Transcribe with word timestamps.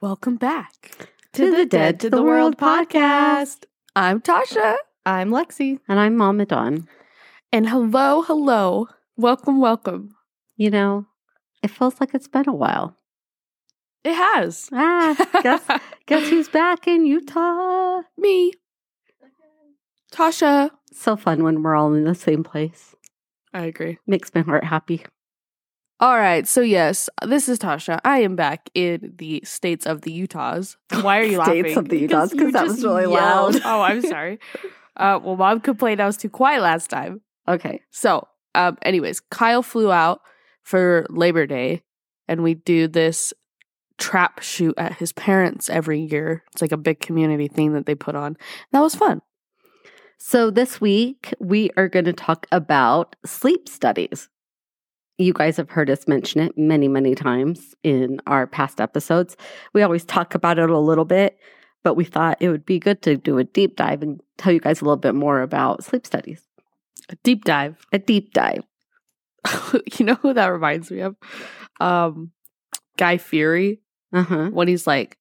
Welcome 0.00 0.36
back 0.36 1.08
To 1.32 1.50
the 1.50 1.66
Dead 1.66 1.98
to 1.98 2.08
the 2.08 2.22
World 2.22 2.56
podcast. 2.56 3.64
I'm 3.96 4.20
Tasha. 4.20 4.76
I'm 5.04 5.30
Lexi. 5.30 5.80
And 5.88 5.98
I'm 5.98 6.16
Mama 6.16 6.46
Dawn. 6.46 6.86
And 7.50 7.68
hello, 7.68 8.22
hello. 8.22 8.86
Welcome, 9.16 9.60
welcome. 9.60 10.14
You 10.56 10.70
know, 10.70 11.06
it 11.64 11.72
feels 11.72 11.98
like 11.98 12.14
it's 12.14 12.28
been 12.28 12.48
a 12.48 12.54
while. 12.54 12.94
It 14.04 14.14
has. 14.14 14.68
Ah, 14.72 15.16
guess 15.42 15.66
guess 16.06 16.28
who's 16.28 16.48
back 16.48 16.86
in 16.86 17.04
Utah? 17.04 18.02
Me. 18.16 18.52
Tasha. 20.12 20.70
So 20.92 21.16
fun 21.16 21.42
when 21.42 21.64
we're 21.64 21.74
all 21.74 21.92
in 21.94 22.04
the 22.04 22.14
same 22.14 22.44
place. 22.44 22.94
I 23.52 23.64
agree. 23.64 23.98
Makes 24.06 24.32
my 24.32 24.42
heart 24.42 24.62
happy. 24.62 25.04
All 26.00 26.16
right. 26.16 26.46
So, 26.46 26.60
yes, 26.60 27.10
this 27.26 27.48
is 27.48 27.58
Tasha. 27.58 27.98
I 28.04 28.18
am 28.20 28.36
back 28.36 28.70
in 28.74 29.14
the 29.18 29.42
states 29.44 29.84
of 29.84 30.02
the 30.02 30.12
Utahs. 30.12 30.76
Why 31.02 31.18
are 31.18 31.24
you 31.24 31.38
laughing? 31.38 31.64
States 31.64 31.76
of 31.76 31.88
the 31.88 31.98
Utahs, 31.98 32.30
'cause 32.30 32.40
you 32.40 32.52
that 32.52 32.66
was 32.68 32.84
really 32.84 33.02
yelled. 33.12 33.54
loud. 33.54 33.62
oh, 33.64 33.80
I'm 33.82 34.02
sorry. 34.02 34.38
Uh, 34.96 35.16
well, 35.22 35.36
mom 35.36 35.60
complained 35.60 36.00
I 36.00 36.06
was 36.06 36.16
too 36.16 36.28
quiet 36.28 36.60
last 36.60 36.90
time. 36.90 37.20
Okay. 37.46 37.80
So, 37.92 38.26
um, 38.56 38.76
anyways, 38.82 39.20
Kyle 39.20 39.62
flew 39.62 39.92
out 39.92 40.22
for 40.64 41.06
Labor 41.08 41.46
Day, 41.46 41.82
and 42.26 42.42
we 42.42 42.54
do 42.54 42.88
this 42.88 43.32
trap 43.96 44.42
shoot 44.42 44.74
at 44.76 44.94
his 44.94 45.12
parents 45.12 45.70
every 45.70 46.00
year. 46.00 46.42
It's 46.52 46.60
like 46.60 46.72
a 46.72 46.76
big 46.76 46.98
community 46.98 47.46
thing 47.46 47.74
that 47.74 47.86
they 47.86 47.94
put 47.94 48.16
on. 48.16 48.36
That 48.72 48.80
was 48.80 48.96
fun. 48.96 49.22
So 50.16 50.50
this 50.50 50.80
week 50.80 51.32
we 51.38 51.70
are 51.76 51.86
going 51.88 52.06
to 52.06 52.12
talk 52.12 52.48
about 52.50 53.14
sleep 53.24 53.68
studies. 53.68 54.28
You 55.20 55.32
guys 55.32 55.56
have 55.56 55.68
heard 55.70 55.90
us 55.90 56.06
mention 56.06 56.40
it 56.40 56.56
many, 56.56 56.86
many 56.86 57.14
times 57.16 57.74
in 57.82 58.20
our 58.26 58.46
past 58.46 58.80
episodes. 58.80 59.36
We 59.74 59.82
always 59.82 60.04
talk 60.04 60.34
about 60.36 60.58
it 60.60 60.70
a 60.70 60.78
little 60.78 61.04
bit, 61.04 61.36
but 61.82 61.94
we 61.94 62.04
thought 62.04 62.38
it 62.40 62.50
would 62.50 62.64
be 62.64 62.78
good 62.78 63.02
to 63.02 63.16
do 63.16 63.36
a 63.38 63.44
deep 63.44 63.74
dive 63.76 64.02
and 64.02 64.20
tell 64.36 64.52
you 64.52 64.60
guys 64.60 64.80
a 64.80 64.84
little 64.84 64.96
bit 64.96 65.16
more 65.16 65.42
about 65.42 65.82
sleep 65.82 66.06
studies. 66.06 66.42
A 67.08 67.16
deep 67.24 67.44
dive. 67.44 67.84
A 67.92 67.98
deep 67.98 68.32
dive. 68.32 68.62
you 69.98 70.06
know 70.06 70.14
who 70.14 70.32
that 70.34 70.46
reminds 70.48 70.88
me 70.90 71.00
of? 71.00 71.16
Um, 71.80 72.30
Guy 72.96 73.16
Fieri 73.18 73.80
Uh 74.12 74.22
huh. 74.22 74.50
when 74.52 74.68
he's 74.68 74.86
like, 74.86 75.18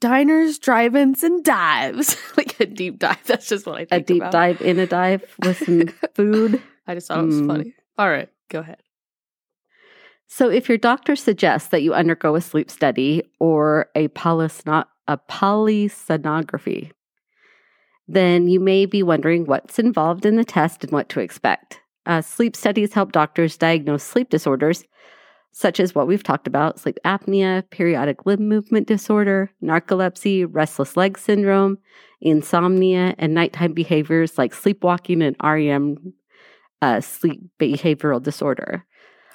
diners, 0.00 0.58
drive-ins, 0.58 1.22
and 1.22 1.42
dives. 1.42 2.16
like 2.36 2.60
a 2.60 2.66
deep 2.66 2.98
dive. 2.98 3.24
That's 3.24 3.48
just 3.48 3.64
what 3.64 3.76
I 3.76 3.84
think 3.86 3.92
A 3.92 4.00
deep 4.04 4.22
about. 4.22 4.32
dive 4.32 4.60
in 4.60 4.78
a 4.78 4.86
dive 4.86 5.24
with 5.42 5.58
some 5.64 5.88
food. 6.14 6.62
I 6.86 6.94
just 6.94 7.08
thought 7.08 7.20
it 7.20 7.26
was 7.26 7.40
Mm. 7.40 7.46
funny. 7.46 7.74
All 7.96 8.08
right, 8.10 8.28
go 8.50 8.60
ahead. 8.60 8.78
So, 10.30 10.50
if 10.50 10.68
your 10.68 10.78
doctor 10.78 11.16
suggests 11.16 11.70
that 11.70 11.82
you 11.82 11.94
undergo 11.94 12.36
a 12.36 12.40
sleep 12.42 12.70
study 12.70 13.22
or 13.40 13.88
a, 13.94 14.08
polysno- 14.08 14.84
a 15.08 15.16
polysonography, 15.16 16.92
then 18.06 18.46
you 18.46 18.60
may 18.60 18.84
be 18.84 19.02
wondering 19.02 19.46
what's 19.46 19.78
involved 19.78 20.26
in 20.26 20.36
the 20.36 20.44
test 20.44 20.84
and 20.84 20.92
what 20.92 21.08
to 21.10 21.20
expect. 21.20 21.80
Uh, 22.04 22.20
sleep 22.20 22.54
studies 22.54 22.92
help 22.92 23.12
doctors 23.12 23.56
diagnose 23.56 24.02
sleep 24.02 24.28
disorders, 24.28 24.84
such 25.52 25.80
as 25.80 25.94
what 25.94 26.06
we've 26.06 26.22
talked 26.22 26.46
about 26.46 26.78
sleep 26.78 26.98
apnea, 27.06 27.68
periodic 27.70 28.26
limb 28.26 28.46
movement 28.48 28.86
disorder, 28.86 29.50
narcolepsy, 29.62 30.46
restless 30.48 30.94
leg 30.94 31.16
syndrome, 31.18 31.78
insomnia, 32.20 33.14
and 33.18 33.32
nighttime 33.32 33.72
behaviors 33.72 34.36
like 34.36 34.52
sleepwalking 34.52 35.22
and 35.22 35.36
REM 35.42 36.12
uh, 36.82 37.00
sleep 37.00 37.40
behavioral 37.58 38.22
disorder. 38.22 38.84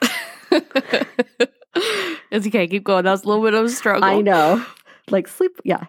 it's 2.31 2.47
okay. 2.47 2.67
Keep 2.67 2.83
going. 2.83 3.03
That 3.05 3.11
was 3.11 3.23
a 3.23 3.27
little 3.27 3.43
bit 3.43 3.53
of 3.53 3.65
a 3.65 3.69
struggle. 3.69 4.03
I 4.03 4.21
know. 4.21 4.65
Like 5.09 5.27
sleep, 5.27 5.59
yeah. 5.63 5.85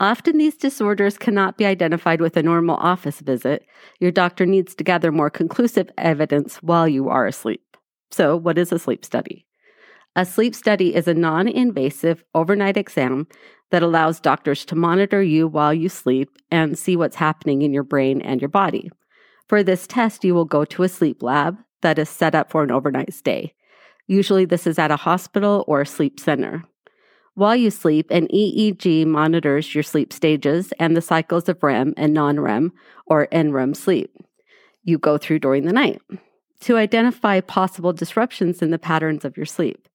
Often 0.00 0.38
these 0.38 0.56
disorders 0.56 1.18
cannot 1.18 1.58
be 1.58 1.66
identified 1.66 2.20
with 2.20 2.36
a 2.36 2.42
normal 2.42 2.76
office 2.76 3.20
visit. 3.20 3.66
Your 3.98 4.12
doctor 4.12 4.46
needs 4.46 4.74
to 4.76 4.84
gather 4.84 5.10
more 5.10 5.30
conclusive 5.30 5.90
evidence 5.98 6.56
while 6.62 6.86
you 6.86 7.08
are 7.08 7.26
asleep. 7.26 7.62
So, 8.10 8.36
what 8.36 8.58
is 8.58 8.70
a 8.70 8.78
sleep 8.78 9.04
study? 9.04 9.44
A 10.14 10.24
sleep 10.24 10.54
study 10.54 10.94
is 10.94 11.08
a 11.08 11.14
non 11.14 11.48
invasive 11.48 12.24
overnight 12.34 12.76
exam 12.76 13.26
that 13.70 13.82
allows 13.82 14.20
doctors 14.20 14.64
to 14.66 14.76
monitor 14.76 15.22
you 15.22 15.46
while 15.46 15.74
you 15.74 15.88
sleep 15.88 16.30
and 16.50 16.78
see 16.78 16.96
what's 16.96 17.16
happening 17.16 17.62
in 17.62 17.72
your 17.72 17.82
brain 17.82 18.22
and 18.22 18.40
your 18.40 18.48
body. 18.48 18.90
For 19.48 19.62
this 19.62 19.86
test, 19.86 20.24
you 20.24 20.34
will 20.34 20.44
go 20.44 20.64
to 20.64 20.82
a 20.82 20.88
sleep 20.88 21.22
lab 21.22 21.58
that 21.82 21.98
is 21.98 22.08
set 22.08 22.34
up 22.34 22.50
for 22.50 22.62
an 22.62 22.70
overnight 22.70 23.12
stay. 23.12 23.54
Usually, 24.08 24.44
this 24.44 24.66
is 24.66 24.78
at 24.78 24.90
a 24.90 24.96
hospital 24.96 25.64
or 25.68 25.82
a 25.82 25.86
sleep 25.86 26.18
center. 26.18 26.64
While 27.34 27.54
you 27.54 27.70
sleep, 27.70 28.10
an 28.10 28.26
EEG 28.28 29.06
monitors 29.06 29.72
your 29.72 29.84
sleep 29.84 30.12
stages 30.12 30.72
and 30.80 30.96
the 30.96 31.00
cycles 31.00 31.48
of 31.48 31.62
REM 31.62 31.94
and 31.96 32.12
non 32.12 32.40
REM 32.40 32.72
or 33.06 33.28
NREM 33.28 33.76
sleep 33.76 34.10
you 34.88 34.98
go 34.98 35.18
through 35.18 35.38
during 35.38 35.66
the 35.66 35.72
night 35.72 36.00
to 36.60 36.76
identify 36.76 37.40
possible 37.40 37.92
disruptions 37.92 38.62
in 38.62 38.70
the 38.70 38.78
patterns 38.78 39.24
of 39.24 39.36
your 39.36 39.46
sleep. 39.46 39.86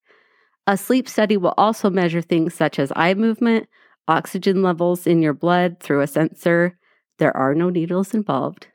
A 0.67 0.77
sleep 0.77 1.09
study 1.09 1.35
will 1.35 1.53
also 1.57 1.89
measure 1.89 2.21
things 2.21 2.53
such 2.53 2.79
as 2.79 2.93
eye 2.95 3.15
movement, 3.15 3.67
oxygen 4.07 4.61
levels 4.61 5.05
in 5.05 5.21
your 5.21 5.33
blood 5.33 5.79
through 5.79 6.01
a 6.01 6.07
sensor. 6.07 6.77
There 7.17 7.35
are 7.35 7.53
no 7.53 7.69
needles 7.69 8.13
involved, 8.13 8.67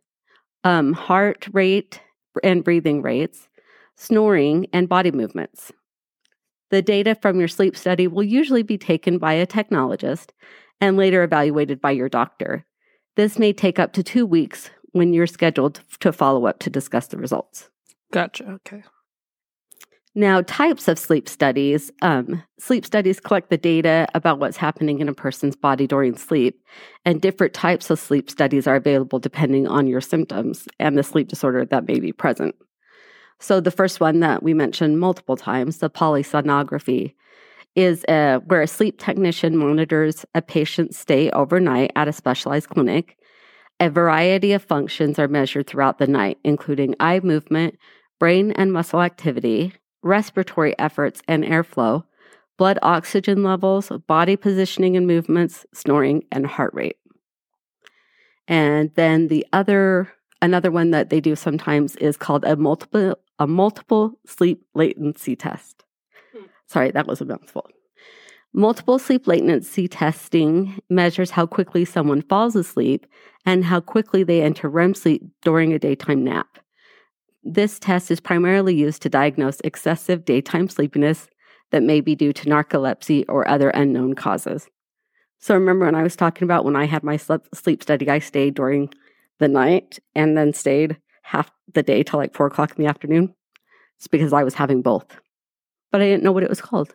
um, 0.64 0.92
heart 0.92 1.48
rate 1.52 2.00
and 2.42 2.62
breathing 2.62 3.00
rates, 3.00 3.47
snoring, 3.98 4.66
and 4.72 4.88
body 4.88 5.10
movements. 5.10 5.72
The 6.70 6.80
data 6.82 7.14
from 7.14 7.38
your 7.38 7.48
sleep 7.48 7.76
study 7.76 8.06
will 8.06 8.22
usually 8.22 8.62
be 8.62 8.78
taken 8.78 9.18
by 9.18 9.34
a 9.34 9.46
technologist 9.46 10.30
and 10.80 10.96
later 10.96 11.22
evaluated 11.22 11.80
by 11.80 11.90
your 11.90 12.08
doctor. 12.08 12.64
This 13.16 13.38
may 13.38 13.52
take 13.52 13.78
up 13.78 13.92
to 13.94 14.02
two 14.02 14.24
weeks 14.24 14.70
when 14.92 15.12
you're 15.12 15.26
scheduled 15.26 15.80
to 16.00 16.12
follow 16.12 16.46
up 16.46 16.60
to 16.60 16.70
discuss 16.70 17.08
the 17.08 17.18
results. 17.18 17.68
Gotcha. 18.12 18.44
Okay. 18.50 18.84
Now, 20.14 20.42
types 20.42 20.88
of 20.88 20.98
sleep 20.98 21.28
studies. 21.28 21.92
Um, 22.02 22.42
sleep 22.58 22.84
studies 22.84 23.20
collect 23.20 23.50
the 23.50 23.58
data 23.58 24.08
about 24.14 24.38
what's 24.38 24.56
happening 24.56 25.00
in 25.00 25.08
a 25.08 25.14
person's 25.14 25.54
body 25.54 25.86
during 25.86 26.16
sleep, 26.16 26.60
and 27.04 27.20
different 27.20 27.54
types 27.54 27.90
of 27.90 28.00
sleep 28.00 28.30
studies 28.30 28.66
are 28.66 28.76
available 28.76 29.18
depending 29.18 29.68
on 29.68 29.86
your 29.86 30.00
symptoms 30.00 30.66
and 30.80 30.98
the 30.98 31.02
sleep 31.02 31.28
disorder 31.28 31.64
that 31.66 31.86
may 31.86 32.00
be 32.00 32.12
present. 32.12 32.54
So, 33.40 33.60
the 33.60 33.70
first 33.70 34.00
one 34.00 34.20
that 34.20 34.42
we 34.42 34.52
mentioned 34.52 34.98
multiple 34.98 35.36
times, 35.36 35.78
the 35.78 35.90
polysomnography, 35.90 37.14
is 37.76 38.04
uh, 38.08 38.40
where 38.46 38.62
a 38.62 38.66
sleep 38.66 38.98
technician 38.98 39.56
monitors 39.56 40.24
a 40.34 40.42
patient's 40.42 40.98
stay 40.98 41.30
overnight 41.30 41.92
at 41.94 42.08
a 42.08 42.12
specialized 42.12 42.68
clinic. 42.68 43.16
A 43.78 43.88
variety 43.88 44.52
of 44.52 44.64
functions 44.64 45.18
are 45.20 45.28
measured 45.28 45.68
throughout 45.68 45.98
the 45.98 46.08
night, 46.08 46.38
including 46.42 46.96
eye 46.98 47.20
movement, 47.20 47.78
brain 48.18 48.50
and 48.52 48.72
muscle 48.72 49.00
activity, 49.00 49.72
respiratory 50.02 50.76
efforts 50.78 51.22
and 51.28 51.44
airflow, 51.44 52.02
blood 52.56 52.80
oxygen 52.82 53.44
levels, 53.44 53.92
body 54.08 54.34
positioning 54.34 54.96
and 54.96 55.06
movements, 55.06 55.64
snoring, 55.72 56.24
and 56.32 56.46
heart 56.46 56.74
rate. 56.74 56.96
And 58.48 58.90
then 58.96 59.28
the 59.28 59.46
other 59.52 60.12
another 60.40 60.70
one 60.70 60.90
that 60.90 61.10
they 61.10 61.20
do 61.20 61.36
sometimes 61.36 61.96
is 61.96 62.16
called 62.16 62.44
a 62.44 62.56
multiple 62.56 63.16
a 63.38 63.46
multiple 63.46 64.18
sleep 64.26 64.64
latency 64.74 65.36
test. 65.36 65.84
Hmm. 66.32 66.44
Sorry, 66.66 66.90
that 66.90 67.06
was 67.06 67.20
a 67.20 67.24
mouthful. 67.24 67.68
Multiple 68.54 68.98
sleep 68.98 69.26
latency 69.26 69.88
testing 69.88 70.80
measures 70.88 71.30
how 71.30 71.46
quickly 71.46 71.84
someone 71.84 72.22
falls 72.22 72.56
asleep 72.56 73.06
and 73.44 73.64
how 73.64 73.80
quickly 73.80 74.24
they 74.24 74.42
enter 74.42 74.68
REM 74.68 74.94
sleep 74.94 75.22
during 75.42 75.72
a 75.72 75.78
daytime 75.78 76.24
nap. 76.24 76.58
This 77.44 77.78
test 77.78 78.10
is 78.10 78.20
primarily 78.20 78.74
used 78.74 79.02
to 79.02 79.08
diagnose 79.08 79.60
excessive 79.60 80.24
daytime 80.24 80.68
sleepiness 80.68 81.28
that 81.70 81.82
may 81.82 82.00
be 82.00 82.14
due 82.14 82.32
to 82.32 82.48
narcolepsy 82.48 83.24
or 83.28 83.46
other 83.46 83.70
unknown 83.70 84.14
causes. 84.14 84.68
So, 85.38 85.54
remember 85.54 85.84
when 85.84 85.94
I 85.94 86.02
was 86.02 86.16
talking 86.16 86.44
about 86.44 86.64
when 86.64 86.74
I 86.74 86.86
had 86.86 87.04
my 87.04 87.16
sleep, 87.16 87.42
sleep 87.54 87.82
study, 87.82 88.08
I 88.10 88.18
stayed 88.18 88.54
during 88.54 88.92
the 89.38 89.48
night 89.48 90.00
and 90.14 90.36
then 90.36 90.52
stayed 90.52 90.98
half 91.28 91.50
the 91.74 91.82
day 91.82 92.02
till 92.02 92.18
like 92.18 92.34
four 92.34 92.46
o'clock 92.46 92.72
in 92.76 92.82
the 92.82 92.88
afternoon? 92.88 93.34
It's 93.98 94.06
because 94.06 94.32
I 94.32 94.44
was 94.44 94.54
having 94.54 94.82
both, 94.82 95.06
but 95.92 96.00
I 96.00 96.04
didn't 96.04 96.22
know 96.22 96.32
what 96.32 96.42
it 96.42 96.48
was 96.48 96.60
called. 96.60 96.94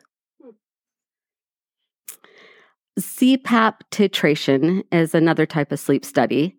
CPAP 2.99 3.75
titration 3.91 4.83
is 4.91 5.15
another 5.15 5.45
type 5.45 5.71
of 5.71 5.79
sleep 5.79 6.05
study 6.05 6.57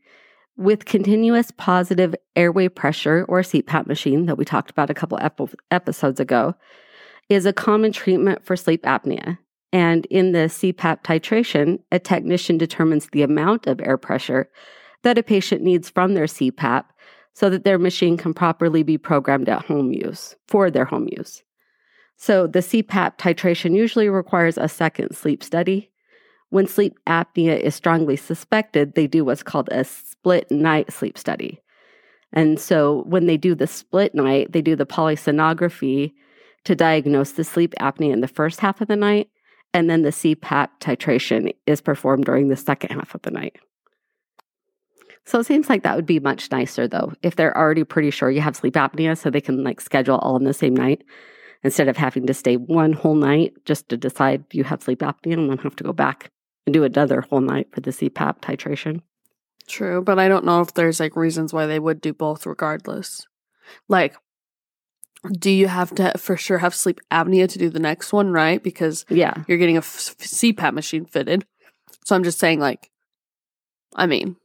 with 0.57 0.85
continuous 0.85 1.51
positive 1.57 2.15
airway 2.37 2.69
pressure 2.69 3.25
or 3.29 3.41
CPAP 3.41 3.87
machine 3.87 4.27
that 4.27 4.39
we 4.39 4.45
talked 4.45 4.71
about 4.71 4.91
a 4.91 4.95
couple 4.95 5.19
ep- 5.21 5.55
episodes 5.71 6.21
ago 6.21 6.55
is 7.29 7.47
a 7.47 7.53
common 7.53 7.93
treatment 7.93 8.45
for 8.45 8.57
sleep 8.57 8.83
apnea. 8.83 9.39
And 9.73 10.07
in 10.07 10.33
the 10.33 10.47
CPAP 10.47 11.03
titration, 11.03 11.81
a 11.91 11.99
technician 11.99 12.59
determines 12.59 13.09
the 13.09 13.23
amount 13.23 13.67
of 13.67 13.81
air 13.81 13.97
pressure 13.97 14.49
that 15.03 15.19
a 15.19 15.23
patient 15.23 15.63
needs 15.63 15.91
from 15.91 16.15
their 16.15 16.27
CPAP 16.27 16.85
so 17.35 17.51
that 17.51 17.65
their 17.65 17.79
machine 17.79 18.17
can 18.17 18.33
properly 18.33 18.83
be 18.83 18.97
programmed 18.97 19.49
at 19.49 19.65
home 19.65 19.93
use 19.93 20.35
for 20.49 20.71
their 20.71 20.85
home 20.85 21.09
use. 21.11 21.43
So 22.17 22.47
the 22.47 22.61
CPAP 22.61 23.19
titration 23.19 23.77
usually 23.77 24.09
requires 24.09 24.57
a 24.57 24.69
second 24.69 25.15
sleep 25.15 25.43
study. 25.43 25.91
When 26.51 26.67
sleep 26.67 26.97
apnea 27.09 27.59
is 27.59 27.75
strongly 27.75 28.17
suspected, 28.17 28.95
they 28.95 29.09
do 29.09 29.25
what's 29.25 29.43
called 29.43 29.69
a 29.73 29.85
split 29.85 30.51
night 30.51 30.93
sleep 30.93 31.19
study. 31.19 31.61
And 32.33 32.59
so 32.59 33.03
when 33.07 33.27
they 33.27 33.37
do 33.37 33.55
the 33.55 33.67
split 33.67 34.15
night, 34.15 34.53
they 34.53 34.63
do 34.63 34.77
the 34.77 34.87
polysomnography 34.87 36.13
to 36.65 36.75
diagnose 36.75 37.33
the 37.33 37.45
sleep 37.45 37.75
apnea 37.81 38.13
in 38.13 38.21
the 38.21 38.29
first 38.29 38.61
half 38.61 38.81
of 38.81 38.89
the 38.89 38.97
night, 38.97 39.29
and 39.73 39.91
then 39.91 40.03
the 40.03 40.11
CPAP 40.11 40.69
titration 40.81 41.55
is 41.67 41.81
performed 41.81 42.25
during 42.25 42.49
the 42.49 42.57
second 42.57 42.91
half 42.91 43.15
of 43.15 43.23
the 43.23 43.31
night. 43.31 43.57
So 45.27 45.39
it 45.41 45.45
seems 45.47 45.69
like 45.71 45.83
that 45.85 45.97
would 45.97 46.07
be 46.07 46.21
much 46.21 46.51
nicer 46.51 46.87
though, 46.87 47.13
if 47.23 47.37
they're 47.37 47.57
already 47.57 47.83
pretty 47.85 48.11
sure 48.11 48.31
you 48.31 48.41
have 48.43 48.57
sleep 48.57 48.75
apnea, 48.75 49.17
so 49.17 49.31
they 49.31 49.41
can 49.41 49.65
like 49.65 49.81
schedule 49.81 50.19
all 50.19 50.37
in 50.37 50.45
the 50.45 50.53
same 50.55 50.75
night 50.75 51.03
instead 51.63 51.89
of 51.89 51.97
having 51.97 52.27
to 52.27 52.35
stay 52.35 52.57
one 52.57 52.93
whole 52.93 53.15
night 53.15 53.55
just 53.65 53.89
to 53.89 53.97
decide 53.97 54.45
you 54.53 54.65
have 54.65 54.83
sleep 54.83 54.99
apnea 55.01 55.33
and 55.33 55.49
then 55.49 55.59
have 55.59 55.77
to 55.77 55.85
go 55.85 55.93
back 55.95 56.31
and 56.67 56.75
do 56.75 56.85
another 56.85 57.23
whole 57.23 57.41
night 57.41 57.69
for 57.73 57.81
the 57.81 57.91
CPAP 57.91 58.41
titration. 58.41 59.01
True, 59.67 60.03
but 60.03 60.19
I 60.19 60.29
don't 60.29 60.45
know 60.45 60.61
if 60.61 60.75
there's 60.75 61.01
like 61.01 61.17
reasons 61.17 61.55
why 61.55 61.65
they 61.67 61.79
would 61.79 62.03
do 62.03 62.13
both 62.13 62.45
regardless. 62.45 63.27
Like, 63.89 64.15
do 65.39 65.51
you 65.51 65.69
have 65.69 65.95
to 65.95 66.13
for 66.19 66.37
sure 66.37 66.59
have 66.59 66.75
sleep 66.75 67.01
apnea 67.11 67.49
to 67.49 67.59
do 67.59 67.71
the 67.71 67.79
next 67.79 68.13
one, 68.13 68.31
right? 68.31 68.63
Because 68.63 69.07
Yeah. 69.09 69.33
you're 69.49 69.57
getting 69.57 69.77
a 69.77 69.79
f- 69.79 70.17
CPAP 70.19 70.75
machine 70.75 71.07
fitted. 71.07 71.47
So 72.05 72.15
I'm 72.15 72.25
just 72.25 72.39
saying, 72.39 72.61
like, 72.61 72.91
I 73.97 74.05
mean, 74.07 74.37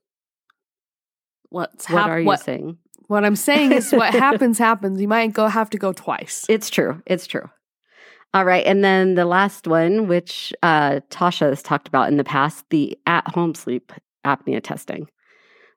what's 1.50 1.90
What 1.90 2.10
are 2.10 2.19
you 2.19 2.25
what, 2.25 2.40
saying? 2.42 2.78
what 3.07 3.25
I'm 3.25 3.36
saying 3.36 3.72
is 3.72 3.92
what 3.92 4.13
happens 4.28 4.57
happens. 4.57 5.01
You 5.01 5.07
might 5.07 5.34
go 5.34 5.48
have 5.48 5.69
to 5.72 5.78
go 5.78 5.94
twice. 5.94 6.46
It's 6.50 6.69
true. 6.69 7.01
It's 7.06 7.28
true. 7.28 7.50
All 8.34 8.46
right. 8.46 8.66
And 8.66 8.84
then 8.84 9.16
the 9.16 9.25
last 9.25 9.68
one, 9.68 10.07
which 10.07 10.54
uh, 10.62 11.00
Tasha 11.10 11.50
has 11.50 11.63
talked 11.63 11.88
about 11.88 12.10
in 12.10 12.18
the 12.18 12.24
past, 12.24 12.63
the 12.69 12.98
at 13.07 13.28
home 13.28 13.56
sleep 13.56 13.92
apnea 14.25 14.62
testing. 14.62 15.07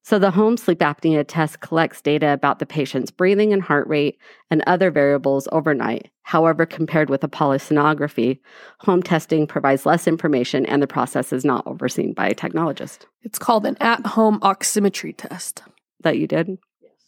So, 0.04 0.18
the 0.18 0.32
home 0.32 0.56
sleep 0.56 0.80
apnea 0.80 1.24
test 1.26 1.60
collects 1.60 2.00
data 2.00 2.32
about 2.32 2.58
the 2.58 2.66
patient's 2.66 3.12
breathing 3.12 3.52
and 3.52 3.62
heart 3.62 3.86
rate 3.86 4.18
and 4.50 4.62
other 4.66 4.90
variables 4.90 5.46
overnight. 5.52 6.10
However, 6.22 6.66
compared 6.66 7.08
with 7.08 7.22
a 7.22 7.28
polysomnography, 7.28 8.40
home 8.80 9.02
testing 9.02 9.46
provides 9.46 9.86
less 9.86 10.08
information 10.08 10.66
and 10.66 10.82
the 10.82 10.88
process 10.88 11.32
is 11.32 11.44
not 11.44 11.66
overseen 11.68 12.14
by 12.14 12.26
a 12.26 12.34
technologist. 12.34 13.06
It's 13.22 13.38
called 13.38 13.64
an 13.64 13.76
at-home 13.80 14.40
oximetry 14.40 15.14
test. 15.16 15.62
That 16.00 16.18
you 16.18 16.26
did? 16.26 16.58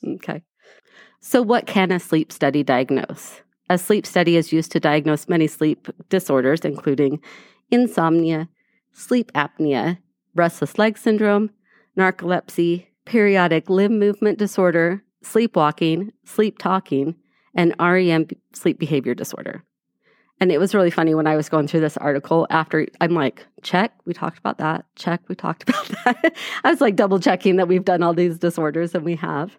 Okay. 0.06 0.42
So, 1.20 1.42
what 1.42 1.66
can 1.66 1.90
a 1.90 1.98
sleep 1.98 2.30
study 2.30 2.62
diagnose? 2.62 3.40
A 3.68 3.78
sleep 3.78 4.06
study 4.06 4.36
is 4.36 4.52
used 4.52 4.70
to 4.72 4.78
diagnose 4.78 5.28
many 5.28 5.48
sleep 5.48 5.88
disorders, 6.10 6.60
including 6.60 7.20
insomnia, 7.72 8.48
sleep 8.92 9.32
apnea, 9.32 9.98
restless 10.34 10.78
leg 10.78 10.96
syndrome, 10.96 11.50
narcolepsy, 11.98 12.86
periodic 13.04 13.68
limb 13.68 13.98
movement 13.98 14.38
disorder, 14.38 15.02
sleepwalking, 15.22 16.12
sleep 16.24 16.58
talking, 16.58 17.14
and 17.54 17.74
REM 17.78 18.26
sleep 18.52 18.78
behavior 18.78 19.14
disorder. 19.14 19.64
And 20.40 20.50
it 20.50 20.58
was 20.58 20.74
really 20.74 20.90
funny 20.90 21.14
when 21.14 21.26
I 21.26 21.36
was 21.36 21.48
going 21.48 21.68
through 21.68 21.80
this 21.80 21.96
article 21.96 22.46
after 22.50 22.86
I'm 23.00 23.14
like, 23.14 23.46
check, 23.62 23.94
we 24.04 24.12
talked 24.12 24.38
about 24.38 24.58
that. 24.58 24.84
Check, 24.96 25.20
we 25.28 25.34
talked 25.34 25.62
about 25.68 25.88
that. 26.04 26.36
I 26.64 26.70
was 26.70 26.80
like 26.80 26.96
double 26.96 27.20
checking 27.20 27.56
that 27.56 27.68
we've 27.68 27.84
done 27.84 28.02
all 28.02 28.14
these 28.14 28.38
disorders 28.38 28.94
and 28.94 29.04
we 29.04 29.16
have. 29.16 29.56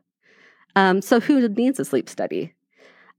Um, 0.75 1.01
so, 1.01 1.21
who 1.21 1.47
needs 1.47 1.79
a 1.79 1.85
sleep 1.85 2.09
study? 2.09 2.53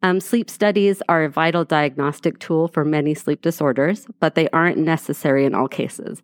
Um, 0.02 0.20
sleep 0.20 0.50
studies 0.50 1.02
are 1.08 1.24
a 1.24 1.30
vital 1.30 1.64
diagnostic 1.64 2.38
tool 2.38 2.68
for 2.68 2.84
many 2.84 3.14
sleep 3.14 3.40
disorders, 3.40 4.06
but 4.20 4.34
they 4.34 4.48
aren't 4.50 4.76
necessary 4.76 5.46
in 5.46 5.54
all 5.54 5.68
cases. 5.68 6.22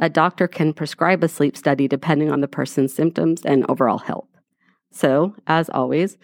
A 0.00 0.08
doctor 0.08 0.48
can 0.48 0.72
prescribe 0.72 1.22
a 1.22 1.28
sleep 1.28 1.56
study 1.56 1.86
depending 1.86 2.32
on 2.32 2.40
the 2.40 2.48
person's 2.48 2.92
symptoms 2.92 3.42
and 3.44 3.66
overall 3.68 3.98
health. 3.98 4.28
So, 4.90 5.34
as 5.46 5.68
always, 5.70 6.16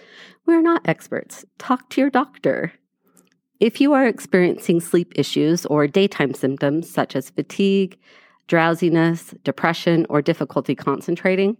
we're 0.47 0.63
not 0.63 0.89
experts. 0.89 1.45
Talk 1.59 1.89
to 1.91 2.01
your 2.01 2.11
doctor. 2.11 2.73
If 3.61 3.81
you 3.81 3.93
are 3.93 4.07
experiencing 4.07 4.81
sleep 4.81 5.13
issues 5.15 5.67
or 5.67 5.87
daytime 5.87 6.35
symptoms 6.35 6.91
such 6.91 7.15
as 7.15 7.31
fatigue, 7.31 7.99
drowsiness, 8.49 9.35
depression, 9.45 10.07
or 10.09 10.21
difficulty 10.21 10.75
concentrating, 10.75 11.57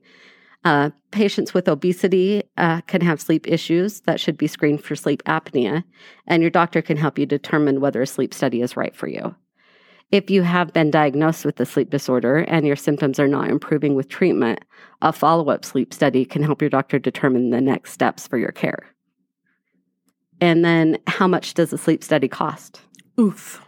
uh, 0.65 0.91
patients 1.11 1.55
with 1.55 1.69
obesity 1.69 2.43
uh, 2.57 2.81
can 2.83 3.01
have 3.01 3.21
sleep 3.21 3.47
issues 3.47 4.01
that 4.01 4.19
should 4.19 4.37
be 4.37 4.47
screened 4.47 4.83
for 4.83 4.97
sleep 4.97 5.23
apnea, 5.25 5.85
and 6.27 6.43
your 6.43 6.51
doctor 6.51 6.83
can 6.83 6.97
help 6.97 7.19
you 7.19 7.27
determine 7.27 7.81
whether 7.81 8.03
a 8.03 8.07
sleep 8.07 8.35
study 8.35 8.63
is 8.63 8.77
right 8.77 8.97
for 8.97 9.07
you. 9.07 9.35
If 10.13 10.31
you 10.31 10.43
have 10.43 10.73
been 10.73 10.91
diagnosed 10.91 11.45
with 11.45 11.59
a 11.59 11.67
sleep 11.67 11.91
disorder 11.91 12.39
and 12.39 12.67
your 12.67 12.77
symptoms 12.77 13.19
are 13.19 13.27
not 13.27 13.51
improving 13.51 13.95
with 13.95 14.09
treatment, 14.09 14.61
a 15.03 15.13
follow 15.13 15.49
up 15.51 15.65
sleep 15.65 15.93
study 15.93 16.25
can 16.25 16.43
help 16.43 16.61
your 16.63 16.71
doctor 16.71 16.99
determine 16.99 17.51
the 17.51 17.61
next 17.61 17.93
steps 17.93 18.27
for 18.27 18.39
your 18.39 18.53
care. 18.53 18.87
And 20.41 20.65
then, 20.65 20.99
how 21.07 21.27
much 21.27 21.55
does 21.55 21.73
a 21.73 21.79
sleep 21.79 22.05
study 22.05 22.29
cost? 22.29 22.81
Oof. 23.19 23.63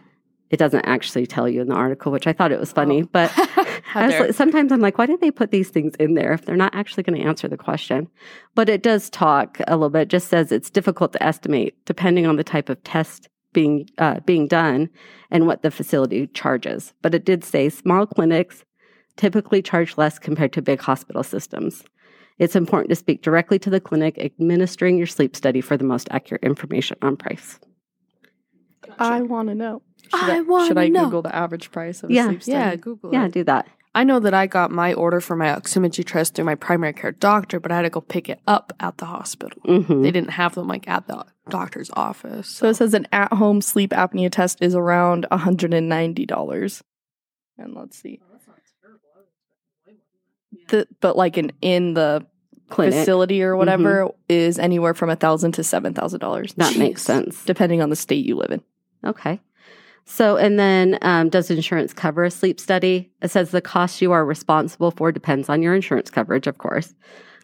It 0.49 0.57
doesn't 0.57 0.85
actually 0.85 1.27
tell 1.27 1.47
you 1.47 1.61
in 1.61 1.67
the 1.67 1.75
article, 1.75 2.11
which 2.11 2.25
I 2.25 2.33
thought 2.33 2.51
it 2.51 2.59
was 2.59 2.71
funny, 2.71 3.03
Oh. 3.03 3.09
but 3.11 3.31
I 3.95 4.07
was 4.07 4.19
like, 4.19 4.33
sometimes 4.33 4.71
I'm 4.71 4.79
like, 4.79 4.97
why 4.97 5.05
did 5.07 5.19
they 5.21 5.31
put 5.31 5.51
these 5.51 5.69
things 5.69 5.93
in 5.95 6.13
there 6.13 6.33
if 6.33 6.45
they're 6.45 6.55
not 6.55 6.73
actually 6.73 7.03
going 7.03 7.19
to 7.19 7.27
answer 7.27 7.47
the 7.47 7.57
question? 7.57 8.07
But 8.55 8.69
it 8.69 8.81
does 8.81 9.09
talk 9.09 9.59
a 9.67 9.75
little 9.75 9.89
bit. 9.89 10.07
Just 10.07 10.27
says 10.29 10.51
it's 10.51 10.69
difficult 10.69 11.11
to 11.13 11.23
estimate 11.23 11.75
depending 11.85 12.25
on 12.25 12.35
the 12.37 12.43
type 12.43 12.69
of 12.69 12.81
test 12.83 13.29
being 13.53 13.89
uh, 13.97 14.19
being 14.21 14.47
done 14.47 14.89
and 15.31 15.47
what 15.47 15.61
the 15.61 15.71
facility 15.71 16.27
charges. 16.27 16.93
But 17.01 17.15
it 17.15 17.25
did 17.25 17.43
say 17.43 17.69
small 17.69 18.05
clinics 18.05 18.63
typically 19.17 19.61
charge 19.61 19.97
less 19.97 20.17
compared 20.19 20.53
to 20.53 20.61
big 20.61 20.79
hospital 20.81 21.23
systems. 21.23 21.83
It's 22.37 22.55
important 22.55 22.89
to 22.89 22.95
speak 22.95 23.21
directly 23.21 23.59
to 23.59 23.69
the 23.69 23.81
clinic 23.81 24.17
administering 24.17 24.97
your 24.97 25.07
sleep 25.07 25.35
study 25.35 25.59
for 25.59 25.75
the 25.75 25.83
most 25.83 26.07
accurate 26.09 26.43
information 26.43 26.97
on 27.01 27.17
price. 27.17 27.59
I 28.97 29.21
want 29.21 29.49
to 29.49 29.55
know. 29.55 29.81
I 30.13 30.37
Should 30.37 30.47
wanna 30.47 30.67
Should 30.67 30.77
I 30.77 30.87
know. 30.87 31.05
Google 31.05 31.21
the 31.21 31.35
average 31.35 31.71
price 31.71 32.01
of 32.01 32.09
a 32.09 32.13
Yeah, 32.13 32.27
sleep 32.27 32.43
study? 32.43 32.57
Yeah, 32.57 32.75
Google 32.77 33.13
Yeah, 33.13 33.25
it. 33.25 33.33
do 33.33 33.43
that. 33.43 33.67
I 33.95 34.03
know 34.03 34.19
that 34.19 34.33
I 34.35 34.45
got 34.45 34.69
my 34.71 34.93
order 34.93 35.19
for 35.19 35.35
my 35.35 35.47
oximetry 35.47 36.05
test 36.05 36.35
through 36.35 36.45
my 36.45 36.55
primary 36.55 36.93
care 36.93 37.11
doctor, 37.11 37.59
but 37.59 37.71
I 37.71 37.77
had 37.77 37.81
to 37.83 37.89
go 37.89 38.01
pick 38.01 38.29
it 38.29 38.39
up 38.47 38.71
at 38.79 38.97
the 38.99 39.05
hospital. 39.05 39.59
hmm 39.65 40.01
They 40.03 40.11
didn't 40.11 40.29
have 40.31 40.53
them 40.55 40.67
like 40.67 40.87
at 40.87 41.07
the 41.07 41.25
doctor's 41.49 41.89
office. 41.93 42.47
So 42.47 42.69
it 42.69 42.75
says 42.75 42.93
an 42.93 43.07
at-home 43.11 43.61
sleep 43.61 43.89
apnea 43.91 44.31
test 44.31 44.61
is 44.61 44.75
around 44.75 45.25
$190. 45.31 46.81
And 47.57 47.73
let's 47.75 47.97
see. 47.99 48.19
The, 50.69 50.87
but 51.01 51.15
like 51.17 51.37
an 51.37 51.51
in 51.61 51.93
the 51.95 52.25
Clinic. 52.69 52.93
facility 52.93 53.41
or 53.41 53.55
whatever 53.55 54.09
is 54.27 54.59
anywhere 54.59 54.93
from 54.93 55.09
a 55.09 55.15
thousand 55.15 55.53
to 55.53 55.63
seven 55.63 55.93
thousand 55.95 56.19
dollars, 56.19 56.53
That 56.53 56.77
makes 56.77 57.01
sense. 57.01 57.43
depending 57.43 57.81
on 57.81 57.89
the 57.89 57.95
state 57.95 58.23
you 58.25 58.35
live 58.35 58.51
in. 58.51 58.61
Okay. 59.03 59.39
So, 60.11 60.37
and 60.37 60.57
then 60.57 60.97
um, 61.03 61.29
does 61.29 61.51
insurance 61.51 61.93
cover 61.93 62.23
a 62.23 62.31
sleep 62.31 62.59
study? 62.59 63.11
It 63.21 63.29
says 63.29 63.51
the 63.51 63.61
cost 63.61 64.01
you 64.01 64.11
are 64.11 64.25
responsible 64.25 64.89
for 64.89 65.11
depends 65.11 65.49
on 65.49 65.61
your 65.61 65.75
insurance 65.75 66.09
coverage, 66.09 66.47
of 66.47 66.57
course. 66.57 66.95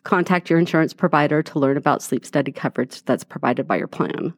Contact 0.03 0.49
your 0.49 0.57
insurance 0.57 0.91
provider 0.91 1.43
to 1.43 1.59
learn 1.59 1.77
about 1.77 2.01
sleep 2.01 2.25
study 2.25 2.51
coverage 2.51 3.03
that's 3.03 3.23
provided 3.23 3.67
by 3.67 3.75
your 3.75 3.87
plan. 3.87 4.33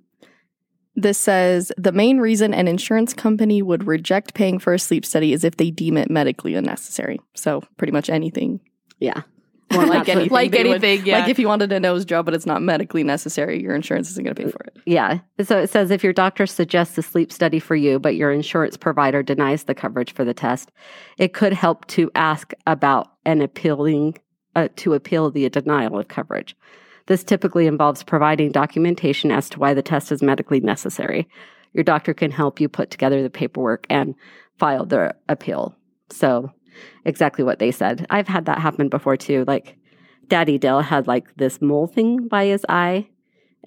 This 0.94 1.18
says 1.18 1.72
the 1.78 1.94
main 1.94 2.18
reason 2.18 2.54
an 2.54 2.68
insurance 2.68 3.14
company 3.14 3.62
would 3.62 3.88
reject 3.88 4.34
paying 4.34 4.60
for 4.60 4.74
a 4.74 4.80
sleep 4.80 5.06
study 5.06 5.32
is 5.32 5.46
if 5.46 5.56
they 5.56 5.72
deem 5.72 5.96
it 5.96 6.12
medically 6.12 6.54
unnecessary. 6.54 7.22
So 7.34 7.64
pretty 7.78 7.94
much 7.94 8.10
anything. 8.10 8.60
Yeah. 9.00 9.22
Or 9.76 9.86
like 9.86 10.08
anything. 10.08 10.30
like 10.32 10.52
they 10.52 10.64
would- 10.64 10.84
yeah. 11.06 11.20
Like 11.20 11.30
if 11.30 11.40
you 11.40 11.48
wanted 11.48 11.72
a 11.72 11.80
nose 11.80 12.06
job, 12.06 12.26
but 12.26 12.34
it's 12.34 12.46
not 12.46 12.62
medically 12.62 13.04
necessary, 13.04 13.62
your 13.62 13.76
insurance 13.76 14.10
isn't 14.12 14.24
going 14.24 14.36
to 14.36 14.44
pay 14.44 14.50
for 14.50 14.62
it. 14.64 14.78
Yeah. 14.86 15.20
So 15.44 15.60
it 15.60 15.70
says 15.70 15.92
if 15.92 16.04
your 16.04 16.14
doctor 16.14 16.46
suggests 16.48 16.98
a 16.98 17.02
sleep 17.02 17.32
study 17.32 17.60
for 17.60 17.76
you, 17.76 18.00
but 18.00 18.16
your 18.16 18.32
insurance 18.32 18.78
provider 18.78 19.22
denies 19.24 19.66
the 19.66 19.76
coverage 19.76 20.14
for 20.14 20.24
the 20.24 20.34
test, 20.34 20.72
it 21.18 21.34
could 21.34 21.54
help 21.54 21.86
to 21.88 22.10
ask 22.16 22.54
about 22.66 23.12
an 23.26 23.42
appealing 23.42 24.18
uh, 24.56 24.70
to 24.78 24.94
appeal 24.94 25.30
the 25.32 25.50
denial 25.50 26.00
of 26.00 26.08
coverage. 26.08 26.56
This 27.08 27.24
typically 27.24 27.68
involves 27.68 28.04
providing 28.04 28.52
documentation 28.52 29.32
as 29.32 29.50
to 29.50 29.60
why 29.60 29.74
the 29.74 29.82
test 29.82 30.12
is 30.12 30.22
medically 30.22 30.60
necessary. 30.60 31.28
Your 31.74 31.84
doctor 31.84 32.14
can 32.14 32.32
help 32.32 32.60
you 32.60 32.68
put 32.70 32.90
together 32.90 33.22
the 33.22 33.30
paperwork 33.30 33.86
and 33.90 34.16
file 34.58 34.86
the 34.86 35.16
appeal. 35.30 35.76
So, 36.10 36.52
exactly 37.06 37.44
what 37.44 37.60
they 37.60 37.72
said. 37.72 38.06
I've 38.10 38.28
had 38.28 38.46
that 38.46 38.60
happen 38.60 38.90
before 38.90 39.18
too. 39.18 39.44
Like, 39.48 39.78
Daddy 40.28 40.58
Dale 40.58 40.82
had 40.82 41.08
like 41.08 41.36
this 41.38 41.62
mole 41.62 41.88
thing 41.88 42.28
by 42.28 42.46
his 42.46 42.66
eye. 42.70 43.08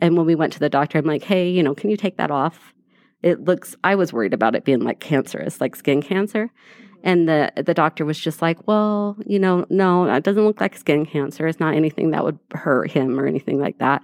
And 0.01 0.17
when 0.17 0.27
we 0.27 0.35
went 0.35 0.53
to 0.55 0.59
the 0.59 0.69
doctor, 0.69 0.99
I'm 0.99 1.05
like, 1.05 1.23
hey, 1.23 1.49
you 1.51 1.63
know, 1.63 1.75
can 1.75 1.91
you 1.91 1.97
take 1.97 2.17
that 2.17 2.31
off? 2.31 2.75
It 3.23 3.45
looks, 3.45 3.77
I 3.85 3.95
was 3.95 4.13
worried 4.13 4.33
about 4.33 4.55
it 4.55 4.65
being 4.65 4.81
like 4.81 5.01
cancerous, 5.01 5.61
like 5.61 5.77
skin 5.77 6.03
cancer. 6.03 6.47
Mm-hmm. 6.47 7.01
And 7.03 7.29
the, 7.29 7.53
the 7.57 7.75
doctor 7.75 8.05
was 8.05 8.19
just 8.19 8.41
like, 8.41 8.67
well, 8.67 9.17
you 9.27 9.39
know, 9.39 9.67
no, 9.69 10.05
it 10.05 10.23
doesn't 10.23 10.45
look 10.45 10.61
like 10.61 10.77
skin 10.77 11.05
cancer. 11.07 11.47
It's 11.47 11.61
not 11.61 11.75
anything 11.75 12.11
that 12.11 12.25
would 12.25 12.39
hurt 12.53 12.91
him 12.91 13.19
or 13.19 13.27
anything 13.27 13.59
like 13.59 13.79
that. 13.79 14.03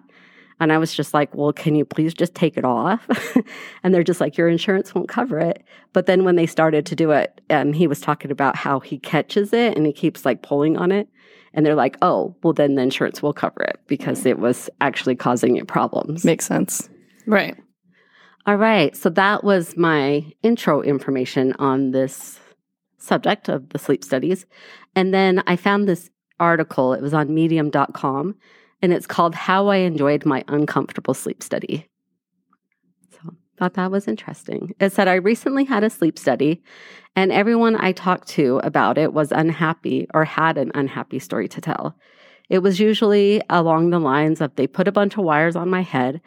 And 0.58 0.72
I 0.72 0.78
was 0.78 0.94
just 0.94 1.12
like, 1.12 1.34
well, 1.34 1.52
can 1.52 1.74
you 1.74 1.84
please 1.84 2.14
just 2.14 2.34
take 2.34 2.56
it 2.56 2.64
off? 2.64 3.06
and 3.82 3.92
they're 3.92 4.02
just 4.02 4.20
like, 4.20 4.38
your 4.38 4.48
insurance 4.48 4.94
won't 4.94 5.08
cover 5.08 5.38
it. 5.38 5.62
But 5.92 6.06
then 6.06 6.24
when 6.24 6.36
they 6.36 6.46
started 6.46 6.86
to 6.86 6.96
do 6.96 7.10
it, 7.10 7.40
um, 7.50 7.72
he 7.72 7.86
was 7.86 8.00
talking 8.00 8.30
about 8.30 8.56
how 8.56 8.80
he 8.80 8.98
catches 8.98 9.52
it 9.52 9.76
and 9.76 9.84
he 9.86 9.92
keeps 9.92 10.24
like 10.24 10.42
pulling 10.42 10.76
on 10.76 10.92
it. 10.92 11.08
And 11.52 11.64
they're 11.64 11.74
like, 11.74 11.96
oh, 12.02 12.36
well, 12.42 12.52
then 12.52 12.74
the 12.74 12.82
insurance 12.82 13.22
will 13.22 13.32
cover 13.32 13.62
it 13.62 13.80
because 13.86 14.26
it 14.26 14.38
was 14.38 14.68
actually 14.80 15.16
causing 15.16 15.56
you 15.56 15.64
problems. 15.64 16.24
Makes 16.24 16.46
sense. 16.46 16.88
Right. 17.26 17.56
All 18.46 18.56
right. 18.56 18.94
So 18.94 19.10
that 19.10 19.42
was 19.42 19.76
my 19.76 20.24
intro 20.42 20.82
information 20.82 21.54
on 21.58 21.90
this 21.90 22.38
subject 22.98 23.48
of 23.48 23.70
the 23.70 23.78
sleep 23.78 24.04
studies. 24.04 24.46
And 24.94 25.12
then 25.12 25.42
I 25.46 25.56
found 25.56 25.88
this 25.88 26.10
article, 26.38 26.92
it 26.92 27.02
was 27.02 27.14
on 27.14 27.34
medium.com, 27.34 28.36
and 28.82 28.92
it's 28.92 29.06
called 29.06 29.34
How 29.34 29.68
I 29.68 29.76
Enjoyed 29.76 30.24
My 30.24 30.44
Uncomfortable 30.48 31.14
Sleep 31.14 31.42
Study. 31.42 31.88
So 33.10 33.34
thought 33.58 33.74
that 33.74 33.90
was 33.90 34.08
interesting. 34.08 34.74
It 34.80 34.92
said 34.92 35.08
I 35.08 35.14
recently 35.14 35.64
had 35.64 35.84
a 35.84 35.90
sleep 35.90 36.18
study, 36.18 36.62
and 37.14 37.32
everyone 37.32 37.76
I 37.76 37.92
talked 37.92 38.28
to 38.28 38.58
about 38.58 38.98
it 38.98 39.12
was 39.12 39.32
unhappy 39.32 40.06
or 40.12 40.24
had 40.24 40.58
an 40.58 40.72
unhappy 40.74 41.18
story 41.18 41.48
to 41.48 41.60
tell. 41.60 41.96
It 42.48 42.60
was 42.60 42.78
usually 42.78 43.42
along 43.50 43.90
the 43.90 43.98
lines 43.98 44.40
of 44.40 44.54
they 44.54 44.66
put 44.66 44.86
a 44.86 44.92
bunch 44.92 45.16
of 45.16 45.24
wires 45.24 45.56
on 45.56 45.68
my 45.68 45.80
head 45.80 46.20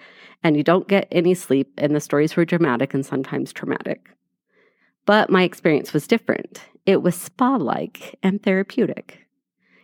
and 0.43 0.57
you 0.57 0.63
don't 0.63 0.87
get 0.87 1.07
any 1.11 1.33
sleep, 1.33 1.71
and 1.77 1.95
the 1.95 1.99
stories 1.99 2.35
were 2.35 2.45
dramatic 2.45 2.93
and 2.93 3.05
sometimes 3.05 3.51
traumatic. 3.51 4.09
But 5.05 5.29
my 5.29 5.43
experience 5.43 5.91
was 5.93 6.07
different. 6.07 6.61
It 6.85 7.01
was 7.01 7.15
spa 7.15 7.55
like 7.55 8.17
and 8.23 8.41
therapeutic. 8.41 9.25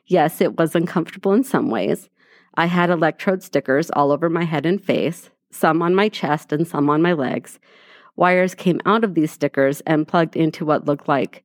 Yes, 0.06 0.40
it 0.40 0.58
was 0.58 0.76
uncomfortable 0.76 1.34
in 1.34 1.44
some 1.44 1.70
ways. 1.70 2.10
I 2.58 2.68
had 2.68 2.90
electrode 2.90 3.44
stickers 3.44 3.92
all 3.92 4.12
over 4.12 4.30
my 4.30 4.44
head 4.44 4.66
and 4.66 4.84
face, 4.84 5.30
some 5.52 5.82
on 5.82 5.94
my 5.96 6.10
chest 6.10 6.52
and 6.52 6.68
some 6.68 6.90
on 6.90 7.02
my 7.02 7.14
legs. 7.14 7.60
Wires 8.16 8.56
came 8.56 8.80
out 8.86 9.04
of 9.04 9.14
these 9.14 9.32
stickers 9.32 9.82
and 9.82 10.08
plugged 10.08 10.36
into 10.36 10.66
what 10.66 10.86
looked 10.86 11.08
like 11.08 11.44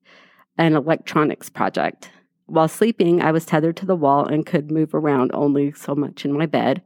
an 0.56 0.76
electronics 0.76 1.48
project. 1.48 2.10
While 2.46 2.68
sleeping, 2.68 3.22
I 3.22 3.32
was 3.32 3.46
tethered 3.46 3.76
to 3.78 3.86
the 3.86 3.96
wall 3.96 4.26
and 4.26 4.46
could 4.46 4.70
move 4.70 4.94
around 4.94 5.30
only 5.34 5.72
so 5.72 5.94
much 5.94 6.24
in 6.24 6.32
my 6.32 6.46
bed. 6.46 6.82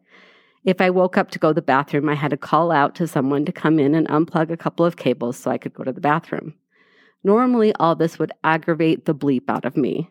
If 0.64 0.80
I 0.80 0.88
woke 0.88 1.18
up 1.18 1.30
to 1.32 1.38
go 1.38 1.48
to 1.48 1.54
the 1.54 1.62
bathroom, 1.62 2.08
I 2.08 2.14
had 2.14 2.30
to 2.30 2.36
call 2.38 2.70
out 2.70 2.94
to 2.96 3.06
someone 3.06 3.44
to 3.44 3.52
come 3.52 3.78
in 3.78 3.94
and 3.94 4.08
unplug 4.08 4.50
a 4.50 4.56
couple 4.56 4.86
of 4.86 4.96
cables 4.96 5.36
so 5.36 5.50
I 5.50 5.58
could 5.58 5.74
go 5.74 5.84
to 5.84 5.92
the 5.92 6.00
bathroom. 6.00 6.54
Normally, 7.22 7.74
all 7.74 7.94
this 7.94 8.18
would 8.18 8.32
aggravate 8.42 9.04
the 9.04 9.14
bleep 9.14 9.44
out 9.48 9.64
of 9.64 9.76
me. 9.76 10.10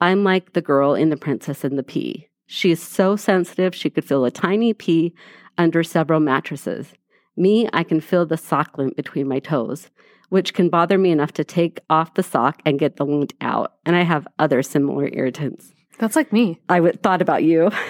I'm 0.00 0.24
like 0.24 0.52
the 0.52 0.62
girl 0.62 0.94
in 0.94 1.08
The 1.08 1.16
Princess 1.16 1.64
and 1.64 1.78
the 1.78 1.82
Pea. 1.82 2.28
She 2.46 2.70
is 2.70 2.80
so 2.82 3.16
sensitive, 3.16 3.74
she 3.74 3.90
could 3.90 4.04
feel 4.04 4.24
a 4.24 4.30
tiny 4.30 4.72
pea 4.72 5.14
under 5.58 5.82
several 5.82 6.20
mattresses. 6.20 6.92
Me, 7.36 7.68
I 7.72 7.82
can 7.82 8.00
feel 8.00 8.24
the 8.24 8.36
sock 8.36 8.78
lint 8.78 8.96
between 8.96 9.28
my 9.28 9.40
toes, 9.40 9.90
which 10.30 10.54
can 10.54 10.68
bother 10.68 10.96
me 10.98 11.10
enough 11.10 11.32
to 11.32 11.44
take 11.44 11.80
off 11.90 12.14
the 12.14 12.22
sock 12.22 12.60
and 12.64 12.78
get 12.78 12.96
the 12.96 13.04
lint 13.06 13.34
out. 13.40 13.74
And 13.84 13.94
I 13.96 14.02
have 14.02 14.26
other 14.38 14.62
similar 14.62 15.08
irritants. 15.12 15.72
That's 15.98 16.16
like 16.16 16.32
me. 16.32 16.60
I 16.68 16.76
w- 16.76 16.94
thought 16.94 17.22
about 17.22 17.42
you. 17.44 17.70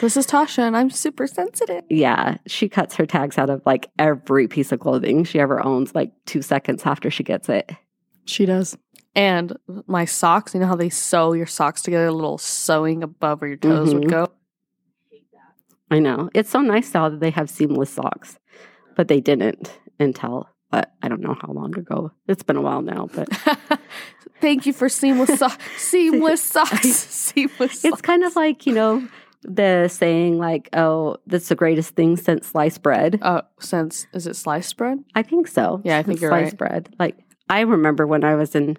This 0.00 0.18
is 0.18 0.26
Tasha, 0.26 0.58
and 0.58 0.76
I'm 0.76 0.90
super 0.90 1.26
sensitive. 1.26 1.82
yeah, 1.88 2.36
she 2.46 2.68
cuts 2.68 2.96
her 2.96 3.06
tags 3.06 3.38
out 3.38 3.48
of 3.48 3.62
like 3.64 3.88
every 3.98 4.46
piece 4.46 4.70
of 4.70 4.80
clothing 4.80 5.24
she 5.24 5.40
ever 5.40 5.64
owns, 5.64 5.94
like 5.94 6.12
two 6.26 6.42
seconds 6.42 6.82
after 6.84 7.10
she 7.10 7.22
gets 7.22 7.48
it. 7.48 7.72
She 8.26 8.44
does. 8.44 8.76
And 9.16 9.56
my 9.88 10.04
socks, 10.04 10.54
you 10.54 10.60
know 10.60 10.66
how 10.66 10.76
they 10.76 10.90
sew 10.90 11.32
your 11.32 11.46
socks 11.46 11.82
together, 11.82 12.06
a 12.06 12.12
little 12.12 12.38
sewing 12.38 13.02
above 13.02 13.40
where 13.40 13.48
your 13.48 13.56
toes 13.56 13.92
would 13.94 14.04
Mhm. 14.04 14.10
go? 14.10 14.26
I 15.90 15.98
know. 16.00 16.28
It's 16.34 16.50
so 16.50 16.60
nice 16.60 16.92
now 16.94 17.08
that 17.08 17.20
they 17.20 17.30
have 17.30 17.48
seamless 17.48 17.90
socks, 17.90 18.38
but 18.96 19.08
they 19.08 19.20
didn't 19.20 19.78
until, 19.98 20.48
but 20.70 20.92
I 21.02 21.08
don't 21.08 21.20
know 21.20 21.36
how 21.40 21.52
long 21.52 21.76
ago. 21.78 22.10
It's 22.28 22.42
been 22.42 22.56
a 22.56 22.60
while 22.62 22.82
now, 22.82 23.08
but 23.14 23.28
Thank 24.40 24.66
you 24.66 24.72
for 24.74 24.88
seamless 24.90 25.38
socks. 25.38 25.64
seamless 25.78 26.42
socks. 26.42 26.88
seamless 26.92 27.84
it's 27.84 28.02
kind 28.02 28.22
of 28.22 28.36
like, 28.36 28.66
you 28.66 28.74
know, 28.74 29.06
the 29.42 29.88
saying 29.88 30.38
like, 30.38 30.68
oh, 30.74 31.16
that's 31.26 31.48
the 31.48 31.54
greatest 31.54 31.94
thing 31.94 32.16
since 32.16 32.48
sliced 32.48 32.82
bread. 32.82 33.18
Oh, 33.22 33.42
since 33.60 34.06
is 34.12 34.26
it 34.26 34.36
sliced 34.36 34.76
bread? 34.76 35.02
I 35.14 35.22
think 35.22 35.46
so. 35.48 35.80
Yeah, 35.84 35.96
I 35.98 36.02
think 36.02 36.20
you're 36.20 36.30
sliced 36.32 36.60
right. 36.60 36.70
bread. 36.70 36.94
Like 36.98 37.16
I 37.48 37.60
remember 37.60 38.06
when 38.06 38.24
I 38.24 38.34
was 38.34 38.54
in, 38.56 38.76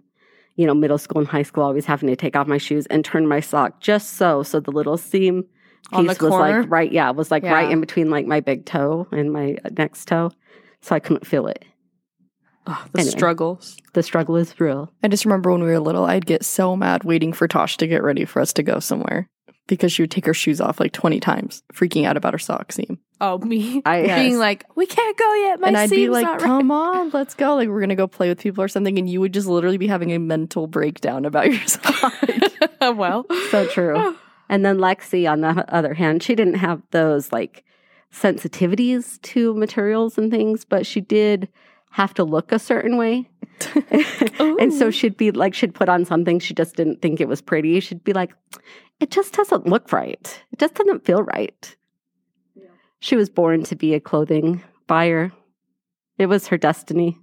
you 0.57 0.65
know, 0.67 0.73
middle 0.73 0.97
school 0.97 1.19
and 1.19 1.27
high 1.27 1.43
school, 1.43 1.63
always 1.63 1.85
having 1.85 2.09
to 2.09 2.15
take 2.17 2.35
off 2.35 2.47
my 2.47 2.57
shoes 2.57 2.85
and 2.87 3.05
turn 3.05 3.25
my 3.27 3.39
sock 3.39 3.79
just 3.79 4.13
so, 4.15 4.43
so 4.43 4.59
the 4.59 4.71
little 4.71 4.97
seam 4.97 5.45
On 5.93 6.05
the 6.05 6.13
piece 6.13 6.21
was 6.21 6.29
corner? 6.31 6.61
like 6.63 6.69
right, 6.71 6.91
yeah, 6.91 7.09
was 7.11 7.31
like 7.31 7.43
right 7.43 7.71
in 7.71 7.79
between 7.79 8.09
like 8.09 8.25
my 8.25 8.41
big 8.41 8.65
toe 8.65 9.07
and 9.11 9.31
my 9.31 9.55
uh, 9.63 9.69
next 9.77 10.05
toe, 10.09 10.31
so 10.81 10.95
I 10.95 10.99
couldn't 10.99 11.25
feel 11.25 11.47
it. 11.47 11.63
Oh, 12.69 12.83
the 12.91 12.99
Anyway. 12.99 13.11
struggles. 13.11 13.77
The 13.93 14.03
struggle 14.03 14.35
is 14.35 14.59
real. 14.59 14.91
I 15.01 15.07
just 15.07 15.23
remember 15.23 15.51
when 15.51 15.61
we 15.63 15.69
were 15.69 15.79
little, 15.79 16.03
I'd 16.05 16.25
get 16.25 16.43
so 16.43 16.75
mad 16.75 17.05
waiting 17.05 17.31
for 17.31 17.47
Tosh 17.47 17.77
to 17.77 17.87
get 17.87 18.03
ready 18.03 18.25
for 18.25 18.41
us 18.41 18.51
to 18.53 18.63
go 18.63 18.79
somewhere 18.79 19.29
because 19.67 19.93
she 19.93 20.01
would 20.03 20.11
take 20.11 20.25
her 20.25 20.33
shoes 20.33 20.59
off 20.59 20.79
like 20.79 20.91
20 20.91 21.19
times, 21.21 21.63
freaking 21.73 22.05
out 22.05 22.17
about 22.17 22.33
her 22.33 22.39
sock 22.39 22.71
seam. 22.73 22.99
Oh, 23.19 23.37
me 23.39 23.81
I 23.85 24.01
being 24.05 24.31
Yes. 24.33 24.37
like, 24.39 24.65
we 24.75 24.85
can't 24.85 25.17
go 25.17 25.33
yet. 25.35 25.59
My 25.59 25.67
and 25.69 25.77
I'd 25.77 25.89
be 25.89 26.09
like, 26.09 26.23
not 26.25 26.33
right." 26.41 26.47
come 26.47 26.71
on, 26.71 27.09
let's 27.11 27.33
go. 27.33 27.55
Like, 27.55 27.67
we're 27.69 27.79
going 27.79 27.89
to 27.89 27.95
go 27.95 28.07
play 28.07 28.29
with 28.29 28.39
people 28.39 28.63
or 28.63 28.67
something. 28.67 28.97
And 28.99 29.09
you 29.09 29.19
would 29.21 29.33
just 29.33 29.47
literally 29.47 29.77
be 29.77 29.87
having 29.87 30.11
a 30.11 30.19
mental 30.19 30.67
breakdown 30.67 31.25
about 31.25 31.47
yourself. 31.51 32.13
well, 32.81 33.25
So 33.51 33.67
true. 33.67 33.95
Oh. 33.97 34.15
and 34.49 34.63
then 34.65 34.77
Lexi, 34.77 35.29
on 35.29 35.41
the 35.41 35.65
other 35.73 35.93
hand, 35.93 36.21
she 36.23 36.35
didn't 36.35 36.55
have 36.55 36.81
those 36.91 37.31
like 37.31 37.63
sensitivities 38.13 39.21
to 39.21 39.53
materials 39.55 40.17
and 40.17 40.29
things, 40.31 40.65
but 40.65 40.85
she 40.85 41.01
did 41.01 41.47
have 41.91 42.13
to 42.15 42.23
look 42.23 42.51
a 42.51 42.59
certain 42.59 42.97
way. 42.97 43.29
and 44.59 44.73
so 44.73 44.91
she'd 44.91 45.17
be 45.17 45.31
like, 45.31 45.53
she'd 45.53 45.73
put 45.73 45.89
on 45.89 46.05
something 46.05 46.39
she 46.39 46.53
just 46.53 46.75
didn't 46.75 47.01
think 47.01 47.19
it 47.19 47.27
was 47.27 47.41
pretty. 47.41 47.79
She'd 47.79 48.03
be 48.03 48.13
like, 48.13 48.33
it 48.99 49.09
just 49.11 49.33
doesn't 49.33 49.65
look 49.67 49.91
right. 49.91 50.43
It 50.51 50.59
just 50.59 50.75
doesn't 50.75 51.05
feel 51.05 51.23
right. 51.23 51.75
She 52.99 53.15
was 53.15 53.29
born 53.29 53.63
to 53.63 53.75
be 53.75 53.93
a 53.93 53.99
clothing 53.99 54.63
buyer. 54.87 55.31
It 56.17 56.27
was 56.27 56.47
her 56.47 56.57
destiny. 56.57 57.17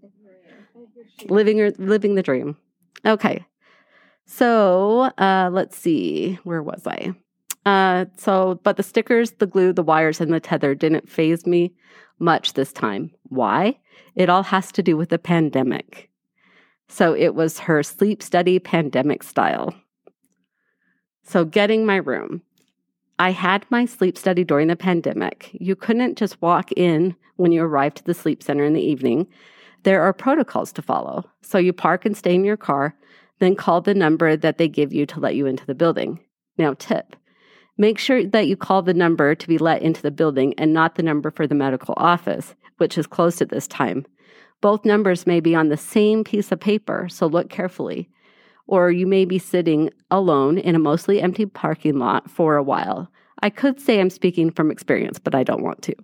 Living 1.28 1.58
her 1.58 1.72
living 1.78 2.14
the 2.14 2.22
dream. 2.22 2.56
Okay. 3.04 3.44
So 4.26 5.10
uh 5.18 5.50
let's 5.52 5.76
see. 5.76 6.38
Where 6.44 6.62
was 6.62 6.86
I? 6.86 7.12
Uh 7.66 8.06
so 8.16 8.60
but 8.62 8.76
the 8.76 8.82
stickers, 8.82 9.32
the 9.32 9.46
glue, 9.46 9.72
the 9.72 9.82
wires, 9.82 10.20
and 10.20 10.32
the 10.32 10.40
tether 10.40 10.74
didn't 10.74 11.08
phase 11.08 11.46
me 11.46 11.74
much 12.18 12.54
this 12.54 12.72
time. 12.72 13.10
Why? 13.24 13.78
It 14.14 14.28
all 14.28 14.44
has 14.44 14.70
to 14.72 14.82
do 14.82 14.96
with 14.96 15.08
the 15.08 15.18
pandemic. 15.18 16.10
So 16.88 17.14
it 17.14 17.34
was 17.34 17.58
her 17.60 17.82
sleep 17.82 18.22
study 18.22 18.58
pandemic 18.58 19.22
style. 19.22 19.74
So 21.24 21.44
getting 21.44 21.86
my 21.86 21.96
room. 21.96 22.42
I 23.18 23.30
had 23.30 23.64
my 23.70 23.84
sleep 23.84 24.18
study 24.18 24.44
during 24.44 24.68
the 24.68 24.76
pandemic. 24.76 25.50
You 25.52 25.76
couldn't 25.76 26.18
just 26.18 26.40
walk 26.42 26.72
in 26.72 27.14
when 27.36 27.52
you 27.52 27.62
arrived 27.62 27.98
to 27.98 28.04
the 28.04 28.14
sleep 28.14 28.42
center 28.42 28.64
in 28.64 28.72
the 28.72 28.82
evening. 28.82 29.28
There 29.84 30.02
are 30.02 30.12
protocols 30.12 30.72
to 30.72 30.82
follow. 30.82 31.24
So 31.42 31.58
you 31.58 31.72
park 31.72 32.04
and 32.04 32.16
stay 32.16 32.34
in 32.34 32.44
your 32.44 32.56
car, 32.56 32.96
then 33.38 33.54
call 33.54 33.80
the 33.80 33.94
number 33.94 34.36
that 34.36 34.58
they 34.58 34.68
give 34.68 34.92
you 34.92 35.06
to 35.06 35.20
let 35.20 35.36
you 35.36 35.46
into 35.46 35.66
the 35.66 35.74
building. 35.74 36.20
Now, 36.58 36.74
tip 36.74 37.16
make 37.76 37.98
sure 37.98 38.24
that 38.24 38.46
you 38.46 38.56
call 38.56 38.82
the 38.82 38.94
number 38.94 39.34
to 39.34 39.48
be 39.48 39.58
let 39.58 39.82
into 39.82 40.00
the 40.00 40.10
building 40.10 40.54
and 40.58 40.72
not 40.72 40.94
the 40.94 41.02
number 41.02 41.30
for 41.30 41.46
the 41.46 41.54
medical 41.54 41.94
office, 41.96 42.54
which 42.76 42.96
is 42.96 43.06
closed 43.06 43.42
at 43.42 43.48
this 43.48 43.66
time. 43.66 44.06
Both 44.60 44.84
numbers 44.84 45.26
may 45.26 45.40
be 45.40 45.54
on 45.54 45.68
the 45.68 45.76
same 45.76 46.24
piece 46.24 46.52
of 46.52 46.60
paper, 46.60 47.08
so 47.08 47.26
look 47.26 47.50
carefully. 47.50 48.08
Or 48.66 48.90
you 48.90 49.06
may 49.06 49.24
be 49.24 49.38
sitting 49.38 49.90
alone 50.18 50.58
in 50.58 50.74
a 50.74 50.78
mostly 50.78 51.20
empty 51.20 51.46
parking 51.46 51.98
lot 51.98 52.30
for 52.30 52.56
a 52.56 52.62
while. 52.62 53.10
I 53.42 53.50
could 53.50 53.80
say 53.80 54.00
I'm 54.00 54.10
speaking 54.10 54.50
from 54.50 54.70
experience, 54.70 55.18
but 55.18 55.34
I 55.34 55.42
don't 55.42 55.62
want 55.62 55.82
to. 55.82 55.94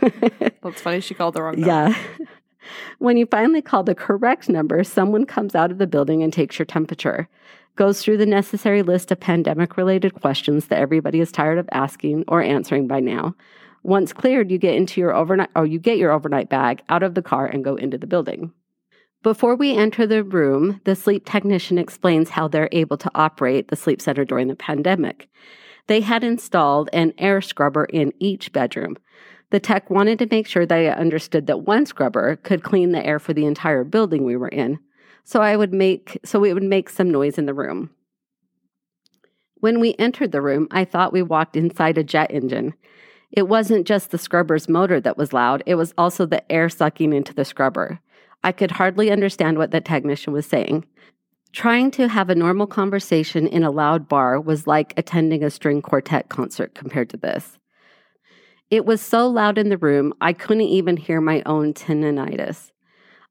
That's 0.62 0.80
funny. 0.80 1.00
She 1.00 1.14
called 1.14 1.34
the 1.34 1.42
wrong 1.42 1.60
number. 1.60 1.66
Yeah. 1.66 1.94
when 2.98 3.16
you 3.16 3.26
finally 3.26 3.62
call 3.62 3.82
the 3.82 3.94
correct 3.94 4.48
number, 4.48 4.84
someone 4.84 5.26
comes 5.26 5.54
out 5.54 5.70
of 5.70 5.78
the 5.78 5.86
building 5.86 6.22
and 6.22 6.32
takes 6.32 6.58
your 6.58 6.66
temperature, 6.66 7.28
goes 7.76 8.02
through 8.02 8.18
the 8.18 8.26
necessary 8.26 8.82
list 8.82 9.10
of 9.10 9.20
pandemic 9.20 9.76
related 9.76 10.14
questions 10.14 10.66
that 10.66 10.78
everybody 10.78 11.20
is 11.20 11.32
tired 11.32 11.58
of 11.58 11.68
asking 11.72 12.24
or 12.28 12.42
answering 12.42 12.86
by 12.86 13.00
now. 13.00 13.34
Once 13.82 14.12
cleared, 14.12 14.50
you 14.50 14.58
get 14.58 14.74
into 14.74 15.00
your 15.00 15.14
overnight 15.14 15.50
or 15.56 15.66
you 15.66 15.78
get 15.78 15.98
your 15.98 16.12
overnight 16.12 16.48
bag 16.48 16.82
out 16.88 17.02
of 17.02 17.14
the 17.14 17.22
car 17.22 17.46
and 17.46 17.64
go 17.64 17.74
into 17.74 17.98
the 17.98 18.06
building. 18.06 18.52
Before 19.22 19.54
we 19.54 19.76
enter 19.76 20.04
the 20.04 20.24
room, 20.24 20.80
the 20.82 20.96
sleep 20.96 21.24
technician 21.24 21.78
explains 21.78 22.30
how 22.30 22.48
they're 22.48 22.68
able 22.72 22.96
to 22.96 23.10
operate 23.14 23.68
the 23.68 23.76
sleep 23.76 24.02
center 24.02 24.24
during 24.24 24.48
the 24.48 24.56
pandemic. 24.56 25.28
They 25.86 26.00
had 26.00 26.24
installed 26.24 26.90
an 26.92 27.14
air 27.18 27.40
scrubber 27.40 27.84
in 27.84 28.12
each 28.18 28.52
bedroom. 28.52 28.96
The 29.50 29.60
tech 29.60 29.90
wanted 29.90 30.18
to 30.18 30.28
make 30.28 30.48
sure 30.48 30.66
that 30.66 30.76
I 30.76 30.88
understood 30.88 31.46
that 31.46 31.62
one 31.62 31.86
scrubber 31.86 32.36
could 32.36 32.64
clean 32.64 32.90
the 32.90 33.04
air 33.04 33.20
for 33.20 33.32
the 33.32 33.46
entire 33.46 33.84
building 33.84 34.24
we 34.24 34.36
were 34.36 34.48
in. 34.48 34.80
So 35.22 35.40
I 35.40 35.56
would 35.56 35.72
make 35.72 36.18
so 36.24 36.42
it 36.42 36.52
would 36.52 36.62
make 36.64 36.88
some 36.88 37.10
noise 37.10 37.38
in 37.38 37.46
the 37.46 37.54
room. 37.54 37.90
When 39.60 39.78
we 39.78 39.94
entered 40.00 40.32
the 40.32 40.42
room, 40.42 40.66
I 40.72 40.84
thought 40.84 41.12
we 41.12 41.22
walked 41.22 41.56
inside 41.56 41.96
a 41.96 42.02
jet 42.02 42.32
engine. 42.32 42.74
It 43.30 43.46
wasn't 43.46 43.86
just 43.86 44.10
the 44.10 44.18
scrubber's 44.18 44.68
motor 44.68 45.00
that 45.00 45.16
was 45.16 45.32
loud, 45.32 45.62
it 45.64 45.76
was 45.76 45.94
also 45.96 46.26
the 46.26 46.50
air 46.50 46.68
sucking 46.68 47.12
into 47.12 47.32
the 47.32 47.44
scrubber. 47.44 48.00
I 48.44 48.52
could 48.52 48.72
hardly 48.72 49.10
understand 49.10 49.58
what 49.58 49.70
the 49.70 49.80
technician 49.80 50.32
was 50.32 50.46
saying. 50.46 50.84
Trying 51.52 51.90
to 51.92 52.08
have 52.08 52.30
a 52.30 52.34
normal 52.34 52.66
conversation 52.66 53.46
in 53.46 53.62
a 53.62 53.70
loud 53.70 54.08
bar 54.08 54.40
was 54.40 54.66
like 54.66 54.94
attending 54.96 55.44
a 55.44 55.50
string 55.50 55.82
quartet 55.82 56.28
concert 56.28 56.74
compared 56.74 57.10
to 57.10 57.16
this. 57.16 57.58
It 58.70 58.86
was 58.86 59.02
so 59.02 59.28
loud 59.28 59.58
in 59.58 59.68
the 59.68 59.76
room, 59.76 60.14
I 60.20 60.32
couldn't 60.32 60.62
even 60.62 60.96
hear 60.96 61.20
my 61.20 61.42
own 61.44 61.74
tinnitus. 61.74 62.72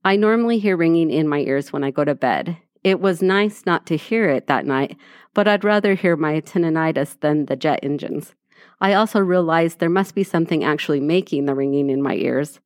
I 0.05 0.15
normally 0.15 0.59
hear 0.59 0.77
ringing 0.77 1.09
in 1.09 1.27
my 1.27 1.39
ears 1.39 1.73
when 1.73 1.83
I 1.83 1.89
go 1.89 2.05
to 2.05 2.13
bed. 2.13 2.57
It 2.83 2.99
was 2.99 3.23
nice 3.23 3.65
not 3.65 3.87
to 3.87 3.97
hear 3.97 4.29
it 4.29 4.47
that 4.47 4.65
night, 4.65 4.97
but 5.33 5.47
I'd 5.47 5.63
rather 5.63 5.95
hear 5.95 6.15
my 6.15 6.41
tinnitus 6.41 7.19
than 7.19 7.47
the 7.47 7.55
jet 7.55 7.79
engines. 7.81 8.35
I 8.79 8.93
also 8.93 9.19
realized 9.19 9.79
there 9.79 9.89
must 9.89 10.13
be 10.13 10.23
something 10.23 10.63
actually 10.63 10.99
making 10.99 11.45
the 11.45 11.55
ringing 11.55 11.89
in 11.89 12.01
my 12.01 12.15
ears 12.15 12.59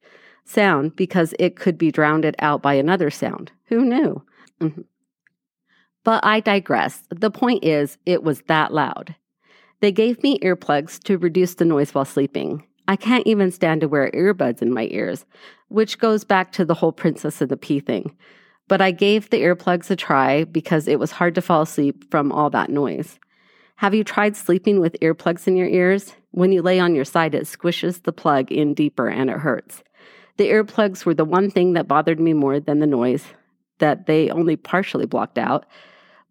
sound 0.45 0.95
because 0.95 1.33
it 1.39 1.55
could 1.55 1.77
be 1.77 1.91
drowned 1.91 2.33
out 2.39 2.61
by 2.61 2.75
another 2.75 3.09
sound. 3.09 3.51
Who 3.65 3.83
knew? 3.83 4.23
Mm-hmm. 4.61 4.81
But 6.03 6.23
I 6.23 6.39
digress. 6.39 7.03
The 7.09 7.31
point 7.31 7.63
is, 7.63 7.97
it 8.05 8.23
was 8.23 8.41
that 8.43 8.73
loud. 8.73 9.15
They 9.81 9.91
gave 9.91 10.21
me 10.23 10.39
earplugs 10.39 11.01
to 11.03 11.17
reduce 11.17 11.55
the 11.55 11.65
noise 11.65 11.93
while 11.93 12.05
sleeping. 12.05 12.65
I 12.87 12.95
can't 12.95 13.25
even 13.25 13.51
stand 13.51 13.81
to 13.81 13.87
wear 13.87 14.11
earbuds 14.11 14.61
in 14.61 14.73
my 14.73 14.87
ears, 14.91 15.25
which 15.69 15.97
goes 15.97 16.23
back 16.23 16.51
to 16.53 16.65
the 16.65 16.75
whole 16.75 16.91
Princess 16.91 17.41
of 17.41 17.49
the 17.49 17.57
Pea 17.57 17.79
thing. 17.79 18.15
But 18.67 18.81
I 18.81 18.91
gave 18.91 19.29
the 19.29 19.41
earplugs 19.41 19.89
a 19.89 19.95
try 19.95 20.43
because 20.43 20.87
it 20.87 20.99
was 20.99 21.11
hard 21.11 21.35
to 21.35 21.41
fall 21.41 21.63
asleep 21.63 22.09
from 22.11 22.31
all 22.31 22.49
that 22.51 22.69
noise. 22.69 23.19
Have 23.77 23.93
you 23.93 24.03
tried 24.03 24.35
sleeping 24.35 24.79
with 24.79 24.99
earplugs 25.01 25.47
in 25.47 25.57
your 25.57 25.67
ears? 25.67 26.15
When 26.31 26.51
you 26.51 26.61
lay 26.61 26.79
on 26.79 26.95
your 26.95 27.05
side, 27.05 27.35
it 27.35 27.43
squishes 27.43 28.03
the 28.03 28.13
plug 28.13 28.51
in 28.51 28.73
deeper 28.73 29.09
and 29.09 29.29
it 29.29 29.39
hurts. 29.39 29.83
The 30.37 30.49
earplugs 30.49 31.05
were 31.05 31.13
the 31.13 31.25
one 31.25 31.49
thing 31.49 31.73
that 31.73 31.87
bothered 31.87 32.19
me 32.19 32.33
more 32.33 32.59
than 32.59 32.79
the 32.79 32.87
noise 32.87 33.25
that 33.79 34.05
they 34.05 34.29
only 34.29 34.55
partially 34.55 35.05
blocked 35.05 35.37
out, 35.37 35.65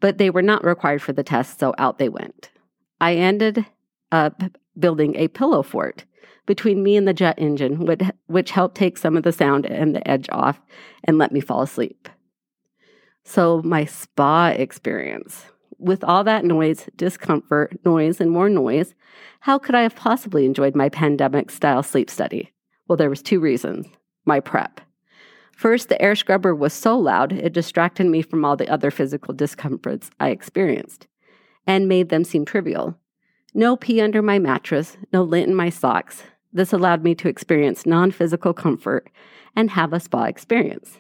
but 0.01 0.19
they 0.19 0.31
were 0.31 0.43
not 0.43 0.65
required 0.65 1.03
for 1.03 1.13
the 1.13 1.23
test, 1.23 1.59
so 1.59 1.75
out 1.79 1.99
they 1.99 2.09
went. 2.09 2.51
I 3.01 3.15
ended 3.15 3.65
up 4.13 4.43
building 4.79 5.17
a 5.17 5.29
pillow 5.29 5.63
fort 5.63 6.05
between 6.47 6.83
me 6.83 6.97
and 6.97 7.09
the 7.09 7.15
jet 7.15 7.39
engine, 7.39 7.87
which 8.27 8.51
helped 8.51 8.77
take 8.77 8.99
some 8.99 9.17
of 9.17 9.23
the 9.23 9.33
sound 9.33 9.67
and 9.67 9.95
the 9.95 10.07
edge 10.09 10.29
off 10.31 10.61
and 11.05 11.19
let 11.19 11.33
me 11.33 11.41
fall 11.41 11.63
asleep. 11.63 12.09
So, 13.25 13.63
my 13.63 13.87
spa 13.87 14.49
experience. 14.49 15.47
With 15.79 16.05
all 16.05 16.25
that 16.25 16.45
noise, 16.45 16.89
discomfort, 16.97 17.79
noise, 17.85 18.21
and 18.21 18.31
more 18.31 18.49
noise, 18.49 18.95
how 19.41 19.59
could 19.59 19.75
I 19.75 19.83
have 19.83 19.97
possibly 19.97 20.45
enjoyed 20.45 20.75
my 20.75 20.89
pandemic 20.89 21.51
style 21.51 21.83
sleep 21.83 22.09
study? 22.09 22.54
Well, 22.89 22.97
there 22.97 23.11
was 23.11 23.23
two 23.23 23.41
reasons. 23.41 23.87
My 24.25 24.41
prep. 24.41 24.81
First, 25.57 25.89
the 25.89 26.01
air 26.03 26.17
scrubber 26.17 26.55
was 26.55 26.73
so 26.73 26.99
loud, 26.99 27.33
it 27.33 27.53
distracted 27.53 28.07
me 28.07 28.23
from 28.23 28.45
all 28.45 28.57
the 28.57 28.69
other 28.69 28.91
physical 28.91 29.33
discomforts 29.33 30.11
I 30.19 30.31
experienced 30.31 31.07
and 31.67 31.89
made 31.89 32.09
them 32.09 32.25
seem 32.25 32.45
trivial. 32.45 32.99
No 33.55 33.77
pee 33.77 34.01
under 34.01 34.21
my 34.21 34.39
mattress, 34.39 34.97
no 35.13 35.23
lint 35.23 35.49
in 35.49 35.55
my 35.55 35.71
socks. 35.71 36.25
This 36.53 36.73
allowed 36.73 37.03
me 37.03 37.15
to 37.17 37.29
experience 37.29 37.87
non 37.87 38.11
physical 38.11 38.53
comfort 38.53 39.09
and 39.57 39.71
have 39.71 39.93
a 39.93 40.01
spa 40.01 40.25
experience. 40.25 40.99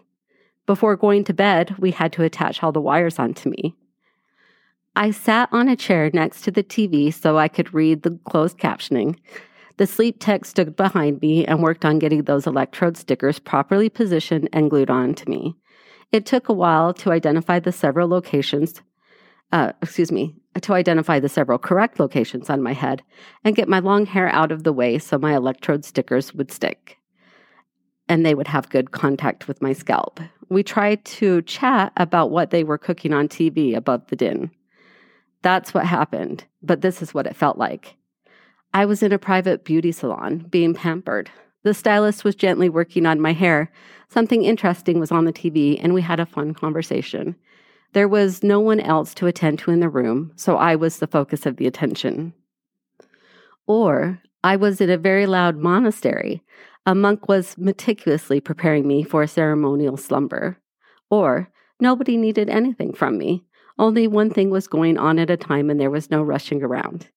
Before 0.66 0.96
going 0.96 1.24
to 1.24 1.34
bed, 1.34 1.76
we 1.78 1.90
had 1.90 2.12
to 2.12 2.22
attach 2.22 2.62
all 2.62 2.72
the 2.72 2.80
wires 2.80 3.18
onto 3.18 3.50
me. 3.50 3.74
I 4.96 5.10
sat 5.10 5.48
on 5.52 5.68
a 5.68 5.76
chair 5.76 6.10
next 6.14 6.42
to 6.42 6.50
the 6.50 6.62
TV 6.62 7.12
so 7.12 7.36
I 7.36 7.48
could 7.48 7.74
read 7.74 8.02
the 8.02 8.18
closed 8.24 8.58
captioning. 8.58 9.18
The 9.76 9.86
sleep 9.86 10.16
tech 10.20 10.44
stood 10.44 10.76
behind 10.76 11.20
me 11.20 11.44
and 11.44 11.62
worked 11.62 11.84
on 11.84 11.98
getting 11.98 12.22
those 12.22 12.46
electrode 12.46 12.96
stickers 12.96 13.38
properly 13.38 13.88
positioned 13.88 14.48
and 14.52 14.70
glued 14.70 14.90
on 14.90 15.14
to 15.14 15.28
me. 15.28 15.56
It 16.12 16.26
took 16.26 16.48
a 16.48 16.52
while 16.52 16.94
to 16.94 17.10
identify 17.10 17.58
the 17.58 17.72
several 17.72 18.08
locations, 18.08 18.80
uh, 19.50 19.72
excuse 19.82 20.12
me, 20.12 20.36
to 20.60 20.74
identify 20.74 21.18
the 21.18 21.28
several 21.28 21.58
correct 21.58 21.98
locations 21.98 22.48
on 22.48 22.62
my 22.62 22.72
head 22.72 23.02
and 23.42 23.56
get 23.56 23.68
my 23.68 23.80
long 23.80 24.06
hair 24.06 24.28
out 24.28 24.52
of 24.52 24.62
the 24.62 24.72
way 24.72 24.98
so 24.98 25.18
my 25.18 25.34
electrode 25.34 25.84
stickers 25.84 26.32
would 26.34 26.52
stick 26.52 26.98
and 28.08 28.24
they 28.24 28.34
would 28.34 28.46
have 28.46 28.68
good 28.68 28.90
contact 28.90 29.48
with 29.48 29.62
my 29.62 29.72
scalp. 29.72 30.20
We 30.50 30.62
tried 30.62 31.04
to 31.06 31.42
chat 31.42 31.92
about 31.96 32.30
what 32.30 32.50
they 32.50 32.62
were 32.62 32.78
cooking 32.78 33.12
on 33.12 33.28
TV 33.28 33.74
above 33.74 34.06
the 34.08 34.16
din. 34.16 34.50
That's 35.42 35.74
what 35.74 35.86
happened, 35.86 36.44
but 36.62 36.80
this 36.80 37.02
is 37.02 37.12
what 37.12 37.26
it 37.26 37.36
felt 37.36 37.58
like. 37.58 37.96
I 38.74 38.86
was 38.86 39.04
in 39.04 39.12
a 39.12 39.20
private 39.20 39.64
beauty 39.64 39.92
salon 39.92 40.46
being 40.50 40.74
pampered. 40.74 41.30
The 41.62 41.74
stylist 41.74 42.24
was 42.24 42.34
gently 42.34 42.68
working 42.68 43.06
on 43.06 43.20
my 43.20 43.32
hair. 43.32 43.70
Something 44.08 44.42
interesting 44.42 44.98
was 44.98 45.12
on 45.12 45.26
the 45.26 45.32
TV, 45.32 45.78
and 45.80 45.94
we 45.94 46.02
had 46.02 46.18
a 46.18 46.26
fun 46.26 46.54
conversation. 46.54 47.36
There 47.92 48.08
was 48.08 48.42
no 48.42 48.58
one 48.58 48.80
else 48.80 49.14
to 49.14 49.28
attend 49.28 49.60
to 49.60 49.70
in 49.70 49.78
the 49.78 49.88
room, 49.88 50.32
so 50.34 50.56
I 50.56 50.74
was 50.74 50.98
the 50.98 51.06
focus 51.06 51.46
of 51.46 51.56
the 51.56 51.68
attention. 51.68 52.34
Or 53.68 54.20
I 54.42 54.56
was 54.56 54.80
in 54.80 54.90
a 54.90 54.98
very 54.98 55.26
loud 55.26 55.56
monastery. 55.56 56.42
A 56.84 56.96
monk 56.96 57.28
was 57.28 57.56
meticulously 57.56 58.40
preparing 58.40 58.88
me 58.88 59.04
for 59.04 59.22
a 59.22 59.28
ceremonial 59.28 59.96
slumber. 59.96 60.58
Or 61.10 61.48
nobody 61.78 62.16
needed 62.16 62.50
anything 62.50 62.92
from 62.92 63.18
me. 63.18 63.44
Only 63.78 64.08
one 64.08 64.30
thing 64.30 64.50
was 64.50 64.66
going 64.66 64.98
on 64.98 65.20
at 65.20 65.30
a 65.30 65.36
time 65.36 65.70
and 65.70 65.80
there 65.80 65.90
was 65.90 66.10
no 66.10 66.24
rushing 66.24 66.60
around. 66.60 67.08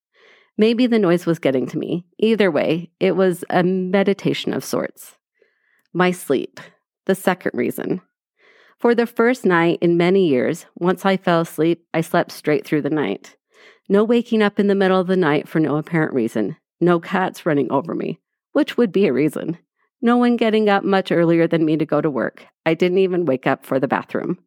Maybe 0.58 0.88
the 0.88 1.00
noise 1.00 1.26
was 1.26 1.39
getting 1.39 1.67
to 1.67 1.78
me. 1.78 2.06
Either 2.17 2.50
way, 2.50 2.91
it 3.00 3.15
was 3.15 3.43
a 3.50 3.63
meditation 3.63 4.54
of 4.54 4.63
sorts. 4.63 5.15
My 5.93 6.12
sleep, 6.12 6.60
the 7.06 7.15
second 7.15 7.52
reason. 7.54 8.02
For 8.80 8.93
the 8.93 9.08
first 9.08 9.46
night 9.46 9.80
in 9.82 9.98
many 9.98 10.28
years, 10.28 10.65
once 10.76 11.06
I 11.06 11.17
fell 11.17 11.41
asleep, 11.41 11.86
I 11.93 12.02
slept 12.02 12.32
straight 12.32 12.65
through 12.65 12.82
the 12.82 12.89
night. 12.89 13.36
No 13.89 14.04
waking 14.04 14.41
up 14.41 14.60
in 14.60 14.67
the 14.67 14.76
middle 14.76 15.00
of 15.00 15.08
the 15.08 15.17
night 15.17 15.48
for 15.48 15.60
no 15.60 15.78
apparent 15.78 16.13
reason. 16.13 16.58
No 16.80 17.00
cats 17.00 17.46
running 17.46 17.72
over 17.72 17.96
me 17.96 18.20
which 18.58 18.76
would 18.76 18.91
be 18.91 19.06
a 19.06 19.13
reason. 19.13 19.56
No 20.02 20.17
one 20.17 20.36
getting 20.36 20.67
up 20.67 20.84
much 20.84 21.12
earlier 21.12 21.46
than 21.46 21.63
me 21.63 21.78
to 21.78 21.86
go 21.86 22.02
to 22.02 22.10
work. 22.10 22.48
I 22.65 22.74
didn't 22.74 22.98
even 22.98 23.26
wake 23.26 23.46
up 23.46 23.63
for 23.63 23.80
the 23.80 23.88
bathroom. 23.88 24.39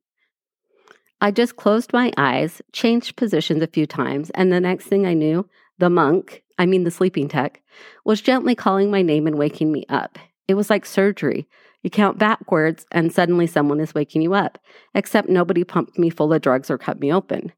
I 1.21 1.31
just 1.31 1.55
closed 1.55 1.93
my 1.93 2.11
eyes, 2.17 2.61
changed 2.73 3.15
positions 3.15 3.63
a 3.63 3.69
few 3.69 3.87
times, 3.87 4.31
and 4.31 4.53
the 4.53 4.59
next 4.59 4.87
thing 4.87 5.07
I 5.07 5.15
knew, 5.15 5.49
the 5.81 5.91
monk, 5.91 6.43
I 6.59 6.67
mean 6.67 6.85
the 6.85 6.91
sleeping 6.91 7.29
tech, 7.29 7.61
was 8.05 8.21
gently 8.21 8.55
calling 8.55 8.91
my 8.91 9.03
name 9.03 9.27
and 9.27 9.37
waking 9.37 9.73
me 9.73 9.85
up. 9.89 10.19
It 10.47 10.55
was 10.55 10.71
like 10.71 10.87
surgery. 10.87 11.49
You 11.83 11.91
count 11.91 12.19
backwards, 12.19 12.87
and 12.93 13.13
suddenly 13.13 13.47
someone 13.47 13.81
is 13.81 13.95
waking 13.95 14.23
you 14.23 14.35
up, 14.35 14.59
except 14.95 15.29
nobody 15.29 15.65
pumped 15.65 15.99
me 15.99 16.11
full 16.11 16.33
of 16.33 16.43
drugs 16.43 16.71
or 16.71 16.77
cut 16.77 17.01
me 17.01 17.13
open. 17.13 17.53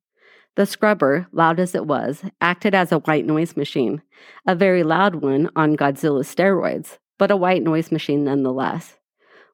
The 0.54 0.66
scrubber, 0.66 1.26
loud 1.32 1.58
as 1.58 1.74
it 1.74 1.86
was, 1.86 2.22
acted 2.40 2.74
as 2.74 2.92
a 2.92 2.98
white 2.98 3.26
noise 3.26 3.56
machine, 3.56 4.02
a 4.46 4.54
very 4.54 4.82
loud 4.82 5.16
one 5.16 5.50
on 5.56 5.76
Godzilla 5.76 6.22
steroids, 6.22 6.98
but 7.18 7.30
a 7.30 7.36
white 7.36 7.62
noise 7.62 7.90
machine 7.90 8.24
nonetheless. 8.24 8.96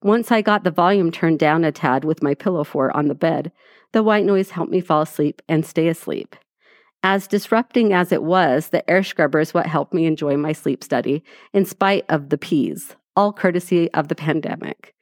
Once 0.03 0.31
I 0.31 0.43
got 0.43 0.65
the 0.65 0.71
volume 0.71 1.11
turned 1.11 1.39
down 1.39 1.65
a 1.65 1.73
tad 1.73 2.05
with 2.05 2.23
my 2.23 2.35
pillow 2.35 2.65
fort 2.65 2.93
on 2.95 3.07
the 3.07 3.15
bed, 3.15 3.53
the 3.93 4.03
white 4.03 4.25
noise 4.25 4.51
helped 4.51 4.71
me 4.71 4.81
fall 4.81 5.03
asleep 5.03 5.41
and 5.49 5.65
stay 5.65 5.89
asleep. 5.89 6.37
As 7.03 7.29
disrupting 7.29 7.93
as 7.93 8.11
it 8.11 8.23
was, 8.23 8.69
the 8.69 8.89
air 8.91 9.03
scrubber 9.03 9.41
is 9.41 9.55
what 9.55 9.67
helped 9.67 9.95
me 9.95 10.07
enjoy 10.07 10.37
my 10.37 10.53
sleep 10.53 10.83
study, 10.83 11.23
in 11.53 11.65
spite 11.65 12.05
of 12.09 12.29
the 12.29 12.39
peas, 12.39 12.97
all 13.15 13.33
courtesy 13.33 13.93
of 13.93 14.09
the 14.09 14.15
pandemic. 14.15 14.95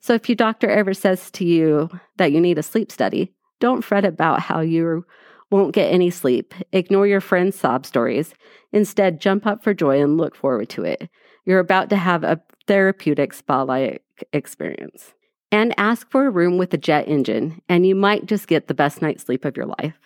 So 0.00 0.14
if 0.14 0.28
your 0.28 0.36
doctor 0.36 0.70
ever 0.70 0.94
says 0.94 1.30
to 1.32 1.44
you 1.44 1.90
that 2.16 2.32
you 2.32 2.40
need 2.40 2.58
a 2.58 2.62
sleep 2.62 2.90
study, 2.92 3.32
don't 3.58 3.82
fret 3.82 4.04
about 4.04 4.40
how 4.40 4.60
you're 4.60 5.04
won't 5.50 5.74
get 5.74 5.92
any 5.92 6.10
sleep. 6.10 6.54
Ignore 6.72 7.08
your 7.08 7.20
friends' 7.20 7.58
sob 7.58 7.84
stories. 7.84 8.34
Instead, 8.72 9.20
jump 9.20 9.46
up 9.46 9.64
for 9.64 9.74
joy 9.74 10.00
and 10.00 10.16
look 10.16 10.36
forward 10.36 10.68
to 10.70 10.84
it. 10.84 11.10
You're 11.44 11.58
about 11.58 11.90
to 11.90 11.96
have 11.96 12.22
a 12.22 12.40
therapeutic 12.66 13.32
spa 13.32 13.62
like 13.62 14.04
experience. 14.32 15.14
And 15.50 15.74
ask 15.76 16.08
for 16.08 16.26
a 16.26 16.30
room 16.30 16.56
with 16.58 16.72
a 16.72 16.78
jet 16.78 17.08
engine, 17.08 17.60
and 17.68 17.84
you 17.84 17.96
might 17.96 18.26
just 18.26 18.46
get 18.46 18.68
the 18.68 18.74
best 18.74 19.02
night's 19.02 19.24
sleep 19.24 19.44
of 19.44 19.56
your 19.56 19.66
life. 19.66 19.98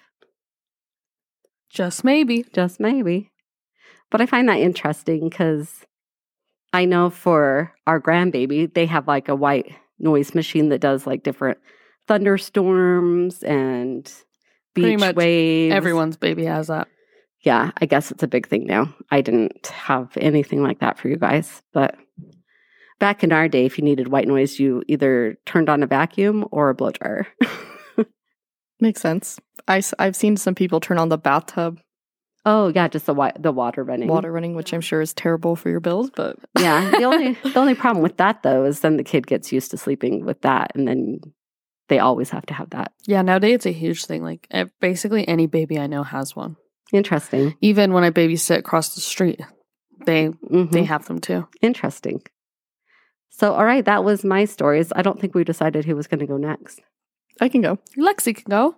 Just 1.74 2.04
maybe. 2.04 2.44
Just 2.54 2.78
maybe. 2.78 3.32
But 4.10 4.20
I 4.20 4.26
find 4.26 4.48
that 4.48 4.60
interesting 4.60 5.28
because 5.28 5.84
I 6.72 6.84
know 6.84 7.10
for 7.10 7.74
our 7.87 8.00
grandbaby, 8.00 8.72
they 8.72 8.87
have 8.87 9.08
like 9.08 9.28
a 9.28 9.34
white 9.34 9.74
noise 9.98 10.34
machine 10.34 10.68
that 10.68 10.80
does 10.80 11.06
like 11.06 11.24
different 11.24 11.58
thunderstorms 12.06 13.42
and 13.42 14.10
beach 14.74 15.00
waves. 15.14 15.74
Everyone's 15.74 16.16
baby 16.16 16.44
has 16.44 16.68
that. 16.68 16.88
Yeah, 17.40 17.72
I 17.80 17.87
guess 17.87 18.10
it's 18.10 18.22
a 18.22 18.28
big 18.28 18.48
thing 18.48 18.66
now. 18.66 18.94
I 19.10 19.20
didn't 19.20 19.66
have 19.66 20.16
anything 20.16 20.62
like 20.62 20.78
that 20.78 20.98
for 20.98 21.08
you 21.08 21.16
guys, 21.16 21.62
but 21.72 21.96
back 23.00 23.22
in 23.22 23.32
our 23.32 23.48
day, 23.48 23.66
if 23.66 23.76
you 23.76 23.84
needed 23.84 24.08
white 24.08 24.28
noise, 24.28 24.58
you 24.58 24.82
either 24.88 25.37
turned 25.44 25.68
on 25.68 25.82
a 25.82 25.87
vacuum 25.87 26.46
or 26.52 26.70
a 26.70 26.74
blow 26.74 26.90
dryer. 26.90 27.26
Makes 28.80 29.00
sense. 29.00 29.38
I, 29.68 29.82
I've 29.98 30.16
seen 30.16 30.37
some 30.37 30.54
people 30.54 30.80
turn 30.80 30.98
on 30.98 31.08
the 31.08 31.18
bathtub 31.18 31.80
Oh 32.46 32.68
yeah, 32.74 32.88
just 32.88 33.06
the 33.06 33.14
wa- 33.14 33.32
the 33.38 33.52
water 33.52 33.82
running. 33.82 34.06
water 34.08 34.30
running, 34.30 34.54
which 34.54 34.74
I'm 34.74 34.82
sure 34.82 35.00
is 35.00 35.14
terrible 35.14 35.56
for 35.56 35.70
your 35.70 35.80
bills, 35.80 36.10
but 36.14 36.37
Yeah. 36.58 36.90
The 36.90 37.04
only 37.04 37.32
the 37.42 37.58
only 37.58 37.74
problem 37.74 38.02
with 38.02 38.18
that 38.18 38.42
though 38.42 38.64
is 38.66 38.80
then 38.80 38.98
the 38.98 39.04
kid 39.04 39.26
gets 39.26 39.50
used 39.50 39.70
to 39.70 39.78
sleeping 39.78 40.26
with 40.26 40.42
that, 40.42 40.72
and 40.74 40.87
then 40.87 41.20
they 41.88 42.00
always 42.00 42.28
have 42.30 42.44
to 42.46 42.54
have 42.54 42.68
that. 42.70 42.92
Yeah, 43.06 43.22
nowadays 43.22 43.54
it's 43.54 43.66
a 43.66 43.72
huge 43.72 44.04
thing. 44.04 44.22
Like 44.22 44.46
basically 44.80 45.26
any 45.26 45.46
baby 45.46 45.78
I 45.78 45.87
know 45.87 46.02
has 46.02 46.37
one. 46.37 46.56
Interesting. 46.92 47.54
Even 47.62 47.94
when 47.94 48.04
I 48.04 48.10
babysit 48.10 48.58
across 48.58 48.94
the 48.94 49.00
street, 49.00 49.40
they 50.04 50.28
Mhm. 50.28 50.70
they 50.70 50.84
have 50.84 51.06
them 51.06 51.20
too. 51.20 51.48
Interesting. 51.62 52.20
So 53.30 53.54
all 53.54 53.64
right, 53.64 53.84
that 53.87 54.04
was 54.04 54.22
my 54.22 54.44
stories. 54.44 54.92
I 54.94 55.00
don't 55.00 55.18
think 55.18 55.34
we 55.34 55.44
decided 55.44 55.87
who 55.87 55.96
was 55.96 56.06
going 56.08 56.20
to 56.20 56.26
go 56.26 56.37
next. 56.37 56.82
I 57.40 57.49
can 57.49 57.61
go. 57.61 57.79
Lexi 57.97 58.35
can 58.35 58.49
go. 58.49 58.77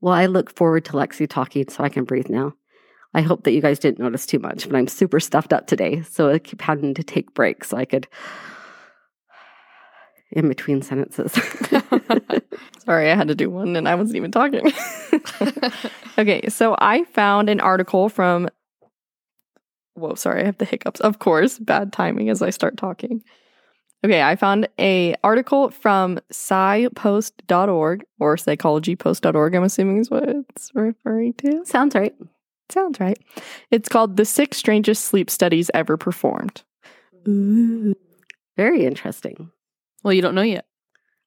Well, 0.00 0.14
I 0.14 0.26
look 0.26 0.54
forward 0.54 0.84
to 0.86 0.92
Lexi 0.92 1.28
talking 1.28 1.68
so 1.68 1.82
I 1.82 1.88
can 1.88 2.04
breathe 2.04 2.28
now. 2.28 2.54
I 3.14 3.22
hope 3.22 3.44
that 3.44 3.52
you 3.52 3.60
guys 3.60 3.78
didn't 3.78 4.00
notice 4.00 4.26
too 4.26 4.40
much, 4.40 4.68
but 4.68 4.76
I'm 4.76 4.88
super 4.88 5.20
stuffed 5.20 5.52
up 5.52 5.66
today. 5.66 6.02
So 6.02 6.30
I 6.30 6.38
keep 6.38 6.60
having 6.60 6.94
to 6.94 7.02
take 7.02 7.32
breaks 7.32 7.68
so 7.68 7.76
I 7.76 7.84
could 7.84 8.08
in 10.32 10.48
between 10.48 10.82
sentences. 10.82 11.32
Sorry, 12.84 13.10
I 13.10 13.14
had 13.14 13.28
to 13.28 13.34
do 13.34 13.48
one 13.48 13.76
and 13.76 13.88
I 13.88 13.94
wasn't 13.94 14.16
even 14.16 14.32
talking. 14.32 14.72
okay, 16.18 16.48
so 16.48 16.76
I 16.78 17.04
found 17.04 17.48
an 17.48 17.60
article 17.60 18.08
from. 18.08 18.48
Whoa, 19.94 20.16
sorry, 20.16 20.42
I 20.42 20.46
have 20.46 20.58
the 20.58 20.64
hiccups. 20.64 21.00
Of 21.00 21.20
course, 21.20 21.58
bad 21.58 21.92
timing 21.92 22.28
as 22.28 22.42
I 22.42 22.50
start 22.50 22.76
talking. 22.76 23.22
Okay, 24.04 24.22
I 24.22 24.36
found 24.36 24.68
a 24.78 25.14
article 25.24 25.70
from 25.70 26.20
psypost.org 26.30 28.04
or 28.20 28.36
psychologypost.org, 28.36 29.54
I'm 29.54 29.62
assuming 29.62 29.98
is 29.98 30.10
what 30.10 30.28
it's 30.28 30.70
referring 30.74 31.32
to. 31.34 31.64
Sounds 31.64 31.94
right. 31.94 32.14
Sounds 32.68 33.00
right. 33.00 33.18
It's 33.70 33.88
called 33.88 34.18
The 34.18 34.26
Six 34.26 34.58
Strangest 34.58 35.04
Sleep 35.04 35.30
Studies 35.30 35.70
Ever 35.72 35.96
Performed. 35.96 36.62
Ooh. 37.26 37.94
Very 38.58 38.84
interesting. 38.84 39.50
Well, 40.02 40.12
you 40.12 40.20
don't 40.20 40.34
know 40.34 40.42
yet. 40.42 40.66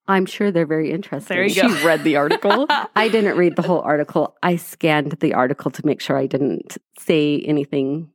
I'm 0.07 0.27
sure 0.27 0.51
they're 0.51 0.67
very 0.67 0.91
interesting. 0.91 1.35
There 1.35 1.43
you 1.43 1.49
She 1.49 1.61
go. 1.61 1.83
read 1.85 2.03
the 2.03 2.15
article. 2.15 2.67
I 2.95 3.09
didn't 3.09 3.37
read 3.37 3.55
the 3.55 3.61
whole 3.63 3.81
article. 3.81 4.35
I 4.43 4.55
scanned 4.55 5.13
the 5.19 5.33
article 5.33 5.71
to 5.71 5.85
make 5.85 5.99
sure 5.99 6.15
I 6.15 6.27
didn't 6.27 6.77
say 6.99 7.39
anything. 7.45 8.11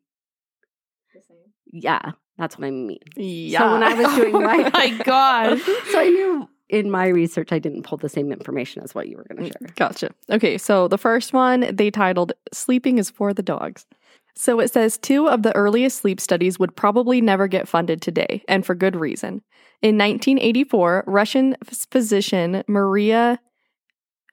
Yeah, 1.66 2.12
that's 2.42 2.59
what 2.59 2.66
I 2.66 2.70
mean. 2.72 2.98
yeah. 3.14 3.61
So 3.61 3.72
when 3.72 3.83
I 3.85 3.94
was 3.94 4.16
doing 4.16 4.35
oh 4.35 4.40
my, 4.40 4.68
my 4.70 4.90
gosh. 5.05 5.62
so 5.62 6.00
I 6.00 6.09
knew 6.09 6.48
in 6.68 6.90
my 6.90 7.07
research 7.07 7.52
I 7.52 7.61
didn't 7.61 7.85
pull 7.85 7.98
the 7.98 8.09
same 8.09 8.33
information 8.33 8.83
as 8.83 8.96
what 8.96 9.09
you 9.09 9.16
were 9.16 9.24
going 9.24 9.44
to 9.44 9.57
mm, 9.57 9.61
share. 9.61 9.74
Gotcha. 9.76 10.11
Okay, 10.28 10.59
so 10.59 10.88
the 10.88 10.98
first 10.98 11.33
one 11.33 11.72
they 11.72 11.88
titled 11.88 12.33
Sleeping 12.52 12.98
is 12.98 13.11
for 13.11 13.33
the 13.33 13.44
Dogs. 13.44 13.87
So 14.35 14.59
it 14.59 14.72
says 14.72 14.98
two 14.98 15.28
of 15.28 15.44
the 15.44 15.55
earliest 15.55 15.98
sleep 15.98 16.20
studies 16.20 16.59
would 16.59 16.74
probably 16.74 17.20
never 17.20 17.46
get 17.46 17.68
funded 17.68 18.02
today, 18.02 18.42
and 18.48 18.66
for 18.66 18.74
good 18.74 18.96
reason. 18.96 19.42
In 19.83 19.96
1984, 19.98 21.05
Russian 21.07 21.57
physician 21.64 22.64
Maria 22.66 23.38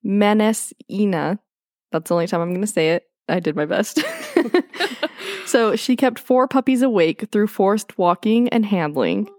Manaseina, 0.03 1.37
that's 1.91 2.09
the 2.09 2.13
only 2.15 2.27
time 2.27 2.41
I'm 2.41 2.49
going 2.49 2.61
to 2.61 2.67
say 2.67 2.91
it. 2.91 3.03
I 3.27 3.39
did 3.39 3.55
my 3.55 3.65
best. 3.65 4.01
so 5.49 5.75
she 5.75 5.95
kept 5.95 6.19
four 6.19 6.47
puppies 6.47 6.81
awake 6.81 7.25
through 7.31 7.47
forced 7.47 7.97
walking 7.97 8.49
and 8.49 8.65
handling, 8.65 9.29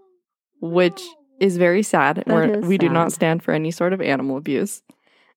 which 0.61 1.01
is 1.39 1.57
very 1.57 1.83
sad. 1.83 2.23
We're- 2.27 2.59
is 2.59 2.65
we 2.65 2.77
do 2.77 2.87
not 2.93 3.11
stand 3.11 3.43
for 3.43 3.51
any 3.53 3.71
sort 3.71 3.93
of 3.93 4.01
animal 4.01 4.37
abuse. 4.37 4.81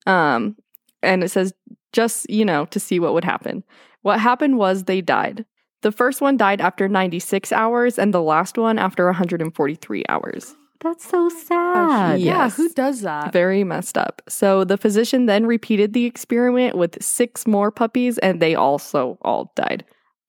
Um, 0.07 0.57
and 1.03 1.23
it 1.25 1.31
says 1.31 1.53
just 1.93 2.29
you 2.29 2.45
know 2.45 2.67
to 2.67 2.81
see 2.81 2.99
what 3.01 3.15
would 3.15 3.25
happen. 3.25 3.65
What 4.03 4.21
happened 4.21 4.59
was 4.59 4.85
they 4.85 5.01
died. 5.01 5.45
The 5.83 5.93
first 5.93 6.21
one 6.21 6.37
died 6.37 6.61
after 6.61 6.89
96 6.89 7.53
hours, 7.53 7.99
and 7.99 8.13
the 8.15 8.23
last 8.23 8.57
one 8.59 8.79
after 8.79 9.05
143 9.07 10.05
hours. 10.09 10.55
That's 10.81 11.07
so 11.09 11.29
sad. 11.31 12.21
Yeah, 12.21 12.51
who 12.51 12.69
does 12.71 13.01
that? 13.03 13.33
Very 13.33 13.65
messed 13.65 13.97
up. 13.97 14.21
So 14.29 14.65
the 14.65 14.77
physician 14.77 15.27
then 15.27 15.47
repeated 15.47 15.93
the 15.93 16.05
experiment 16.05 16.77
with 16.77 17.03
six 17.03 17.47
more 17.47 17.71
puppies, 17.71 18.19
and 18.19 18.41
they 18.41 18.55
also 18.55 19.19
all 19.23 19.53
died. 19.57 19.85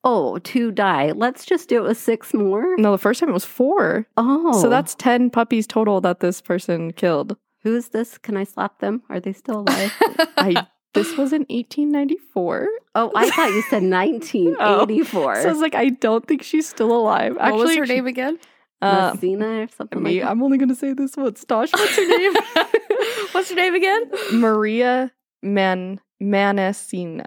Oh, 0.08 0.38
two 0.40 0.72
die. 0.72 1.12
Let's 1.12 1.46
just 1.46 1.68
do 1.68 1.78
it 1.84 1.88
with 1.88 1.98
six 1.98 2.34
more. 2.34 2.78
No, 2.78 2.92
the 2.92 2.98
first 3.00 3.20
time 3.20 3.30
it 3.30 3.34
was 3.34 3.44
four. 3.44 4.08
Oh, 4.18 4.62
So 4.62 4.70
that's 4.70 4.94
10 4.96 5.32
puppies 5.32 5.66
total 5.66 6.00
that 6.02 6.20
this 6.20 6.42
person 6.42 6.94
killed. 6.94 7.36
who 7.64 7.76
is 7.76 7.90
this? 7.90 8.18
Can 8.20 8.38
I 8.38 8.44
slap 8.44 8.80
them? 8.80 9.02
Are 9.10 9.20
they 9.20 9.34
still 9.34 9.60
alive? 9.68 9.92
I 10.38 10.68
this 10.94 11.18
was 11.18 11.34
in 11.34 11.42
1894. 11.50 12.70
oh, 12.96 13.12
I 13.16 13.30
thought 13.32 13.50
you 13.50 13.62
said 13.64 13.84
1984. 13.90 15.42
So 15.42 15.50
I 15.50 15.52
was 15.52 15.60
like, 15.60 15.76
I 15.76 15.90
don't 15.90 16.26
think 16.28 16.44
she's 16.44 16.70
still 16.70 16.92
alive. 16.96 17.36
what 17.36 17.56
was 17.56 17.76
her 17.76 17.86
she- 17.86 17.96
name 17.96 18.08
again? 18.08 18.38
Uh, 18.82 19.12
Messina 19.16 19.64
or 19.64 19.68
something 19.76 20.04
me, 20.04 20.16
like 20.16 20.22
that. 20.24 20.30
I'm 20.32 20.44
only 20.44 20.58
going 20.58 20.70
to 20.70 20.76
say 20.76 20.94
this 20.94 21.18
once. 21.18 21.44
Tosh, 21.46 21.72
what's 21.74 21.96
her 21.96 22.06
name? 22.08 22.34
What's 23.32 23.50
her 23.50 23.56
name 23.56 23.74
again? 23.74 24.12
Maria 24.34 25.12
Man 25.42 26.00
Manaseina. 26.22 27.26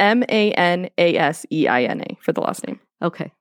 M 0.00 0.22
A 0.28 0.52
N 0.52 0.88
A 0.98 1.16
S 1.16 1.46
E 1.52 1.68
I 1.68 1.84
N 1.84 2.00
A 2.02 2.16
for 2.20 2.32
the 2.32 2.40
last 2.40 2.66
name. 2.66 2.80
Okay. 3.02 3.32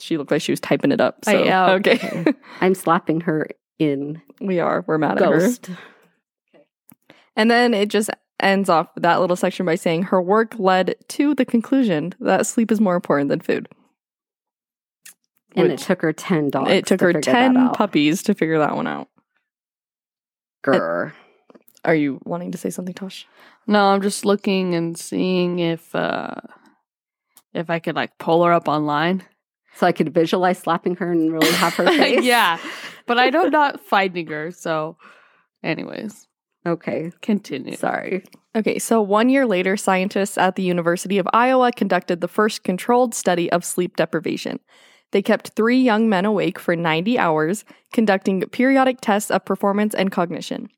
She 0.00 0.18
looked 0.18 0.30
like 0.30 0.42
she 0.42 0.52
was 0.52 0.60
typing 0.60 0.92
it 0.92 1.00
up. 1.00 1.18
I 1.26 1.32
So, 1.32 1.44
am. 1.44 1.70
okay. 1.80 2.24
I'm 2.60 2.74
slapping 2.74 3.22
her 3.22 3.48
in 3.78 4.20
we 4.40 4.60
are. 4.60 4.84
We're 4.86 4.98
mad 4.98 5.20
at 5.20 5.28
her. 5.28 5.50
And 7.36 7.50
then 7.50 7.74
it 7.74 7.88
just 7.88 8.10
ends 8.40 8.68
off 8.68 8.88
that 8.96 9.20
little 9.20 9.36
section 9.36 9.64
by 9.66 9.74
saying 9.74 10.04
her 10.04 10.20
work 10.20 10.54
led 10.58 10.94
to 11.08 11.34
the 11.34 11.44
conclusion 11.44 12.14
that 12.20 12.46
sleep 12.46 12.70
is 12.70 12.80
more 12.80 12.94
important 12.94 13.28
than 13.30 13.40
food. 13.40 13.68
And 15.54 15.72
it 15.72 15.78
took 15.78 16.02
her 16.02 16.12
10 16.12 16.50
dogs. 16.50 16.70
it 16.70 16.86
took 16.86 16.98
to 16.98 17.04
her 17.06 17.12
10 17.14 17.70
puppies 17.70 18.22
to 18.24 18.34
figure 18.34 18.58
that 18.58 18.76
one 18.76 18.86
out. 18.86 19.08
Grr. 20.64 21.12
Are 21.86 21.94
you 21.94 22.20
wanting 22.24 22.52
to 22.52 22.58
say 22.58 22.68
something, 22.68 22.92
Tosh? 22.94 23.26
No, 23.66 23.86
I'm 23.86 24.02
just 24.02 24.24
looking 24.26 24.74
and 24.74 24.98
seeing 24.98 25.58
if 25.60 25.94
uh 25.94 26.34
if 27.54 27.70
I 27.70 27.78
could 27.78 27.96
like 27.96 28.18
pull 28.18 28.44
her 28.44 28.52
up 28.52 28.68
online. 28.68 29.22
So 29.76 29.86
I 29.86 29.92
could 29.92 30.12
visualize 30.12 30.58
slapping 30.58 30.96
her 30.96 31.10
and 31.12 31.32
really 31.32 31.52
have 31.52 31.74
her 31.74 31.86
face. 31.96 32.24
yeah. 32.24 32.58
But 33.06 33.18
I 33.18 33.30
know 33.30 33.44
I'm 33.44 33.50
not 33.64 33.80
finding 33.80 34.26
her, 34.28 34.50
so 34.50 34.96
anyways, 35.62 36.26
Okay. 36.66 37.12
continue. 37.22 37.76
Sorry. 37.76 38.24
Okay, 38.56 38.78
so 38.78 39.00
one 39.02 39.28
year 39.28 39.46
later, 39.46 39.76
scientists 39.76 40.36
at 40.38 40.56
the 40.56 40.62
University 40.62 41.18
of 41.18 41.28
Iowa 41.32 41.70
conducted 41.72 42.20
the 42.20 42.28
first 42.28 42.64
controlled 42.64 43.14
study 43.14 43.52
of 43.52 43.64
sleep 43.64 43.96
deprivation. 43.96 44.58
They 45.12 45.22
kept 45.22 45.50
three 45.50 45.78
young 45.78 46.08
men 46.08 46.24
awake 46.24 46.58
for 46.58 46.74
90 46.74 47.18
hours, 47.18 47.64
conducting 47.92 48.40
periodic 48.48 49.00
tests 49.00 49.30
of 49.30 49.44
performance 49.44 49.94
and 49.94 50.10
cognition. 50.10 50.68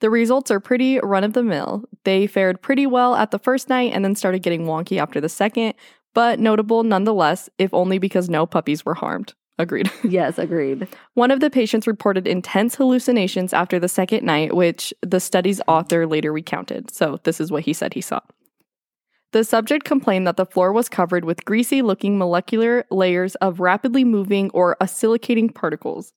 The 0.00 0.10
results 0.10 0.50
are 0.50 0.60
pretty 0.60 1.00
run 1.00 1.24
of 1.24 1.32
the 1.32 1.42
mill. 1.42 1.84
They 2.04 2.26
fared 2.26 2.62
pretty 2.62 2.86
well 2.86 3.14
at 3.14 3.30
the 3.30 3.38
first 3.38 3.68
night 3.68 3.92
and 3.92 4.04
then 4.04 4.14
started 4.14 4.42
getting 4.42 4.64
wonky 4.64 4.98
after 4.98 5.20
the 5.20 5.28
second, 5.28 5.74
but 6.14 6.38
notable 6.38 6.84
nonetheless, 6.84 7.48
if 7.58 7.74
only 7.74 7.98
because 7.98 8.28
no 8.28 8.46
puppies 8.46 8.84
were 8.84 8.94
harmed. 8.94 9.34
Agreed. 9.58 9.90
Yes, 10.04 10.38
agreed. 10.38 10.86
One 11.14 11.32
of 11.32 11.40
the 11.40 11.50
patients 11.50 11.86
reported 11.86 12.28
intense 12.28 12.76
hallucinations 12.76 13.52
after 13.52 13.80
the 13.80 13.88
second 13.88 14.24
night, 14.24 14.54
which 14.54 14.94
the 15.02 15.18
study's 15.18 15.60
author 15.66 16.06
later 16.06 16.32
recounted. 16.32 16.94
So, 16.94 17.18
this 17.24 17.40
is 17.40 17.50
what 17.50 17.64
he 17.64 17.72
said 17.72 17.94
he 17.94 18.00
saw. 18.00 18.20
The 19.32 19.44
subject 19.44 19.84
complained 19.84 20.26
that 20.26 20.38
the 20.38 20.46
floor 20.46 20.72
was 20.72 20.88
covered 20.88 21.24
with 21.24 21.44
greasy 21.44 21.82
looking 21.82 22.16
molecular 22.16 22.86
layers 22.90 23.34
of 23.36 23.60
rapidly 23.60 24.04
moving 24.04 24.50
or 24.54 24.76
oscillating 24.80 25.50
particles. 25.50 26.14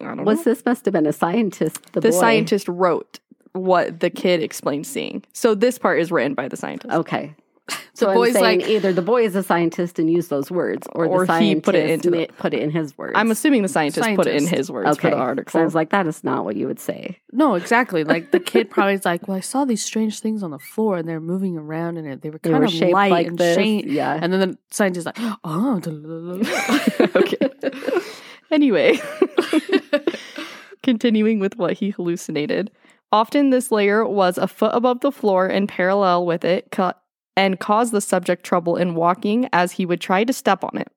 I 0.00 0.04
don't 0.14 0.24
Was 0.24 0.38
know. 0.38 0.44
this 0.54 0.64
must 0.64 0.84
have 0.84 0.92
been 0.92 1.06
a 1.06 1.12
scientist? 1.12 1.92
The, 1.92 2.00
The 2.00 2.10
boy. 2.10 2.20
scientist 2.20 2.68
wrote 2.68 3.18
what 3.52 4.00
the 4.00 4.10
kid 4.10 4.42
explained 4.42 4.86
seeing. 4.86 5.24
So, 5.32 5.54
this 5.54 5.78
part 5.78 6.00
is 6.00 6.12
written 6.12 6.34
by 6.34 6.48
the 6.48 6.56
scientist. 6.56 6.92
Okay. 6.94 7.34
The 7.92 8.06
So 8.06 8.08
I'm 8.10 8.16
boy's 8.16 8.32
saying 8.32 8.60
like- 8.60 8.68
either 8.70 8.92
the 8.94 9.02
boy 9.02 9.24
is 9.24 9.36
a 9.36 9.42
scientist 9.42 9.98
and 9.98 10.10
used 10.10 10.30
those 10.30 10.50
words, 10.50 10.86
or, 10.92 11.04
Or 11.04 11.26
the 11.26 11.32
he 11.34 11.38
scientist 11.38 11.64
put 11.64 11.74
it 11.74 11.90
into 11.90 12.10
the- 12.10 12.28
put 12.38 12.54
it 12.54 12.62
in 12.62 12.70
his 12.70 12.96
words. 12.96 13.12
I'm 13.14 13.30
assuming 13.30 13.60
the 13.62 13.68
scientist, 13.68 14.08
put 14.16 14.26
it 14.26 14.36
in 14.36 14.46
his 14.46 14.70
words 14.70 14.88
okay. 14.92 15.10
for 15.10 15.16
the 15.16 15.20
article. 15.20 15.60
I 15.60 15.64
was 15.64 15.74
like, 15.74 15.90
that 15.90 16.06
is 16.06 16.24
not 16.24 16.44
what 16.44 16.56
you 16.56 16.66
would 16.66 16.80
say. 16.80 17.18
No, 17.32 17.54
exactly. 17.56 18.02
Like 18.02 18.30
the 18.30 18.40
kid 18.40 18.70
probably 18.70 18.94
is 18.94 19.04
like, 19.04 19.28
Well, 19.28 19.36
I 19.36 19.40
saw 19.40 19.64
these 19.66 19.84
strange 19.84 20.20
things 20.20 20.42
on 20.42 20.50
the 20.50 20.58
floor 20.58 20.96
and 20.96 21.06
they're 21.08 21.20
moving 21.20 21.58
around 21.58 21.98
and 21.98 22.08
it 22.08 22.22
they 22.22 22.30
were 22.30 22.38
They 22.42 22.50
kind 22.50 22.60
were 22.60 22.66
of 22.66 22.72
shaped 22.72 22.92
light 22.92 23.10
like 23.10 23.26
and 23.26 23.38
this. 23.38 23.56
shaped. 23.56 23.88
Yeah. 23.88 24.18
And 24.20 24.32
then 24.32 24.40
the 24.52 24.58
scientist 24.70 25.06
is 25.06 25.06
like, 25.06 25.18
Oh 25.44 25.80
okay. 27.16 27.50
Anyway, 28.50 29.00
continuing 30.82 31.38
with 31.38 31.56
what 31.56 31.74
he 31.74 31.90
hallucinated. 31.90 32.70
Often 33.12 33.50
this 33.50 33.72
layer 33.72 34.06
was 34.06 34.38
a 34.38 34.46
foot 34.46 34.74
above 34.74 35.00
the 35.00 35.12
floor 35.12 35.46
and 35.46 35.68
parallel 35.68 36.26
with 36.26 36.44
it 36.44 36.70
ca- 36.70 36.94
and 37.36 37.58
caused 37.58 37.92
the 37.92 38.00
subject 38.00 38.44
trouble 38.44 38.76
in 38.76 38.94
walking 38.94 39.48
as 39.52 39.72
he 39.72 39.86
would 39.86 40.00
try 40.00 40.24
to 40.24 40.32
step 40.32 40.62
on 40.62 40.78
it. 40.78 40.88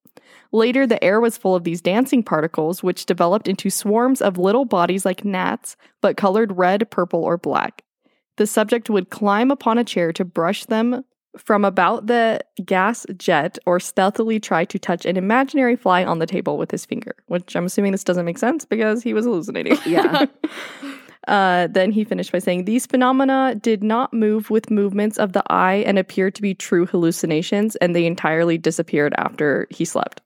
Later, 0.51 0.85
the 0.85 1.03
air 1.03 1.19
was 1.19 1.37
full 1.37 1.55
of 1.55 1.63
these 1.63 1.81
dancing 1.81 2.21
particles, 2.21 2.83
which 2.83 3.07
developed 3.07 3.47
into 3.47 3.71
swarms 3.71 4.21
of 4.21 4.37
little 4.37 4.65
bodies 4.65 5.05
like 5.05 5.25
gnats, 5.25 5.75
but 5.99 6.17
colored 6.17 6.57
red, 6.57 6.89
purple, 6.91 7.23
or 7.23 7.37
black. 7.37 7.83
The 8.37 8.45
subject 8.45 8.89
would 8.89 9.09
climb 9.09 9.49
upon 9.49 9.79
a 9.79 9.83
chair 9.83 10.13
to 10.13 10.25
brush 10.25 10.65
them 10.65 11.03
from 11.37 11.65
about 11.65 12.07
the 12.07 12.39
gas 12.63 13.05
jet 13.17 13.57
or 13.65 13.79
stealthily 13.79 14.39
try 14.39 14.65
to 14.65 14.77
touch 14.77 15.05
an 15.05 15.17
imaginary 15.17 15.75
fly 15.75 16.03
on 16.03 16.19
the 16.19 16.25
table 16.25 16.57
with 16.57 16.71
his 16.71 16.85
finger, 16.85 17.15
which 17.27 17.55
I'm 17.55 17.65
assuming 17.65 17.91
this 17.91 18.03
doesn't 18.03 18.25
make 18.25 18.37
sense 18.37 18.65
because 18.65 19.03
he 19.03 19.13
was 19.13 19.25
hallucinating. 19.25 19.77
Yeah. 19.85 20.25
Uh, 21.27 21.67
then 21.67 21.91
he 21.91 22.03
finished 22.03 22.31
by 22.31 22.39
saying 22.39 22.65
these 22.65 22.85
phenomena 22.85 23.55
did 23.55 23.81
not 23.81 24.13
move 24.13 24.49
with 24.49 24.69
movements 24.69 25.17
of 25.17 25.31
the 25.31 25.43
eye 25.49 25.75
and 25.87 25.97
appeared 25.97 26.35
to 26.35 26.41
be 26.41 26.53
true 26.53 26.85
hallucinations, 26.85 27.75
and 27.77 27.95
they 27.95 28.05
entirely 28.05 28.57
disappeared 28.57 29.13
after 29.17 29.67
he 29.69 29.85
slept. 29.85 30.21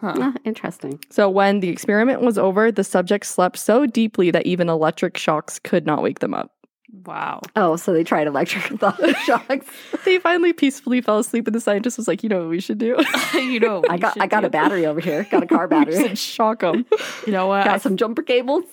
Huh. 0.00 0.14
Ah, 0.16 0.32
interesting. 0.44 1.00
So 1.10 1.28
when 1.28 1.60
the 1.60 1.68
experiment 1.68 2.22
was 2.22 2.38
over, 2.38 2.70
the 2.70 2.84
subjects 2.84 3.28
slept 3.28 3.58
so 3.58 3.84
deeply 3.84 4.30
that 4.30 4.46
even 4.46 4.68
electric 4.68 5.18
shocks 5.18 5.58
could 5.58 5.84
not 5.84 6.02
wake 6.02 6.20
them 6.20 6.34
up. 6.34 6.52
Wow. 7.04 7.42
Oh, 7.54 7.76
so 7.76 7.92
they 7.92 8.02
tried 8.04 8.26
electric 8.26 8.64
shocks. 9.24 9.66
They 10.04 10.18
finally 10.18 10.52
peacefully 10.52 11.00
fell 11.00 11.18
asleep, 11.18 11.46
and 11.46 11.54
the 11.54 11.60
scientist 11.60 11.96
was 11.98 12.08
like, 12.08 12.22
"You 12.22 12.28
know 12.28 12.40
what 12.40 12.48
we 12.48 12.60
should 12.60 12.78
do? 12.78 12.96
you 13.34 13.60
know, 13.60 13.82
I 13.90 13.98
got 13.98 14.20
I 14.20 14.26
got 14.26 14.44
a 14.44 14.50
battery 14.50 14.86
over 14.86 15.00
here. 15.00 15.24
Got 15.30 15.42
a 15.42 15.46
car 15.46 15.68
battery. 15.68 16.14
shock 16.16 16.60
them." 16.60 16.86
You 17.26 17.32
know 17.32 17.46
what? 17.46 17.60
I, 17.62 17.64
got 17.64 17.82
some 17.82 17.96
jumper 17.96 18.22
cables. 18.22 18.64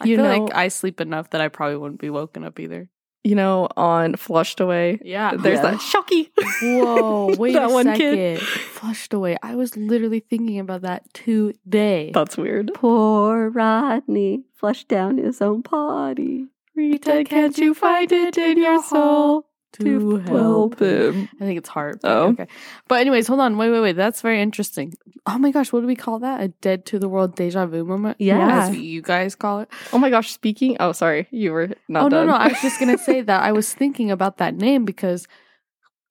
I 0.00 0.06
you 0.06 0.16
feel 0.16 0.24
know- 0.24 0.44
like 0.44 0.54
I 0.54 0.68
sleep 0.68 1.00
enough 1.00 1.30
that 1.30 1.40
I 1.40 1.48
probably 1.48 1.76
wouldn't 1.76 2.00
be 2.00 2.10
woken 2.10 2.44
up 2.44 2.58
either. 2.58 2.88
You 3.26 3.36
know, 3.36 3.68
on 3.74 4.16
Flushed 4.16 4.60
Away, 4.60 4.98
Yeah. 5.02 5.34
there's 5.34 5.56
Yeah. 5.62 5.70
that 5.70 5.80
shocky. 5.80 6.30
Whoa, 6.60 7.34
wait 7.38 7.52
That 7.54 7.70
a 7.70 7.72
one 7.72 7.84
second. 7.86 7.98
kid. 8.14 8.40
Flushed 8.40 9.14
away. 9.14 9.38
I 9.42 9.54
was 9.54 9.78
literally 9.78 10.20
thinking 10.20 10.58
about 10.58 10.82
that 10.82 11.04
today. 11.14 12.10
That's 12.12 12.36
weird. 12.36 12.72
Poor 12.74 13.48
Rodney 13.48 14.44
flushed 14.54 14.88
down 14.88 15.16
his 15.16 15.40
own 15.40 15.62
potty. 15.62 16.48
Rita, 16.76 17.24
can't 17.24 17.56
you 17.58 17.74
find 17.74 18.10
it 18.10 18.36
in 18.36 18.58
your 18.58 18.82
soul 18.82 19.46
to 19.74 20.16
help? 20.18 20.80
him? 20.80 21.28
I 21.40 21.44
think 21.44 21.58
it's 21.58 21.68
hard. 21.68 22.00
Oh. 22.04 22.28
Okay. 22.30 22.46
But 22.88 23.00
anyways, 23.00 23.26
hold 23.26 23.40
on. 23.40 23.56
Wait, 23.56 23.70
wait, 23.70 23.80
wait. 23.80 23.96
That's 23.96 24.20
very 24.20 24.40
interesting. 24.40 24.94
Oh 25.26 25.38
my 25.38 25.50
gosh, 25.50 25.72
what 25.72 25.80
do 25.80 25.86
we 25.86 25.96
call 25.96 26.20
that? 26.20 26.40
A 26.40 26.48
dead 26.48 26.84
to 26.86 26.98
the 26.98 27.08
world 27.08 27.34
deja 27.36 27.66
vu 27.66 27.84
moment? 27.84 28.16
Yeah. 28.20 28.68
What 28.68 28.78
you 28.78 29.02
guys 29.02 29.34
call 29.34 29.60
it. 29.60 29.68
Oh 29.92 29.98
my 29.98 30.10
gosh! 30.10 30.32
Speaking. 30.32 30.76
Oh, 30.80 30.92
sorry, 30.92 31.26
you 31.30 31.52
were 31.52 31.70
not 31.88 32.06
oh 32.06 32.08
done. 32.08 32.26
no, 32.26 32.32
no. 32.32 32.38
I 32.38 32.48
was 32.48 32.60
just 32.60 32.78
gonna 32.78 32.98
say 32.98 33.20
that 33.22 33.42
I 33.42 33.52
was 33.52 33.72
thinking 33.80 34.10
about 34.10 34.38
that 34.38 34.54
name 34.54 34.84
because 34.84 35.26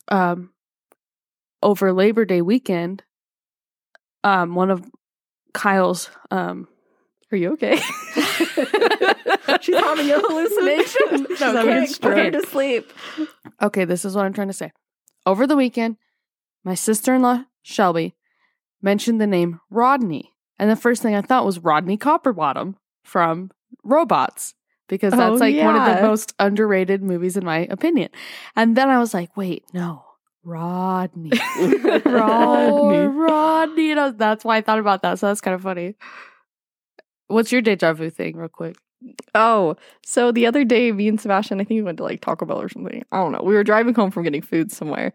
um 0.09 0.49
over 1.61 1.93
Labor 1.93 2.25
Day 2.25 2.41
weekend, 2.41 3.03
um, 4.23 4.55
one 4.55 4.71
of 4.71 4.83
Kyle's 5.53 6.09
um 6.31 6.67
Are 7.31 7.37
you 7.37 7.53
okay? 7.53 7.79
She's 9.61 9.75
having 9.75 10.09
a 10.11 10.19
hallucination. 10.19 11.27
She's 11.29 11.39
No, 11.39 11.53
having 11.55 11.73
okay, 11.73 11.83
a 11.83 11.87
stroke. 11.87 12.13
okay. 12.17 12.29
to 12.31 12.45
sleep. 12.47 12.91
Okay, 13.61 13.85
this 13.85 14.05
is 14.05 14.15
what 14.15 14.25
I'm 14.25 14.33
trying 14.33 14.47
to 14.47 14.53
say. 14.53 14.71
Over 15.25 15.47
the 15.47 15.55
weekend, 15.55 15.97
my 16.63 16.75
sister 16.75 17.13
in 17.13 17.21
law, 17.21 17.43
Shelby, 17.61 18.15
mentioned 18.81 19.21
the 19.21 19.27
name 19.27 19.59
Rodney. 19.69 20.33
And 20.59 20.69
the 20.69 20.75
first 20.75 21.01
thing 21.01 21.15
I 21.15 21.21
thought 21.21 21.45
was 21.45 21.59
Rodney 21.59 21.97
Copperbottom 21.97 22.75
from 23.03 23.51
Robots, 23.83 24.53
because 24.87 25.11
that's 25.13 25.21
Oh, 25.31 25.35
like 25.35 25.55
one 25.57 25.75
of 25.75 25.95
the 25.95 26.01
most 26.03 26.33
underrated 26.39 27.01
movies, 27.01 27.37
in 27.37 27.45
my 27.45 27.59
opinion. 27.69 28.09
And 28.55 28.75
then 28.75 28.89
I 28.89 28.99
was 28.99 29.13
like, 29.13 29.35
wait, 29.35 29.63
no, 29.73 30.03
Rodney. 30.43 31.31
Rodney. 31.59 32.01
Rodney. 32.05 32.97
Rodney. 33.07 33.91
And 33.91 33.99
was- 34.01 34.15
that's 34.15 34.43
why 34.45 34.57
I 34.57 34.61
thought 34.61 34.79
about 34.79 35.01
that. 35.03 35.19
So 35.19 35.27
that's 35.27 35.41
kind 35.41 35.55
of 35.55 35.61
funny. 35.61 35.95
What's 37.27 37.51
your 37.51 37.61
deja 37.61 37.93
vu 37.93 38.09
thing, 38.09 38.35
real 38.37 38.49
quick? 38.49 38.75
Oh, 39.35 39.75
so 40.05 40.31
the 40.31 40.45
other 40.45 40.63
day, 40.63 40.91
me 40.91 41.07
and 41.07 41.19
Sebastian, 41.19 41.59
I 41.59 41.63
think 41.65 41.79
we 41.79 41.83
went 41.83 41.97
to 41.97 42.03
like 42.03 42.21
Taco 42.21 42.45
Bell 42.45 42.61
or 42.61 42.69
something. 42.69 43.03
I 43.11 43.17
don't 43.17 43.31
know. 43.33 43.41
We 43.43 43.53
were 43.55 43.63
driving 43.63 43.93
home 43.93 44.11
from 44.11 44.23
getting 44.23 44.41
food 44.41 44.71
somewhere, 44.71 45.13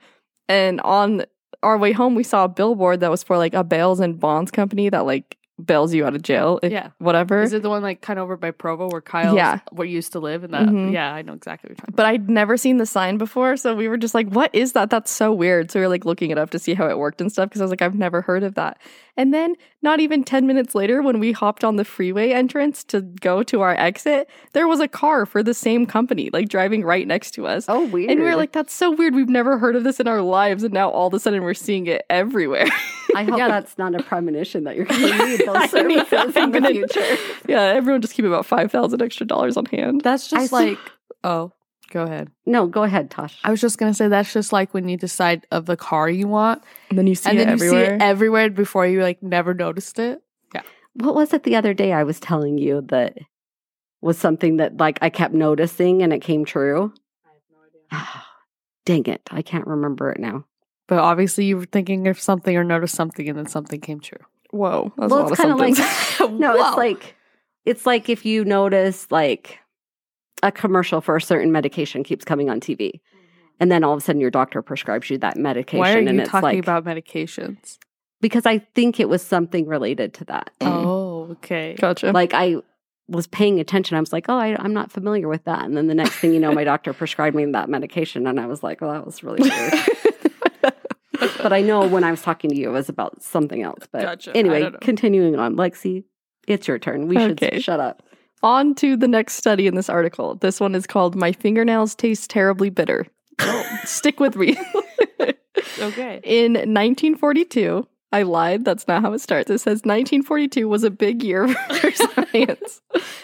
and 0.49 0.81
on 0.83 1.25
our 1.63 1.79
way 1.79 1.93
home, 1.93 2.15
we 2.15 2.23
saw 2.23 2.45
a 2.45 2.49
billboard 2.49 3.01
that 3.01 3.11
was 3.11 3.23
for 3.23 3.39
like 3.39 3.55
a 3.55 3.65
bails 3.65 4.01
and 4.01 4.19
bonds 4.21 4.51
company 4.51 4.89
that 4.91 5.07
like 5.07 5.37
bails 5.65 5.93
you 5.95 6.05
out 6.07 6.15
of 6.15 6.23
jail. 6.23 6.61
If, 6.63 6.71
Yeah. 6.73 6.89
whatever. 6.99 7.43
Is 7.43 7.53
it 7.53 7.63
the 7.63 7.69
one 7.71 7.83
like 7.83 8.01
kind 8.01 8.19
of 8.19 8.25
over 8.25 8.37
by 8.37 8.51
Provo 8.53 8.89
where 8.89 9.01
Kyle 9.01 9.35
Yeah. 9.35 9.59
where 9.73 9.87
you 9.87 9.95
used 9.95 10.13
to 10.13 10.21
live? 10.21 10.45
And 10.45 10.55
that, 10.55 10.69
Mhm. 10.69 10.93
yeah, 10.93 11.13
I 11.13 11.23
know 11.23 11.33
exactly 11.33 11.69
what 11.69 11.71
you're 11.71 11.77
talking 11.81 11.95
but 11.97 12.07
I'd 12.07 12.31
never 12.31 12.57
seen 12.57 12.77
the 12.79 12.87
sign 12.87 13.19
before, 13.19 13.57
so 13.57 13.75
we 13.75 13.89
were 13.89 13.97
just 13.97 14.15
like, 14.15 14.29
"What 14.29 14.55
is 14.55 14.73
that? 14.75 14.91
That's 14.91 15.11
so 15.11 15.33
weird." 15.33 15.71
So 15.71 15.81
we 15.81 15.85
were 15.87 15.89
like 15.91 16.05
looking 16.05 16.31
it 16.31 16.39
up 16.39 16.51
to 16.51 16.59
see 16.59 16.75
how 16.75 16.89
it 16.89 16.99
worked 16.99 17.21
and 17.21 17.31
stuff 17.33 17.49
because 17.49 17.61
I 17.61 17.65
was 17.65 17.71
like, 17.71 17.83
"I've 17.83 17.95
never 17.97 18.21
heard 18.23 18.43
of 18.45 18.55
that." 18.55 18.79
And 19.17 19.35
then, 19.35 19.57
not 19.83 19.99
even 19.99 20.23
ten 20.23 20.47
minutes 20.47 20.77
later, 20.77 21.03
when 21.03 21.19
we 21.19 21.33
hopped 21.33 21.65
on 21.65 21.75
the 21.75 21.85
freeway 21.85 22.31
entrance 22.31 22.85
to 22.85 23.01
go 23.01 23.43
to 23.43 23.61
our 23.63 23.75
exit, 23.75 24.29
there 24.53 24.69
was 24.69 24.79
a 24.79 24.87
car 24.87 25.27
for 25.27 25.43
the 25.43 25.55
same 25.55 25.87
company, 25.87 26.31
like 26.33 26.49
driving 26.49 26.85
right 26.85 27.07
next 27.07 27.33
to 27.33 27.47
us. 27.49 27.65
Oh, 27.69 27.85
weird. 27.87 28.11
And 28.13 28.21
we 28.21 28.27
were 28.27 28.37
like, 28.37 28.53
"That's 28.53 28.73
so 28.73 28.93
weird. 28.93 29.15
We've 29.17 29.29
never 29.29 29.59
heard 29.59 29.75
of 29.75 29.83
this 29.83 29.99
in 29.99 30.07
our 30.07 30.23
lives, 30.23 30.63
and 30.63 30.73
now 30.73 30.89
all 30.91 31.09
of 31.09 31.15
a 31.15 31.19
sudden 31.19 31.43
we're 31.43 31.55
seeing 31.55 31.87
it 31.89 32.05
everywhere." 32.09 32.69
I 33.17 33.25
hope 33.25 33.39
Yeah. 33.39 33.49
that's 33.49 33.77
not 33.79 33.95
a 33.95 34.03
premonition 34.03 34.65
that 34.65 34.77
you're 34.77 34.85
going 34.85 35.01
to 35.01 35.27
need 35.27 35.48
I 35.57 35.67
services 35.67 36.37
in 36.37 36.51
the 36.53 36.61
gonna- 36.61 36.71
future. 36.71 37.17
yeah, 37.49 37.63
everyone 37.63 38.01
just 38.03 38.15
keep 38.15 38.25
about 38.25 38.47
five 38.47 38.71
thousand 38.73 39.03
extra 39.03 39.27
dollars 39.27 39.57
on 39.57 39.67
hand. 39.67 40.01
That's 40.03 40.33
I 40.33 40.39
just 40.39 40.51
see- 40.51 40.55
like, 40.57 40.79
oh, 41.25 41.53
go 41.91 42.03
ahead. 42.03 42.31
No, 42.47 42.67
go 42.67 42.83
ahead, 42.83 43.11
Tosh. 43.11 43.39
I 43.45 43.51
was 43.51 43.61
just 43.61 43.79
gonna 43.79 43.95
say 43.95 44.09
that's 44.09 44.33
just 44.33 44.53
like 44.53 44.75
when 44.75 44.89
you 44.89 44.97
decide 44.97 45.47
of 45.51 45.67
the 45.67 45.77
car 45.77 46.09
you 46.09 46.29
want, 46.29 46.63
And 46.91 46.99
then 46.99 47.07
you 47.07 47.15
see 47.15 47.31
and 47.31 47.39
it 47.39 47.47
then 47.47 47.49
you 47.59 47.65
everywhere. 47.65 47.87
see 47.87 47.93
it 47.95 48.03
everywhere 48.03 48.51
before 48.51 48.87
you 48.87 49.03
like 49.03 49.23
never 49.23 49.55
noticed 49.55 49.99
it. 49.99 50.21
Yeah. 50.55 50.63
What 50.95 51.15
was 51.15 51.33
it 51.33 51.43
the 51.45 51.57
other 51.57 51.75
day 51.75 51.93
I 51.93 52.05
was 52.05 52.19
telling 52.21 52.59
you 52.59 52.83
that 52.89 53.19
was 54.01 54.17
something 54.19 54.57
that 54.59 54.77
like 54.77 54.99
I 55.03 55.11
kept 55.11 55.35
noticing 55.35 56.03
and 56.03 56.13
it 56.13 56.21
came 56.21 56.45
true? 56.45 56.93
I 57.27 57.31
have 57.33 57.43
no 57.51 57.59
idea. 57.99 58.05
Dang 58.85 59.07
it. 59.07 59.23
I 59.31 59.43
can't 59.43 59.67
remember 59.67 60.11
it 60.11 60.21
now. 60.21 60.45
But 60.87 61.01
obviously, 61.01 61.45
you 61.45 61.59
were 61.59 61.67
thinking 61.67 62.09
of 62.09 62.19
something 62.19 62.57
or 62.57 62.65
noticed 62.65 62.95
something, 62.95 63.29
and 63.29 63.37
then 63.37 63.45
something 63.47 63.79
came 63.79 64.01
true. 64.01 64.21
Whoa, 64.51 64.93
that's 64.97 65.11
Well, 65.11 65.21
a 65.21 65.23
lot 65.23 65.33
it's 65.33 65.41
kinda 65.41 65.57
like- 65.57 66.31
No, 66.41 66.57
Whoa. 66.57 66.69
it's 66.69 66.77
like 66.77 67.15
it's 67.65 67.87
like 67.87 68.09
if 68.09 68.25
you 68.25 68.45
notice 68.45 69.07
like 69.11 69.59
a 70.43 70.51
commercial 70.53 71.01
for 71.01 71.17
a 71.17 71.21
certain 71.21 71.53
medication 71.53 72.03
keeps 72.05 72.25
coming 72.25 72.49
on 72.49 72.61
TV. 72.61 73.01
And 73.61 73.73
then 73.73 73.83
all 73.83 73.93
of 73.93 73.99
a 73.99 74.01
sudden 74.01 74.21
your 74.21 74.31
doctor 74.31 74.63
prescribes 74.63 75.11
you 75.11 75.19
that 75.19 75.37
medication 75.37 75.81
Why 75.81 75.95
are 75.95 75.99
and 75.99 76.09
you 76.09 76.21
it's 76.21 76.31
talking 76.31 76.43
like 76.45 76.59
about 76.61 76.85
medications? 76.85 77.77
because 78.21 78.47
I 78.47 78.59
think 78.59 79.01
it 79.01 79.09
was 79.09 79.21
something 79.23 79.67
related 79.67 80.15
to 80.15 80.25
that. 80.27 80.51
Mm. 80.61 80.85
Oh, 80.85 81.29
okay. 81.33 81.75
gotcha. 81.79 82.13
like 82.13 82.33
I 82.35 82.57
was 83.09 83.27
paying 83.27 83.59
attention. 83.59 83.97
I 83.97 84.01
was 84.01 84.13
like, 84.13 84.27
oh, 84.29 84.37
I, 84.37 84.55
I'm 84.63 84.73
not 84.75 84.93
familiar 84.93 85.29
with 85.29 85.45
that. 85.45 85.65
And 85.65 85.77
then 85.77 85.87
the 85.89 85.95
next 85.95 86.17
thing 86.17 86.33
you 86.35 86.41
know, 86.41 86.53
my 86.53 86.63
doctor 86.65 86.93
prescribed 86.93 87.35
me 87.35 87.45
that 87.47 87.69
medication. 87.69 88.27
And 88.27 88.39
I 88.39 88.47
was 88.47 88.63
like, 88.63 88.81
well, 88.81 88.93
that 88.93 89.05
was 89.07 89.23
really 89.25 89.49
weird. 89.49 89.73
but 91.43 91.53
I 91.53 91.61
know 91.61 91.87
when 91.87 92.05
I 92.05 92.11
was 92.11 92.23
talking 92.23 92.51
to 92.51 92.57
you, 92.57 92.69
it 92.69 92.73
was 92.73 92.89
about 92.89 93.23
something 93.23 93.63
else. 93.63 93.87
But 93.91 94.03
Gotcha. 94.03 94.37
Anyway, 94.37 94.71
continuing 94.81 95.37
on. 95.39 95.57
Lexi, 95.57 96.05
it's 96.47 96.69
your 96.69 96.79
turn. 96.79 97.09
We 97.09 97.17
should 97.17 97.43
Okay. 97.43 97.61
shut 97.61 97.81
up. 97.81 98.03
On 98.43 98.75
to 98.77 98.97
the 98.97 99.09
next 99.09 99.35
study 99.35 99.67
in 99.67 99.75
this 99.75 99.89
article. 99.89 100.37
This 100.37 100.61
one 100.61 100.75
is 100.75 100.87
called 100.87 101.17
My 101.17 101.33
Fingernails 101.33 101.95
Taste 101.95 102.31
Terribly 102.31 102.71
Bitter. 102.71 103.07
Oh. 103.41 103.79
Stick 103.85 104.21
with 104.21 104.37
me. 104.37 104.57
Okay. 105.81 106.21
In 106.25 106.53
1942, 106.53 107.87
I 108.13 108.23
lied. 108.23 108.65
That's 108.65 108.87
not 108.89 109.03
how 109.03 109.13
it 109.13 109.21
starts. 109.21 109.51
It 109.51 109.59
says 109.59 109.79
1942 109.85 110.69
was 110.69 110.85
a 110.85 110.91
big 110.91 111.23
year 111.23 111.49
for 111.81 111.91
science. 111.93 112.81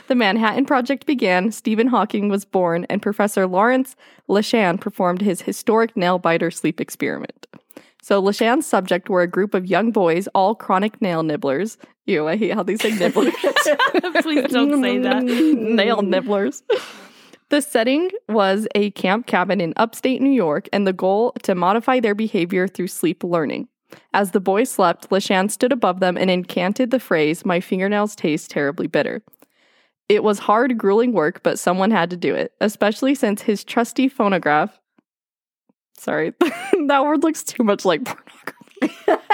The 0.09 0.15
Manhattan 0.15 0.65
Project 0.67 1.07
began, 1.07 1.53
Stephen 1.53 1.87
Hawking 1.87 2.29
was 2.29 2.45
born, 2.45 2.87
and 2.91 3.01
Professor 3.03 3.47
Lawrence 3.47 3.95
Leshan 4.29 4.81
performed 4.81 5.21
his 5.21 5.43
historic 5.43 5.97
nail 5.97 6.19
biter 6.19 6.51
sleep 6.51 6.81
experiment. 6.81 7.47
So 8.05 8.21
Leshan's 8.21 8.67
subject 8.67 9.09
were 9.09 9.23
a 9.23 9.27
group 9.27 9.55
of 9.55 9.65
young 9.65 9.91
boys, 9.91 10.29
all 10.35 10.55
chronic 10.55 11.01
nail 11.01 11.23
nibblers. 11.23 11.79
You, 12.05 12.29
I 12.29 12.37
hate 12.37 12.53
how 12.53 12.63
they 12.63 12.77
say 12.77 12.91
nibblers. 12.91 13.33
Please 14.23 14.51
don't 14.51 14.83
say 14.83 14.99
that. 14.99 15.23
nail 15.25 16.03
nibblers. 16.03 16.63
The 17.49 17.63
setting 17.63 18.11
was 18.29 18.69
a 18.75 18.91
camp 18.91 19.27
cabin 19.27 19.59
in 19.59 19.73
upstate 19.79 20.21
New 20.21 20.33
York, 20.33 20.69
and 20.71 20.87
the 20.87 20.93
goal 20.93 21.33
to 21.45 21.55
modify 21.55 21.99
their 21.99 22.15
behavior 22.15 22.69
through 22.69 22.89
sleep 22.89 23.25
learning. 23.25 23.69
As 24.13 24.33
the 24.33 24.41
boys 24.41 24.71
slept, 24.71 25.09
Leshan 25.09 25.51
stood 25.51 25.73
above 25.73 26.01
them 26.01 26.19
and 26.19 26.31
incanted 26.31 26.91
the 26.91 27.01
phrase, 27.01 27.47
My 27.47 27.59
fingernails 27.59 28.15
taste 28.15 28.51
terribly 28.51 28.87
bitter. 28.87 29.23
It 30.11 30.23
was 30.23 30.41
hard, 30.41 30.77
grueling 30.77 31.15
work, 31.15 31.43
but 31.43 31.59
someone 31.59 31.91
had 31.91 32.11
to 32.11 32.19
do 32.19 32.35
it, 32.35 32.53
especially 32.61 33.15
since 33.15 33.41
his 33.41 33.65
trusty 33.65 34.09
phonograph. 34.09 34.79
Sorry, 35.97 36.33
that 36.41 37.05
word 37.05 37.23
looks 37.23 37.43
too 37.43 37.63
much 37.65 37.85
like 37.85 38.05
pornography. 38.05 38.95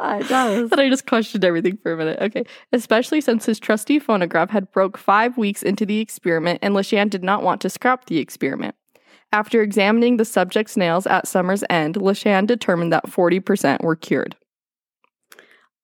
it 0.00 0.28
does. 0.28 0.70
But 0.70 0.78
I 0.80 0.88
just 0.88 1.06
questioned 1.06 1.44
everything 1.44 1.76
for 1.82 1.92
a 1.92 1.96
minute. 1.96 2.18
Okay. 2.20 2.44
Especially 2.72 3.20
since 3.20 3.44
his 3.46 3.58
trusty 3.58 3.98
phonograph 3.98 4.50
had 4.50 4.70
broke 4.72 4.96
five 4.96 5.36
weeks 5.36 5.62
into 5.62 5.84
the 5.84 5.98
experiment 6.00 6.60
and 6.62 6.74
Leshan 6.74 7.10
did 7.10 7.22
not 7.22 7.42
want 7.42 7.60
to 7.62 7.70
scrap 7.70 8.06
the 8.06 8.18
experiment. 8.18 8.74
After 9.32 9.60
examining 9.60 10.16
the 10.16 10.24
subject's 10.24 10.76
nails 10.76 11.06
at 11.06 11.28
summer's 11.28 11.62
end, 11.68 11.96
Leshan 11.96 12.46
determined 12.46 12.92
that 12.92 13.06
40% 13.06 13.82
were 13.82 13.96
cured. 13.96 14.36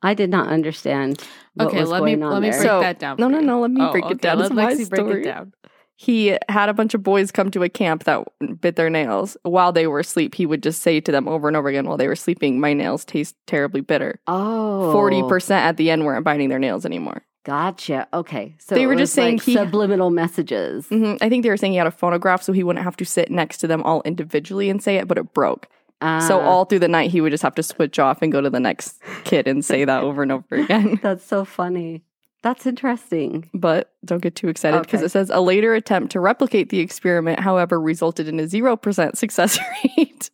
I 0.03 0.15
did 0.15 0.31
not 0.31 0.49
understand 0.49 1.23
what 1.55 1.69
Okay, 1.69 1.81
was 1.81 1.91
let 1.91 2.03
me 2.05 2.13
going 2.13 2.23
on 2.23 2.33
let 2.33 2.43
me 2.43 2.51
there. 2.51 2.59
break 2.61 2.69
So- 2.71 2.81
that 2.81 2.99
down. 2.99 3.17
no, 3.19 3.27
for 3.27 3.33
no, 3.33 3.41
you. 3.41 3.47
no, 3.47 3.61
let 3.61 3.71
me 3.71 3.81
Oh, 3.83 3.93
break 3.93 4.05
it 4.11 4.21
down. 4.21 4.39
Let 4.39 4.47
It's 4.47 4.55
my 4.55 4.73
Lexi 4.73 4.89
break 4.89 5.01
story. 5.01 5.21
it 5.21 5.25
down. 5.25 5.53
He 5.97 6.37
had 6.49 6.69
a 6.69 6.75
bunch 6.75 6.95
of 6.95 7.03
boys 7.03 7.31
come 7.31 7.51
to 7.53 7.63
a 7.63 7.69
camp 7.69 8.05
that 8.05 8.27
bit 8.61 8.77
their 8.77 8.91
nails 8.91 9.37
while 9.43 9.73
they 9.73 9.87
were 9.87 10.01
asleep. 10.01 10.35
He 10.35 10.47
would 10.47 10.63
just 10.63 10.83
say 10.83 11.01
to 11.01 11.13
them 11.13 11.29
over 11.29 11.47
and 11.49 11.57
over 11.57 11.69
again 11.69 11.87
while 11.87 11.97
they 11.97 12.09
were 12.09 12.17
sleeping, 12.17 12.59
My 12.61 12.73
nails 12.73 13.05
taste 13.05 13.37
terribly 13.47 13.81
bitter. 13.81 14.21
Oh. 14.27 14.93
40% 14.95 15.51
at 15.53 15.77
the 15.77 15.91
end 15.91 16.05
weren't 16.05 16.25
biting 16.25 16.49
their 16.49 16.59
nails 16.59 16.85
anymore. 16.85 17.23
Gotcha. 17.45 18.09
Okay. 18.13 18.55
So 18.59 18.75
They 18.75 18.87
were 18.87 18.97
just 18.97 19.13
saying 19.15 19.37
like 19.37 19.45
he- 19.45 19.55
subliminal 19.55 20.11
messages. 20.11 20.87
hmm 20.89 21.15
I 21.21 21.29
think 21.29 21.43
they 21.43 21.51
were 21.51 21.57
saying 21.59 21.73
he 21.73 21.79
had 21.79 21.87
a 21.87 21.91
phonograph 21.91 22.43
so 22.43 22.53
he 22.53 22.65
wouldn't 22.65 22.85
have 22.85 22.97
to 22.97 23.05
sit 23.05 23.31
next 23.31 23.59
to 23.59 23.67
them 23.67 23.83
all 23.83 24.01
individually 24.07 24.71
and 24.71 24.83
say 24.83 24.97
it, 24.97 25.07
but 25.07 25.19
it 25.19 25.33
broke. 25.35 25.69
so 26.01 26.41
Ah, 26.41 26.41
all 26.41 26.65
through 26.65 26.79
the 26.81 26.89
night, 26.89 27.11
he 27.11 27.21
would 27.21 27.31
just 27.31 27.43
have 27.43 27.55
to 27.57 27.63
switch 27.63 27.99
off 27.99 28.21
and 28.23 28.33
go 28.33 28.41
to 28.41 28.51
the 28.51 28.61
next 28.61 29.01
kid 29.25 29.47
and 29.47 29.65
say 29.65 29.85
that 29.85 30.03
over 30.03 30.23
and 30.23 30.33
over 30.33 30.45
again. 30.57 30.99
That's 31.03 31.25
so 31.25 31.45
funny. 31.45 32.03
That's 32.45 32.67
interesting. 32.67 33.49
But 33.55 33.91
don't 34.05 34.21
get 34.21 34.37
too 34.37 34.49
excited 34.49 34.83
because 34.83 35.01
Okay. 35.01 35.07
it 35.07 35.11
says 35.13 35.31
a 35.31 35.41
later 35.41 35.75
attempt 35.75 36.13
to 36.13 36.21
replicate 36.21 36.69
the 36.69 36.81
experiment, 36.81 37.41
however, 37.41 37.81
resulted 37.81 38.29
in 38.29 38.39
a 38.39 38.43
0% 38.43 39.17
success 39.17 39.59
rate. 39.97 40.29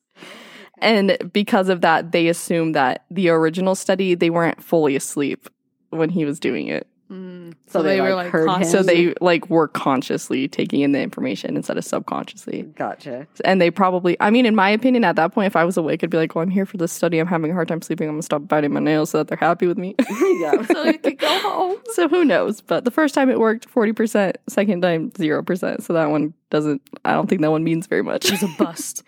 and 0.79 1.16
because 1.33 1.68
of 1.68 1.83
that, 1.83 2.11
they 2.11 2.27
assume 2.27 2.73
that 2.73 3.05
the 3.12 3.29
original 3.29 3.77
study, 3.77 4.16
they 4.16 4.29
weren't 4.29 4.61
fully 4.61 4.96
asleep 4.96 5.49
when 5.90 6.11
he 6.11 6.25
was 6.25 6.40
doing 6.40 6.66
it. 6.66 6.88
Mm. 7.11 7.55
So 7.66 7.83
they, 7.83 8.01
were 8.01 8.14
like, 8.14 8.31
heard 8.31 8.42
him? 8.42 8.55
conscious. 8.55 8.70
So 8.70 8.83
they 8.83 9.14
like 9.20 9.51
were 9.51 9.66
consciously 9.66 10.46
taking 10.46 10.81
in 10.83 10.92
the 10.92 11.01
information 11.01 11.57
instead 11.57 11.77
of 11.77 11.85
subconsciously. 11.85 12.62
Gotcha. 12.62 13.27
And 13.44 13.61
they 13.61 13.70
probably, 13.70 14.16
I 14.20 14.31
mean, 14.31 14.46
in 14.46 14.55
my 14.55 14.70
opinion, 14.70 15.03
at 15.05 15.16
that 15.16 15.33
point, 15.33 15.46
if 15.46 15.57
I 15.57 15.64
was 15.64 15.77
awake, 15.77 16.05
I'd 16.05 16.11
be 16.11 16.16
like, 16.16 16.35
well, 16.35 16.42
I'm 16.42 16.51
here 16.51 16.66
for 16.66 16.77
this 16.77 16.92
study. 16.92 17.18
I'm 17.18 17.27
having 17.27 17.51
a 17.51 17.55
hard 17.55 17.66
time 17.66 17.83
sleeping. 17.83 18.09
I'm 18.09 18.14
going 18.14 18.20
to 18.20 18.27
stop 18.27 18.46
biting 18.46 18.73
my 18.73 18.81
nails 18.81 19.11
so 19.11 19.18
that 19.18 19.29
they're 19.29 19.38
happy 19.38 19.66
with 19.66 19.77
me. 19.77 19.96
yeah. 20.38 20.62
so 20.73 20.85
you 20.85 20.99
could 20.99 21.18
go 21.18 21.38
home. 21.40 21.77
so 21.92 22.09
who 22.09 22.25
knows? 22.25 22.61
But 22.61 22.85
the 22.85 22.92
first 22.92 23.14
time 23.14 23.29
it 23.29 23.40
worked 23.40 23.68
40%, 23.68 24.35
second 24.49 24.81
time 24.83 25.11
0%. 25.11 25.83
So 25.83 25.92
that 25.92 26.11
one 26.11 26.33
doesn't, 26.51 26.81
I 27.05 27.12
don't 27.12 27.29
think 27.29 27.40
that 27.40 27.51
one 27.51 27.64
means 27.64 27.88
very 27.88 28.03
much. 28.03 28.31
It's 28.31 28.42
a 28.42 28.49
bust. 28.57 29.03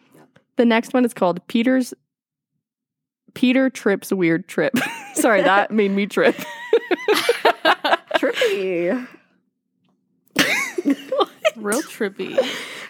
the 0.56 0.64
next 0.64 0.94
one 0.94 1.04
is 1.04 1.12
called 1.12 1.46
Peter's, 1.48 1.92
Peter 3.34 3.70
Tripp's 3.70 4.12
Weird 4.12 4.48
Trip. 4.48 4.74
Sorry, 5.14 5.42
that 5.42 5.70
made 5.70 5.90
me 5.90 6.06
trip. 6.06 6.36
Trippy. 8.16 9.06
Real 11.56 11.82
trippy. 11.82 12.38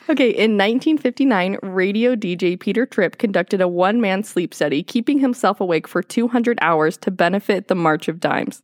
Okay, 0.08 0.30
in 0.30 0.58
1959, 0.58 1.58
radio 1.62 2.14
DJ 2.14 2.58
Peter 2.58 2.86
Tripp 2.86 3.18
conducted 3.18 3.60
a 3.60 3.68
one 3.68 4.00
man 4.00 4.24
sleep 4.24 4.52
study, 4.52 4.82
keeping 4.82 5.18
himself 5.18 5.60
awake 5.60 5.86
for 5.86 6.02
200 6.02 6.58
hours 6.60 6.96
to 6.98 7.10
benefit 7.10 7.68
the 7.68 7.74
March 7.74 8.08
of 8.08 8.20
Dimes. 8.20 8.62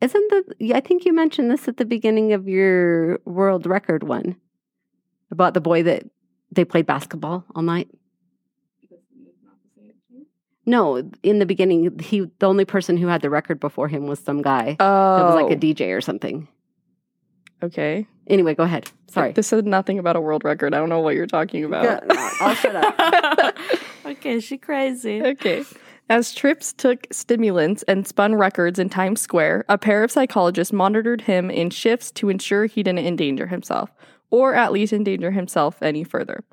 Isn't 0.00 0.30
the? 0.30 0.54
yeah, 0.58 0.76
I 0.76 0.80
think 0.80 1.04
you 1.04 1.12
mentioned 1.12 1.50
this 1.50 1.68
at 1.68 1.76
the 1.76 1.84
beginning 1.84 2.32
of 2.32 2.48
your 2.48 3.20
world 3.24 3.66
record 3.66 4.02
one 4.02 4.36
about 5.30 5.54
the 5.54 5.60
boy 5.60 5.82
that 5.84 6.04
they 6.50 6.64
played 6.64 6.86
basketball 6.86 7.44
all 7.54 7.62
night. 7.62 7.88
No, 10.64 11.10
in 11.22 11.38
the 11.38 11.46
beginning, 11.46 11.98
he 11.98 12.30
the 12.38 12.46
only 12.46 12.64
person 12.64 12.96
who 12.96 13.08
had 13.08 13.20
the 13.20 13.30
record 13.30 13.58
before 13.58 13.88
him 13.88 14.06
was 14.06 14.20
some 14.20 14.42
guy 14.42 14.76
Oh, 14.78 15.16
that 15.16 15.24
was 15.24 15.34
like 15.34 15.52
a 15.52 15.56
oh. 15.56 15.58
DJ 15.58 15.96
or 15.96 16.00
something. 16.00 16.48
Okay. 17.62 18.06
Anyway, 18.26 18.54
go 18.54 18.64
ahead. 18.64 18.90
Sorry. 19.08 19.32
This 19.32 19.48
said 19.48 19.66
nothing 19.66 19.98
about 19.98 20.16
a 20.16 20.20
world 20.20 20.44
record. 20.44 20.74
I 20.74 20.78
don't 20.78 20.88
know 20.88 21.00
what 21.00 21.14
you're 21.14 21.26
talking 21.26 21.64
about. 21.64 21.84
Yeah, 21.84 22.00
no, 22.06 22.30
I'll 22.40 22.54
shut 22.54 22.74
up. 22.74 23.56
okay, 24.06 24.40
she 24.40 24.58
crazy. 24.58 25.22
okay. 25.22 25.64
As 26.08 26.34
Trips 26.34 26.72
took 26.72 27.06
stimulants 27.12 27.82
and 27.84 28.06
spun 28.06 28.34
records 28.34 28.78
in 28.78 28.88
Times 28.88 29.20
Square, 29.20 29.64
a 29.68 29.78
pair 29.78 30.02
of 30.02 30.10
psychologists 30.10 30.72
monitored 30.72 31.22
him 31.22 31.50
in 31.50 31.70
shifts 31.70 32.10
to 32.12 32.28
ensure 32.28 32.66
he 32.66 32.82
didn't 32.82 33.06
endanger 33.06 33.46
himself, 33.46 33.90
or 34.30 34.54
at 34.54 34.72
least 34.72 34.92
endanger 34.92 35.30
himself 35.30 35.80
any 35.82 36.04
further. 36.04 36.44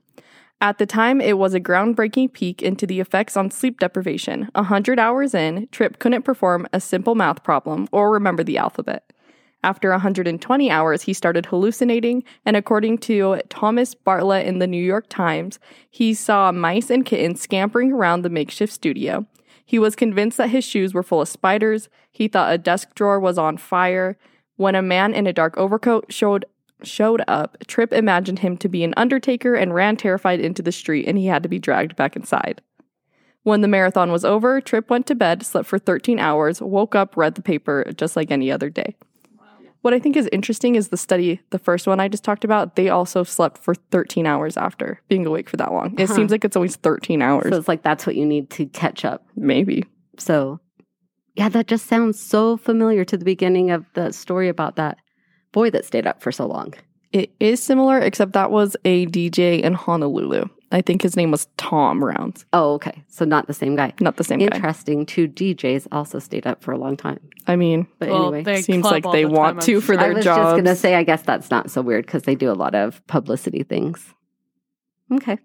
At 0.61 0.77
the 0.77 0.85
time, 0.85 1.21
it 1.21 1.37
was 1.37 1.53
a 1.53 1.59
groundbreaking 1.59 2.33
peek 2.33 2.61
into 2.61 2.85
the 2.85 2.99
effects 2.99 3.37
on 3.37 3.49
sleep 3.49 3.79
deprivation. 3.79 4.49
A 4.55 4.63
hundred 4.63 4.99
hours 4.99 5.33
in, 5.33 5.69
Tripp 5.71 5.99
couldn't 5.99 6.23
perform 6.23 6.67
a 6.73 6.81
simple 6.81 7.15
math 7.15 7.43
problem 7.43 7.87
or 7.93 8.11
remember 8.11 8.43
the 8.43 8.57
alphabet. 8.57 9.13
After 9.63 9.91
120 9.91 10.71
hours, 10.71 11.03
he 11.03 11.13
started 11.13 11.45
hallucinating, 11.45 12.23
and 12.45 12.57
according 12.57 12.97
to 12.99 13.41
Thomas 13.49 13.93
Bartlett 13.93 14.47
in 14.47 14.59
the 14.59 14.67
New 14.67 14.83
York 14.83 15.07
Times, 15.09 15.59
he 15.89 16.13
saw 16.13 16.51
mice 16.51 16.89
and 16.89 17.05
kittens 17.05 17.41
scampering 17.41 17.93
around 17.93 18.21
the 18.21 18.29
makeshift 18.29 18.71
studio. 18.71 19.25
He 19.65 19.79
was 19.79 19.95
convinced 19.95 20.37
that 20.37 20.49
his 20.49 20.63
shoes 20.63 20.93
were 20.93 21.03
full 21.03 21.21
of 21.21 21.27
spiders. 21.27 21.89
He 22.11 22.27
thought 22.27 22.53
a 22.53 22.57
desk 22.57 22.95
drawer 22.95 23.19
was 23.19 23.37
on 23.37 23.57
fire. 23.57 24.17
When 24.55 24.75
a 24.75 24.81
man 24.81 25.13
in 25.13 25.27
a 25.27 25.33
dark 25.33 25.57
overcoat 25.57 26.11
showed 26.11 26.45
showed 26.83 27.21
up, 27.27 27.57
Tripp 27.67 27.93
imagined 27.93 28.39
him 28.39 28.57
to 28.57 28.69
be 28.69 28.83
an 28.83 28.93
undertaker 28.97 29.55
and 29.55 29.73
ran 29.73 29.97
terrified 29.97 30.39
into 30.39 30.61
the 30.61 30.71
street, 30.71 31.07
and 31.07 31.17
he 31.17 31.25
had 31.27 31.43
to 31.43 31.49
be 31.49 31.59
dragged 31.59 31.95
back 31.95 32.15
inside. 32.15 32.61
When 33.43 33.61
the 33.61 33.67
marathon 33.67 34.11
was 34.11 34.25
over, 34.25 34.59
Tripp 34.61 34.89
went 34.89 35.07
to 35.07 35.15
bed, 35.15 35.43
slept 35.45 35.67
for 35.67 35.79
13 35.79 36.19
hours, 36.19 36.61
woke 36.61 36.93
up, 36.95 37.15
read 37.15 37.35
the 37.35 37.41
paper 37.41 37.85
just 37.95 38.15
like 38.15 38.31
any 38.31 38.51
other 38.51 38.69
day. 38.69 38.95
What 39.81 39.93
I 39.93 39.99
think 39.99 40.17
is 40.17 40.27
interesting 40.33 40.75
is 40.75 40.89
the 40.89 40.97
study, 40.97 41.39
the 41.51 41.57
first 41.59 41.87
one 41.87 42.01
I 42.01 42.09
just 42.09 42.23
talked 42.25 42.43
about, 42.43 42.75
they 42.75 42.89
also 42.89 43.23
slept 43.23 43.57
for 43.59 43.73
13 43.91 44.25
hours 44.25 44.57
after 44.57 44.99
being 45.07 45.25
awake 45.25 45.49
for 45.49 45.55
that 45.55 45.71
long. 45.71 45.95
It 45.97 46.09
Huh. 46.09 46.15
seems 46.15 46.31
like 46.31 46.43
it's 46.43 46.57
always 46.57 46.75
13 46.75 47.21
hours. 47.21 47.49
so 47.49 47.57
it's 47.57 47.69
like 47.69 47.81
that's 47.81 48.05
what 48.05 48.17
you 48.17 48.25
need 48.25 48.49
to 48.51 48.65
catch 48.65 49.05
up. 49.05 49.25
Maybe. 49.37 49.85
So, 50.17 50.59
yeah, 51.35 51.47
that 51.47 51.67
just 51.67 51.85
sounds 51.85 52.19
so 52.19 52.57
familiar 52.57 53.05
to 53.05 53.15
the 53.15 53.23
beginning 53.23 53.71
of 53.71 53.85
the 53.93 54.11
story 54.11 54.49
about 54.49 54.75
that 54.75 54.97
boy 55.51 55.69
that 55.71 55.85
stayed 55.85 56.07
up 56.07 56.21
for 56.21 56.31
so 56.31 56.45
long. 56.45 56.73
It 57.11 57.31
is 57.39 57.61
similar, 57.61 57.97
except 57.99 58.33
that 58.33 58.51
was 58.51 58.77
a 58.85 59.07
DJ 59.07 59.61
in 59.61 59.73
Honolulu. 59.73 60.45
I 60.71 60.81
think 60.81 61.01
his 61.01 61.15
name 61.15 61.31
was 61.31 61.47
Tom 61.57 62.03
Rounds, 62.03 62.45
Oh, 62.53 62.73
okay. 62.75 63.03
So 63.07 63.25
not 63.25 63.47
the 63.47 63.55
same 63.55 63.75
guy. 63.75 63.91
not 63.99 64.17
the 64.17 64.23
same 64.23 64.37
guy. 64.37 64.45
Interesting. 64.55 65.07
Two 65.07 65.27
DJs 65.27 65.87
also 65.91 66.19
stayed 66.19 66.45
up 66.45 66.63
for 66.63 66.71
a 66.71 66.77
long 66.77 66.95
time. 66.95 67.19
I 67.47 67.55
mean, 67.55 67.87
But 67.97 68.09
Well, 68.09 68.25
anyway, 68.25 68.43
they 68.43 68.61
seems 68.61 68.85
like 68.85 69.03
they 69.11 69.23
the 69.23 69.29
want 69.31 69.61
to 69.61 69.81
for 69.81 69.97
their 69.97 70.09
their 70.09 70.13
I 70.13 70.17
was 70.17 70.23
jobs. 70.25 70.37
just 70.37 70.55
going 70.57 70.65
to 70.65 70.75
say, 70.75 70.93
I 70.93 71.01
guess 71.03 71.23
that's 71.23 71.49
not 71.49 71.71
so 71.71 71.81
weird 71.81 72.05
because 72.05 72.23
they 72.23 72.35
do 72.35 72.51
a 72.51 72.53
lot 72.53 72.75
of 72.75 73.05
publicity 73.07 73.63
things. 73.63 74.13
Okay. 75.11 75.39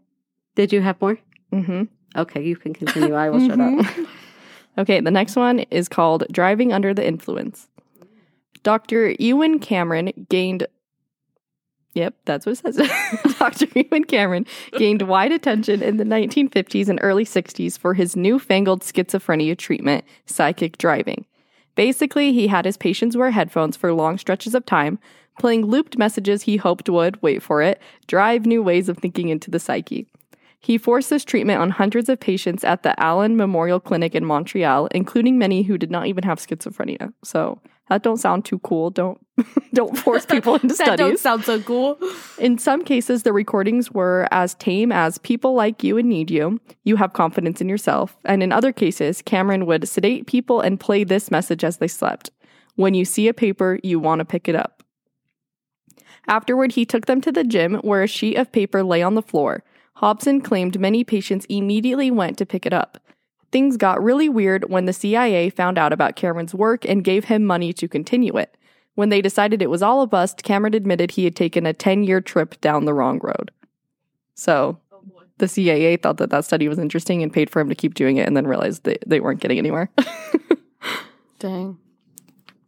Did 0.57 0.71
you 0.75 0.83
have 0.83 1.01
more? 1.01 1.17
hmm 1.51 1.85
Okay, 2.17 2.43
you 2.45 2.55
can 2.57 2.75
continue. 2.75 3.15
I 3.15 3.31
will 3.31 3.41
shut 3.41 3.59
Mm-hmm. 3.59 4.01
up. 4.03 4.09
Okay, 4.77 4.99
the 5.01 5.11
next 5.13 5.37
one 5.37 5.61
is 5.71 5.89
called 5.89 6.25
Driving 6.33 6.73
Under 6.73 6.93
the 6.93 7.07
Influence. 7.07 7.69
Dr. 8.65 9.15
Ewen 9.21 9.61
Cameron 9.61 10.27
gained. 10.29 10.67
Yep, 11.93 12.17
that's 12.25 12.45
what 12.45 12.59
it 12.59 12.75
says. 12.75 13.37
Dr. 13.39 13.67
Ewen 13.77 14.03
Cameron 14.03 14.47
gained 14.73 15.03
wide 15.09 15.31
attention 15.31 15.81
in 15.81 15.99
the 15.99 16.05
1950s 16.05 16.89
and 16.89 16.99
early 17.03 17.25
60s 17.25 17.79
for 17.79 17.95
his 17.95 18.17
newfangled 18.17 18.81
schizophrenia 18.81 19.57
treatment, 19.57 20.05
psychic 20.27 20.77
driving. 20.79 21.25
Basically, 21.77 22.33
he 22.33 22.49
had 22.49 22.65
his 22.65 22.77
patients 22.77 23.17
wear 23.17 23.31
headphones 23.31 23.77
for 23.77 23.93
long 23.93 24.19
stretches 24.19 24.55
of 24.55 24.67
time, 24.67 24.99
playing 25.39 25.67
looped 25.67 25.99
messages 25.99 26.43
he 26.43 26.57
hoped 26.57 26.89
would, 26.89 27.21
wait 27.23 27.43
for 27.43 27.63
it, 27.63 27.81
drive 28.07 28.47
new 28.47 28.63
ways 28.63 28.89
of 28.89 28.99
thinking 28.99 29.29
into 29.29 29.51
the 29.51 29.61
psyche. 29.61 30.09
He 30.59 30.79
forced 30.79 31.11
this 31.11 31.25
treatment 31.25 31.61
on 31.61 31.71
hundreds 31.71 32.09
of 32.09 32.19
patients 32.19 32.65
at 32.65 32.83
the 32.83 32.99
Allan 32.99 33.37
Memorial 33.37 33.79
Clinic 33.79 34.15
in 34.15 34.25
Montreal, 34.25 34.87
including 34.93 35.37
many 35.37 35.63
who 35.65 35.77
did 35.77 35.91
not 35.91 36.07
even 36.07 36.25
have 36.25 36.39
schizophrenia. 36.39 37.13
So 37.23 37.61
that 37.89 38.03
don't 38.03 38.17
sound 38.17 38.45
too 38.45 38.59
cool. 38.61 38.91
Don't 38.91 39.19
don't 39.75 39.97
force 39.99 40.25
people 40.25 40.55
into 40.55 40.69
That 40.77 40.97
don't 40.97 41.19
studies. 41.19 41.21
sound 41.21 41.45
so 41.45 41.61
cool. 41.61 41.99
In 42.39 42.57
some 42.59 42.85
cases, 42.85 43.23
the 43.25 43.33
recordings 43.33 43.91
were 43.91 44.27
as 44.31 44.55
tame 44.55 44.91
as 44.93 45.19
people 45.19 45.55
like 45.55 45.83
you 45.85 45.99
and 45.99 46.09
need 46.09 46.31
you. 46.31 46.61
You 46.85 46.97
have 46.97 47.13
confidence 47.13 47.61
in 47.61 47.69
yourself. 47.69 48.17
And 48.25 48.43
in 48.43 48.53
other 48.53 48.73
cases, 48.73 49.23
Cameron 49.23 49.67
would 49.67 49.89
sedate 49.89 50.27
people 50.27 50.61
and 50.61 50.81
play 50.81 51.05
this 51.05 51.31
message 51.31 51.65
as 51.65 51.79
they 51.79 51.89
slept. 51.89 52.31
When 52.77 52.95
you 52.95 53.05
see 53.05 53.29
a 53.29 53.35
paper, 53.35 53.79
you 53.83 54.01
want 54.01 54.21
to 54.21 54.25
pick 54.25 54.49
it 54.49 54.57
up. 54.57 54.83
Afterward, 56.27 56.73
he 56.73 56.87
took 56.87 57.07
them 57.07 57.21
to 57.21 57.33
the 57.33 57.45
gym 57.45 57.75
where 57.83 58.03
a 58.03 58.09
sheet 58.09 58.37
of 58.37 58.51
paper 58.51 58.83
lay 58.83 59.03
on 59.03 59.15
the 59.15 59.23
floor. 59.23 59.63
Hobson 59.97 60.41
claimed 60.41 60.81
many 60.81 61.05
patients 61.05 61.47
immediately 61.49 62.11
went 62.11 62.39
to 62.39 62.47
pick 62.47 62.67
it 62.67 62.73
up. 62.73 62.99
Things 63.55 63.77
got 63.77 64.03
really 64.03 64.29
weird 64.29 64.69
when 64.69 64.87
the 64.87 64.93
CIA 64.93 65.49
found 65.49 65.79
out 65.79 65.93
about 65.93 66.17
Cameron's 66.17 66.57
work 66.57 66.85
and 66.85 67.05
gave 67.05 67.27
him 67.27 67.45
money 67.45 67.73
to 67.75 67.87
continue 67.87 68.37
it. 68.37 68.57
When 68.97 69.11
they 69.11 69.23
decided 69.23 69.63
it 69.63 69.71
was 69.71 69.81
all 69.81 70.03
a 70.03 70.09
bust, 70.09 70.43
Cameron 70.43 70.75
admitted 70.75 71.13
he 71.13 71.23
had 71.23 71.37
taken 71.37 71.65
a 71.65 71.73
10 71.73 72.03
year 72.03 72.21
trip 72.21 72.61
down 72.61 72.85
the 72.85 72.93
wrong 72.93 73.21
road. 73.23 73.53
So 74.35 74.81
the 75.39 75.47
CIA 75.47 75.97
thought 75.99 76.17
that 76.17 76.31
that 76.31 76.45
study 76.45 76.67
was 76.67 76.81
interesting 76.81 77.23
and 77.23 77.33
paid 77.33 77.49
for 77.49 77.61
him 77.61 77.69
to 77.69 77.77
keep 77.77 77.95
doing 77.95 78.17
it 78.17 78.27
and 78.27 78.37
then 78.37 78.45
realized 78.45 78.83
they, 78.83 78.99
they 79.07 79.21
weren't 79.21 79.39
getting 79.39 79.59
anywhere. 79.59 79.89
Dang. 81.39 81.79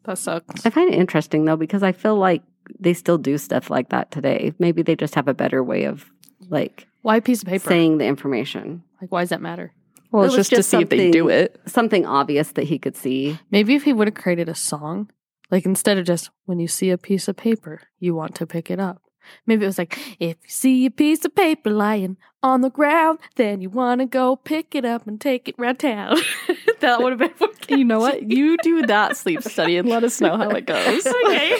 That 0.04 0.18
sucks. 0.18 0.64
I 0.64 0.70
find 0.70 0.94
it 0.94 1.00
interesting 1.00 1.46
though 1.46 1.56
because 1.56 1.82
I 1.82 1.90
feel 1.90 2.14
like 2.14 2.44
they 2.78 2.94
still 2.94 3.18
do 3.18 3.38
stuff 3.38 3.70
like 3.70 3.88
that 3.88 4.12
today. 4.12 4.54
Maybe 4.60 4.82
they 4.82 4.94
just 4.94 5.16
have 5.16 5.26
a 5.26 5.34
better 5.34 5.64
way 5.64 5.82
of 5.82 6.08
like 6.48 6.86
Why 7.02 7.16
a 7.16 7.20
piece 7.20 7.42
of 7.42 7.48
paper? 7.48 7.70
saying 7.70 7.98
the 7.98 8.06
information. 8.06 8.84
Like, 9.00 9.10
why 9.10 9.22
does 9.22 9.30
that 9.30 9.42
matter? 9.42 9.72
Well, 10.10 10.22
It 10.22 10.26
it's 10.26 10.36
was 10.36 10.48
just, 10.48 10.70
to 10.70 10.76
see 10.76 10.82
if 10.82 10.88
they 10.88 11.10
do 11.10 11.28
it. 11.28 11.60
Something 11.66 12.06
obvious 12.06 12.52
that 12.52 12.64
he 12.64 12.78
could 12.78 12.96
see. 12.96 13.38
Maybe 13.50 13.74
if 13.74 13.84
he 13.84 13.92
would 13.92 14.08
have 14.08 14.14
created 14.14 14.48
a 14.48 14.54
song, 14.54 15.10
like 15.50 15.64
instead 15.64 15.98
of 15.98 16.06
just 16.06 16.30
when 16.44 16.58
you 16.58 16.68
see 16.68 16.90
a 16.90 16.98
piece 16.98 17.28
of 17.28 17.36
paper, 17.36 17.82
you 17.98 18.14
want 18.14 18.34
to 18.36 18.46
pick 18.46 18.70
it 18.70 18.80
up. 18.80 19.02
Maybe 19.46 19.64
it 19.64 19.68
was 19.68 19.78
like, 19.78 19.98
if 20.20 20.36
you 20.42 20.48
see 20.48 20.86
a 20.86 20.90
piece 20.90 21.24
of 21.24 21.34
paper 21.34 21.70
lying 21.70 22.16
on 22.42 22.60
the 22.60 22.70
ground, 22.70 23.18
then 23.36 23.60
you 23.60 23.68
want 23.70 24.00
to 24.00 24.06
go 24.06 24.36
pick 24.36 24.74
it 24.74 24.84
up 24.84 25.06
and 25.06 25.20
take 25.20 25.48
it 25.48 25.56
round 25.58 25.80
town. 25.80 26.16
that 26.80 27.02
would 27.02 27.18
have 27.18 27.18
been 27.18 27.34
more 27.40 27.78
You 27.78 27.84
know 27.84 27.98
what? 27.98 28.30
You 28.30 28.56
do 28.58 28.82
that 28.86 29.16
sleep 29.16 29.42
study 29.52 29.76
and 29.76 29.88
let 29.88 30.04
us 30.04 30.20
know 30.20 30.36
how 30.36 30.50
it 30.50 30.66
goes. 30.66 31.06
Okay. 31.06 31.58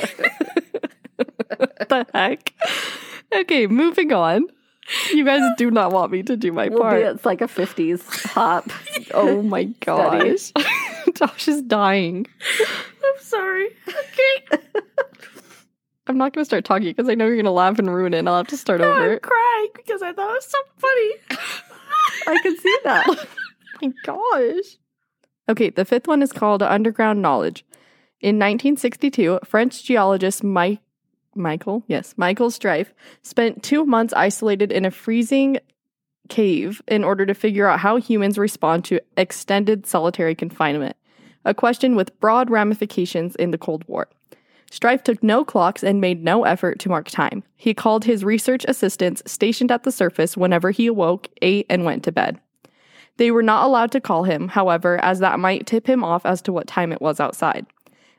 the 1.88 2.07
heck? 2.14 2.53
Okay, 3.34 3.66
moving 3.66 4.12
on. 4.12 4.47
You 5.12 5.24
guys 5.24 5.43
do 5.57 5.70
not 5.70 5.93
want 5.93 6.12
me 6.12 6.22
to 6.24 6.37
do 6.37 6.53
my 6.53 6.68
We'll 6.68 6.80
part. 6.80 7.03
it's 7.03 7.24
like 7.24 7.41
a 7.41 7.47
50s 7.47 8.26
hop. 8.26 8.70
Oh 9.14 9.41
my 9.43 9.64
gosh. 9.80 10.53
Josh 11.14 11.49
is 11.49 11.62
dying. 11.62 12.26
I'm 13.05 13.20
sorry. 13.22 13.68
Okay. 13.89 14.59
I'm 16.09 16.18
not 16.18 16.32
going 16.32 16.43
to 16.43 16.45
start 16.45 16.64
talking 16.64 16.89
because 16.89 17.09
I 17.09 17.14
know 17.14 17.26
you're 17.26 17.37
going 17.37 17.45
to 17.47 17.51
laugh 17.51 17.78
and 17.78 17.93
ruin 17.93 18.14
it 18.14 18.18
and 18.18 18.28
I'll 18.28 18.37
have 18.39 18.49
to 18.49 18.57
start 18.57 18.80
over. 18.80 19.14
I'm 19.14 19.20
crying 19.20 19.68
because 19.74 20.03
I 20.03 20.12
thought 20.12 20.30
it 20.30 20.34
was 20.34 20.45
so 20.45 20.59
funny. 20.78 21.12
I 22.28 22.39
can 22.43 22.57
see 22.59 22.78
that. 22.84 23.26
my 23.82 23.93
gosh. 24.05 24.76
Okay, 25.49 25.70
the 25.70 25.84
fifth 25.84 26.09
one 26.09 26.22
is 26.22 26.32
called 26.32 26.62
Underground 26.62 27.22
Knowledge. 27.22 27.64
In 28.20 28.37
1962, 28.37 29.41
French 29.45 29.84
geologist 29.84 30.43
Mike 30.43 30.80
Michael, 31.37 31.82
yes, 31.87 32.14
Michael 32.16 32.51
Strife 32.51 32.95
spent 33.22 33.62
2 33.62 33.84
months 33.84 34.14
isolated 34.14 34.72
in 34.72 34.84
a 34.84 34.91
freezing 34.91 35.59
cave 36.28 36.82
in 36.89 37.05
order 37.05 37.24
to 37.24 37.34
figure 37.34 37.68
out 37.68 37.80
how 37.80 37.97
humans 37.97 38.39
respond 38.39 38.84
to 38.84 39.01
extended 39.16 39.87
solitary 39.87 40.34
confinement, 40.34 40.97
a 41.45 41.55
question 41.55 41.95
with 41.95 42.18
broad 42.18 42.51
ramifications 42.51 43.37
in 43.37 43.53
the 43.53 43.59
Cold 43.59 43.84
War. 43.87 44.09
Strife 44.68 45.05
took 45.05 45.22
no 45.22 45.45
clocks 45.45 45.84
and 45.84 46.01
made 46.01 46.24
no 46.24 46.45
effort 46.45 46.80
to 46.80 46.89
mark 46.89 47.09
time. 47.09 47.45
He 47.55 47.72
called 47.72 48.05
his 48.05 48.24
research 48.24 48.64
assistants 48.66 49.22
stationed 49.24 49.70
at 49.70 49.84
the 49.84 49.93
surface 49.93 50.37
whenever 50.37 50.72
he 50.72 50.89
awoke, 50.89 51.28
ate, 51.41 51.66
and 51.70 51.84
went 51.84 52.03
to 52.03 52.12
bed. 52.12 52.41
They 53.16 53.30
were 53.30 53.45
not 53.45 53.64
allowed 53.64 53.93
to 53.93 54.01
call 54.01 54.24
him, 54.24 54.49
however, 54.49 54.99
as 55.05 55.20
that 55.20 55.39
might 55.39 55.66
tip 55.66 55.89
him 55.89 56.03
off 56.03 56.26
as 56.26 56.43
to 56.43 56.53
what 56.53 56.66
time 56.66 56.93
it 56.93 57.01
was 57.01 57.20
outside. 57.20 57.66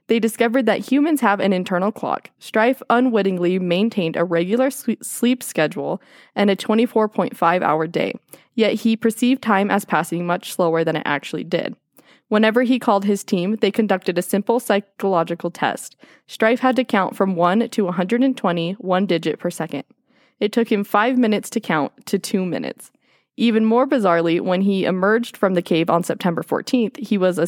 They 0.07 0.19
discovered 0.19 0.65
that 0.65 0.89
humans 0.89 1.21
have 1.21 1.39
an 1.39 1.53
internal 1.53 1.91
clock. 1.91 2.29
Strife 2.39 2.81
unwittingly 2.89 3.59
maintained 3.59 4.15
a 4.15 4.23
regular 4.23 4.69
sleep 4.71 5.43
schedule 5.43 6.01
and 6.35 6.49
a 6.49 6.55
24.5 6.55 7.61
hour 7.61 7.87
day, 7.87 8.13
yet 8.55 8.73
he 8.73 8.95
perceived 8.95 9.41
time 9.41 9.69
as 9.69 9.85
passing 9.85 10.25
much 10.25 10.53
slower 10.53 10.83
than 10.83 10.95
it 10.95 11.03
actually 11.05 11.43
did. 11.43 11.75
Whenever 12.29 12.63
he 12.63 12.79
called 12.79 13.05
his 13.05 13.23
team, 13.23 13.55
they 13.61 13.71
conducted 13.71 14.17
a 14.17 14.21
simple 14.21 14.59
psychological 14.59 15.49
test. 15.49 15.95
Strife 16.25 16.59
had 16.59 16.75
to 16.75 16.83
count 16.83 17.15
from 17.15 17.35
1 17.35 17.69
to 17.69 17.85
120, 17.85 18.73
one 18.73 19.05
digit 19.05 19.39
per 19.39 19.49
second. 19.49 19.83
It 20.39 20.51
took 20.51 20.71
him 20.71 20.83
five 20.83 21.17
minutes 21.17 21.49
to 21.51 21.59
count 21.59 22.05
to 22.05 22.19
two 22.19 22.45
minutes. 22.45 22.91
Even 23.37 23.65
more 23.65 23.87
bizarrely, 23.87 24.41
when 24.41 24.61
he 24.61 24.83
emerged 24.83 25.37
from 25.37 25.53
the 25.53 25.61
cave 25.61 25.89
on 25.89 26.03
September 26.03 26.43
14th, 26.43 26.97
he 26.97 27.17
was 27.17 27.37
a, 27.37 27.47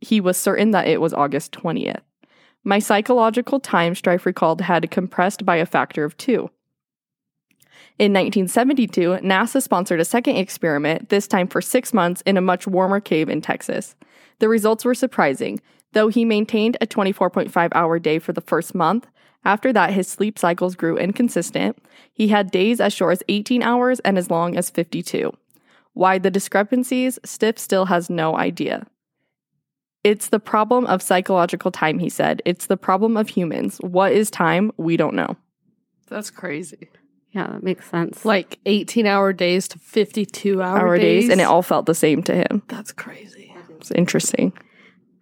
he 0.00 0.20
was 0.20 0.36
certain 0.36 0.70
that 0.70 0.88
it 0.88 1.00
was 1.00 1.12
August 1.12 1.52
20th. 1.52 2.00
My 2.64 2.78
psychological 2.78 3.60
time, 3.60 3.94
Strife 3.94 4.26
recalled, 4.26 4.60
had 4.60 4.90
compressed 4.90 5.46
by 5.46 5.56
a 5.56 5.66
factor 5.66 6.04
of 6.04 6.16
two. 6.16 6.50
In 7.98 8.12
1972, 8.12 9.18
NASA 9.22 9.62
sponsored 9.62 10.00
a 10.00 10.04
second 10.04 10.36
experiment, 10.36 11.08
this 11.08 11.26
time 11.26 11.48
for 11.48 11.60
six 11.60 11.92
months 11.92 12.22
in 12.22 12.36
a 12.36 12.42
much 12.42 12.66
warmer 12.66 13.00
cave 13.00 13.28
in 13.28 13.40
Texas. 13.40 13.94
The 14.38 14.48
results 14.48 14.84
were 14.84 14.94
surprising. 14.94 15.60
Though 15.92 16.08
he 16.08 16.24
maintained 16.24 16.76
a 16.80 16.86
24.5 16.86 17.68
hour 17.74 17.98
day 17.98 18.18
for 18.18 18.32
the 18.32 18.40
first 18.40 18.74
month, 18.74 19.06
after 19.44 19.72
that, 19.72 19.92
his 19.92 20.06
sleep 20.08 20.38
cycles 20.38 20.76
grew 20.76 20.96
inconsistent. 20.96 21.78
He 22.12 22.28
had 22.28 22.50
days 22.50 22.80
as 22.80 22.92
short 22.92 23.12
as 23.12 23.22
18 23.28 23.62
hours 23.62 24.00
and 24.00 24.18
as 24.18 24.30
long 24.30 24.56
as 24.56 24.70
52. 24.70 25.32
Why 25.92 26.18
the 26.18 26.30
discrepancies, 26.30 27.18
Stiff 27.24 27.58
still 27.58 27.86
has 27.86 28.10
no 28.10 28.36
idea. 28.36 28.86
It's 30.02 30.28
the 30.28 30.40
problem 30.40 30.86
of 30.86 31.02
psychological 31.02 31.70
time, 31.70 31.98
he 31.98 32.08
said. 32.08 32.40
It's 32.44 32.66
the 32.66 32.76
problem 32.76 33.16
of 33.16 33.28
humans. 33.28 33.78
What 33.82 34.12
is 34.12 34.30
time? 34.30 34.72
We 34.76 34.96
don't 34.96 35.14
know. 35.14 35.36
That's 36.08 36.30
crazy. 36.30 36.88
Yeah, 37.32 37.46
that 37.48 37.62
makes 37.62 37.88
sense. 37.88 38.24
Like 38.24 38.58
18 38.66 39.06
hour 39.06 39.32
days 39.32 39.68
to 39.68 39.78
52 39.78 40.62
hour, 40.62 40.78
Hour 40.78 40.98
days, 40.98 41.28
and 41.28 41.40
it 41.40 41.44
all 41.44 41.62
felt 41.62 41.86
the 41.86 41.94
same 41.94 42.22
to 42.24 42.34
him. 42.34 42.62
That's 42.68 42.92
crazy. 42.92 43.54
It's 43.76 43.90
interesting. 43.92 44.52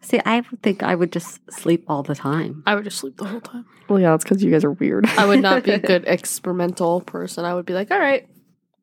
See, 0.01 0.21
I 0.25 0.43
would 0.51 0.63
think 0.63 0.83
I 0.83 0.95
would 0.95 1.13
just 1.13 1.41
sleep 1.51 1.85
all 1.89 2.03
the 2.03 2.15
time. 2.15 2.63
I 2.67 2.75
would 2.75 2.85
just 2.85 2.99
sleep 2.99 3.17
the 3.19 3.25
whole 3.27 3.41
time. 3.41 3.67
Well, 3.89 4.01
yeah, 4.01 4.13
that's 4.13 4.25
because 4.25 4.43
you 4.43 4.51
guys 4.51 4.65
are 4.65 4.73
weird. 4.73 5.07
I 5.07 5.27
would 5.27 5.43
not 5.43 5.65
be 5.65 5.73
a 5.73 5.79
good 5.93 6.05
experimental 6.07 7.01
person. 7.03 7.45
I 7.45 7.55
would 7.55 7.67
be 7.67 7.75
like, 7.75 7.91
all 7.91 7.99
right, 7.99 8.27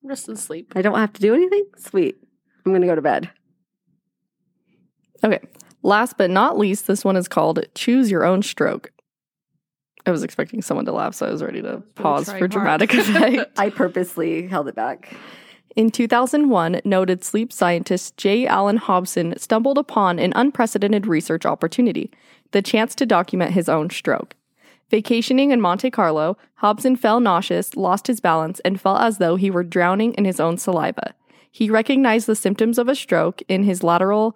I'm 0.03 0.09
just 0.09 0.27
in 0.29 0.35
sleep. 0.35 0.73
I 0.75 0.81
don't 0.81 0.99
have 0.99 1.13
to 1.13 1.21
do 1.21 1.33
anything? 1.33 1.65
Sweet. 1.77 2.17
I'm 2.65 2.71
going 2.71 2.81
to 2.81 2.87
go 2.87 2.95
to 2.95 3.01
bed. 3.01 3.31
Okay. 5.23 5.39
Last 5.85 6.17
but 6.17 6.31
not 6.31 6.57
least, 6.57 6.87
this 6.87 7.05
one 7.05 7.15
is 7.15 7.27
called 7.27 7.63
Choose 7.75 8.09
Your 8.09 8.25
Own 8.25 8.41
Stroke. 8.41 8.91
I 10.07 10.09
was 10.09 10.23
expecting 10.23 10.63
someone 10.63 10.85
to 10.85 10.91
laugh, 10.91 11.13
so 11.13 11.27
I 11.27 11.31
was 11.31 11.43
ready 11.43 11.61
to 11.61 11.83
pause 11.93 12.25
trying 12.25 12.39
for 12.39 12.45
hard. 12.45 12.51
dramatic 12.51 12.93
effect. 12.95 13.51
I 13.55 13.69
purposely 13.69 14.47
held 14.47 14.67
it 14.67 14.73
back. 14.73 15.13
In 15.75 15.91
2001, 15.91 16.81
noted 16.85 17.23
sleep 17.23 17.53
scientist 17.53 18.17
J. 18.17 18.47
Allan 18.47 18.77
Hobson 18.77 19.37
stumbled 19.37 19.77
upon 19.77 20.17
an 20.17 20.33
unprecedented 20.35 21.05
research 21.05 21.45
opportunity 21.45 22.09
the 22.49 22.63
chance 22.63 22.95
to 22.95 23.05
document 23.05 23.51
his 23.51 23.69
own 23.69 23.91
stroke. 23.91 24.33
Vacationing 24.89 25.51
in 25.51 25.61
Monte 25.61 25.91
Carlo, 25.91 26.35
Hobson 26.55 26.95
fell 26.95 27.19
nauseous, 27.19 27.75
lost 27.75 28.07
his 28.07 28.19
balance, 28.19 28.59
and 28.61 28.81
felt 28.81 29.01
as 29.01 29.19
though 29.19 29.35
he 29.35 29.51
were 29.51 29.63
drowning 29.63 30.15
in 30.15 30.25
his 30.25 30.39
own 30.39 30.57
saliva. 30.57 31.13
He 31.51 31.69
recognized 31.69 32.25
the 32.25 32.35
symptoms 32.35 32.79
of 32.79 32.89
a 32.89 32.95
stroke 32.95 33.43
in 33.47 33.65
his 33.65 33.83
lateral 33.83 34.35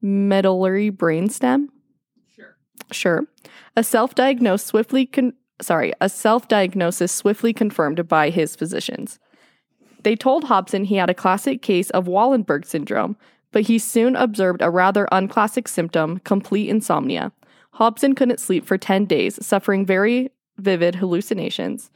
medullary 0.00 0.90
brainstem. 0.90 1.68
Sure. 2.34 2.56
Sure. 2.92 3.24
A 3.76 3.82
self-diagnosed 3.82 4.66
swiftly 4.66 5.06
con- 5.06 5.34
sorry, 5.60 5.92
a 6.00 6.08
self-diagnosis 6.08 7.12
swiftly 7.12 7.52
confirmed 7.52 8.06
by 8.08 8.30
his 8.30 8.54
physicians. 8.56 9.18
They 10.04 10.14
told 10.14 10.44
Hobson 10.44 10.84
he 10.84 10.96
had 10.96 11.10
a 11.10 11.14
classic 11.14 11.62
case 11.62 11.90
of 11.90 12.06
Wallenberg 12.06 12.64
syndrome, 12.64 13.16
but 13.50 13.62
he 13.62 13.78
soon 13.78 14.14
observed 14.14 14.62
a 14.62 14.70
rather 14.70 15.08
unclassic 15.10 15.68
symptom, 15.68 16.18
complete 16.20 16.68
insomnia. 16.68 17.32
Hobson 17.72 18.14
couldn't 18.14 18.40
sleep 18.40 18.64
for 18.64 18.78
10 18.78 19.06
days, 19.06 19.44
suffering 19.44 19.84
very 19.84 20.30
vivid 20.56 20.96
hallucinations, 20.96 21.90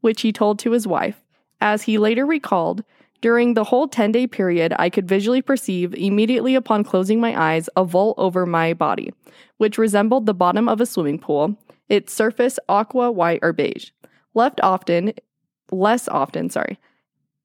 which 0.00 0.22
he 0.22 0.32
told 0.32 0.58
to 0.58 0.72
his 0.72 0.86
wife. 0.86 1.24
As 1.60 1.82
he 1.82 1.98
later 1.98 2.26
recalled, 2.26 2.84
during 3.22 3.54
the 3.54 3.64
whole 3.64 3.88
10 3.88 4.12
day 4.12 4.26
period, 4.26 4.74
I 4.78 4.90
could 4.90 5.08
visually 5.08 5.40
perceive, 5.40 5.94
immediately 5.94 6.54
upon 6.54 6.84
closing 6.84 7.20
my 7.20 7.40
eyes, 7.40 7.70
a 7.76 7.84
vault 7.84 8.16
over 8.18 8.44
my 8.44 8.74
body, 8.74 9.14
which 9.56 9.78
resembled 9.78 10.26
the 10.26 10.34
bottom 10.34 10.68
of 10.68 10.80
a 10.80 10.86
swimming 10.86 11.18
pool, 11.18 11.56
its 11.88 12.12
surface 12.12 12.58
aqua, 12.68 13.10
white, 13.10 13.38
or 13.40 13.52
beige. 13.52 13.90
Left 14.34 14.60
often, 14.62 15.14
less 15.70 16.08
often, 16.08 16.50
sorry, 16.50 16.78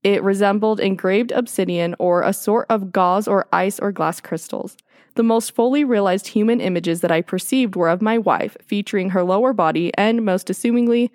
it 0.04 0.24
resembled 0.24 0.80
engraved 0.80 1.32
obsidian 1.32 1.96
or 2.00 2.24
a 2.24 2.34
sort 2.34 2.66
of 2.70 2.92
gauze 2.92 3.28
or 3.28 3.48
ice 3.54 3.80
or 3.80 3.92
glass 3.92 4.20
crystals. 4.20 4.78
The 5.16 5.24
most 5.24 5.54
fully 5.54 5.84
realized 5.84 6.28
human 6.28 6.60
images 6.60 7.02
that 7.02 7.12
I 7.12 7.22
perceived 7.22 7.76
were 7.76 7.90
of 7.90 8.02
my 8.02 8.18
wife, 8.18 8.58
featuring 8.64 9.12
her 9.12 9.24
lower 9.24 9.54
body 9.54 9.92
and, 9.96 10.26
most 10.26 10.48
assumingly, 10.48 11.10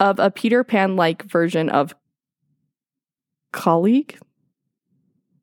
of 0.00 0.18
a 0.18 0.30
Peter 0.30 0.62
Pan 0.62 0.96
like 0.96 1.22
version 1.24 1.68
of 1.70 1.94
colleague. 3.52 4.16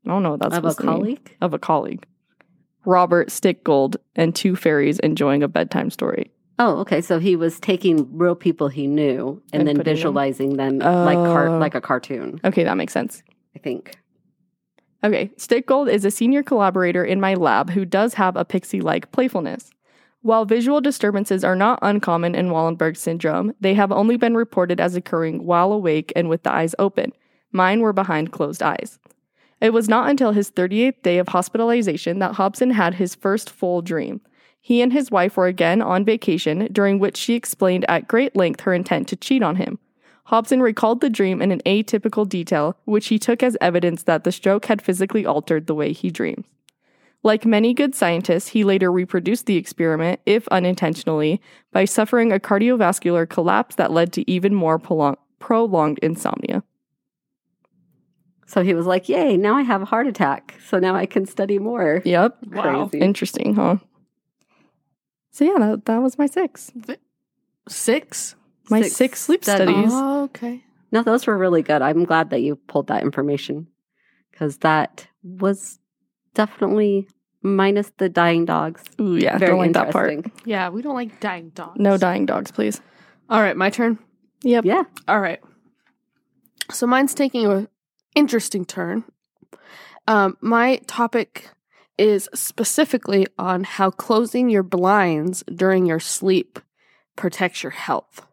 I 0.05 0.09
don't 0.09 0.23
know 0.23 0.31
what 0.31 0.39
that's 0.41 0.55
Of 0.57 0.65
a 0.65 0.71
supposed 0.71 0.79
to 0.79 0.85
mean. 0.85 0.95
colleague? 0.95 1.35
Of 1.41 1.53
a 1.53 1.59
colleague. 1.59 2.05
Robert 2.85 3.29
Stickgold 3.29 3.95
and 4.15 4.35
two 4.35 4.55
fairies 4.55 4.99
enjoying 4.99 5.41
a 5.41 5.47
bedtime 5.47 5.89
story. 5.89 6.31
Oh, 6.59 6.77
okay. 6.81 7.01
So 7.01 7.19
he 7.19 7.35
was 7.35 7.59
taking 7.59 8.15
real 8.15 8.35
people 8.35 8.67
he 8.69 8.87
knew 8.87 9.41
and, 9.51 9.61
And 9.61 9.67
then 9.67 9.75
putting 9.77 9.91
them- 9.91 9.95
visualizing 9.95 10.57
them, 10.57 10.77
like 10.79 11.17
car- 11.17 11.47
Oh. 11.49 11.57
like 11.57 11.75
a 11.75 11.81
cartoon, 11.81 12.39
Okay, 12.45 12.63
that 12.63 12.77
makes 12.77 12.93
sense. 12.93 13.23
I 13.55 13.59
think. 13.59 13.97
Okay, 15.03 15.31
Stickgold 15.37 15.91
is 15.91 16.05
a 16.05 16.11
senior 16.11 16.43
collaborator 16.43 17.03
in 17.03 17.19
my 17.19 17.33
lab 17.33 17.71
who 17.71 17.85
does 17.85 18.13
have 18.15 18.35
a 18.35 18.45
pixie 18.45 18.81
like 18.81 19.11
playfulness. 19.11 19.71
While 20.21 20.45
visual 20.45 20.81
disturbances 20.81 21.43
are 21.43 21.55
not 21.55 21.77
uncommon 21.83 22.33
in 22.33 22.47
Wallenberg 22.49 22.97
syndrome, 22.97 23.53
they 23.59 23.73
have 23.75 23.91
only 23.91 24.17
been 24.17 24.35
reported 24.35 24.79
as 24.79 24.95
occurring 24.95 25.45
while 25.45 25.71
awake 25.71 26.11
and 26.15 26.29
with 26.29 26.43
the 26.43 26.51
eyes 26.51 26.73
open. 26.79 27.11
Mine 27.55 27.79
were 27.79 27.93
behind 27.93 28.33
closed 28.33 28.61
eyes. 28.61 28.99
It 29.61 29.71
was 29.71 29.87
not 29.87 30.09
until 30.09 30.33
his 30.33 30.51
38th 30.51 31.01
day 31.03 31.19
of 31.19 31.29
hospitalization 31.29 32.19
that 32.19 32.33
Hobson 32.33 32.71
had 32.71 32.95
his 32.95 33.15
first 33.15 33.49
full 33.49 33.81
dream. 33.81 34.19
He 34.59 34.81
and 34.81 34.91
his 34.91 35.09
wife 35.09 35.37
were 35.37 35.47
again 35.47 35.81
on 35.81 36.03
vacation, 36.03 36.67
during 36.69 36.99
which 36.99 37.15
she 37.15 37.33
explained 37.33 37.85
at 37.87 38.09
great 38.09 38.35
length 38.35 38.61
her 38.61 38.73
intent 38.73 39.07
to 39.07 39.15
cheat 39.15 39.41
on 39.41 39.55
him. 39.55 39.79
Hobson 40.25 40.61
recalled 40.61 40.99
the 40.99 41.09
dream 41.09 41.41
in 41.41 41.53
an 41.53 41.61
atypical 41.65 42.27
detail, 42.27 42.75
which 42.83 43.07
he 43.07 43.17
took 43.17 43.41
as 43.41 43.55
evidence 43.61 44.03
that 44.03 44.25
the 44.25 44.33
stroke 44.33 44.65
had 44.65 44.81
physically 44.81 45.25
altered 45.25 45.67
the 45.67 45.75
way 45.75 45.93
he 45.93 46.11
dreams. 46.11 46.45
Like 47.23 47.45
many 47.45 47.73
good 47.73 47.95
scientists, 47.95 48.49
he 48.49 48.65
later 48.65 48.91
reproduced 48.91 49.45
the 49.45 49.55
experiment, 49.55 50.19
if 50.25 50.45
unintentionally, 50.49 51.39
by 51.71 51.85
suffering 51.85 52.33
a 52.33 52.39
cardiovascular 52.39 53.29
collapse 53.29 53.75
that 53.75 53.93
led 53.93 54.11
to 54.11 54.29
even 54.29 54.53
more 54.53 54.77
prolong- 54.77 55.17
prolonged 55.39 55.99
insomnia. 55.99 56.61
So 58.45 58.63
he 58.63 58.73
was 58.73 58.85
like, 58.85 59.09
Yay, 59.09 59.37
now 59.37 59.55
I 59.55 59.63
have 59.63 59.81
a 59.81 59.85
heart 59.85 60.07
attack. 60.07 60.55
So 60.67 60.79
now 60.79 60.95
I 60.95 61.05
can 61.05 61.25
study 61.25 61.57
more. 61.59 62.01
Yep. 62.05 62.37
Wow. 62.51 62.87
Crazy. 62.87 63.03
Interesting, 63.03 63.55
huh? 63.55 63.77
So 65.31 65.45
yeah, 65.45 65.57
that, 65.59 65.85
that 65.85 66.01
was 66.01 66.17
my 66.17 66.27
six. 66.27 66.71
Six? 67.67 68.35
My 68.69 68.81
Six 68.81 68.95
six, 68.95 69.21
sleep 69.21 69.43
studies. 69.43 69.67
studies. 69.75 69.91
Oh, 69.93 70.23
okay. 70.25 70.63
No, 70.91 71.03
those 71.03 71.27
were 71.27 71.37
really 71.37 71.61
good. 71.61 71.81
I'm 71.81 72.03
glad 72.05 72.29
that 72.31 72.41
you 72.41 72.55
pulled 72.55 72.87
that 72.87 73.03
information 73.03 73.67
because 74.31 74.57
that 74.59 75.07
was 75.23 75.79
definitely 76.33 77.07
minus 77.43 77.91
the 77.97 78.09
dying 78.09 78.45
dogs. 78.45 78.83
Ooh, 78.99 79.15
yeah, 79.17 79.37
Very 79.37 79.51
don't 79.51 79.59
like 79.59 79.73
that 79.73 79.91
part. 79.91 80.11
interesting. 80.11 80.41
Yeah, 80.49 80.69
we 80.69 80.81
don't 80.81 80.95
like 80.95 81.19
dying 81.19 81.49
dogs. 81.49 81.79
No 81.79 81.97
dying 81.97 82.25
dogs, 82.25 82.51
please. 82.51 82.81
All 83.29 83.41
right, 83.41 83.57
my 83.57 83.69
turn. 83.69 83.99
Yep. 84.43 84.65
Yeah. 84.65 84.83
All 85.07 85.19
right. 85.19 85.41
So 86.71 86.87
mine's 86.87 87.13
taking 87.13 87.45
a 87.45 87.67
interesting 88.15 88.65
turn. 88.65 89.03
Um, 90.07 90.37
my 90.41 90.77
topic 90.87 91.49
is 91.97 92.29
specifically 92.33 93.27
on 93.37 93.63
how 93.63 93.89
closing 93.89 94.49
your 94.49 94.63
blinds 94.63 95.43
during 95.53 95.85
your 95.85 95.99
sleep 95.99 96.59
protects 97.15 97.63
your 97.63 97.71
health. 97.71 98.25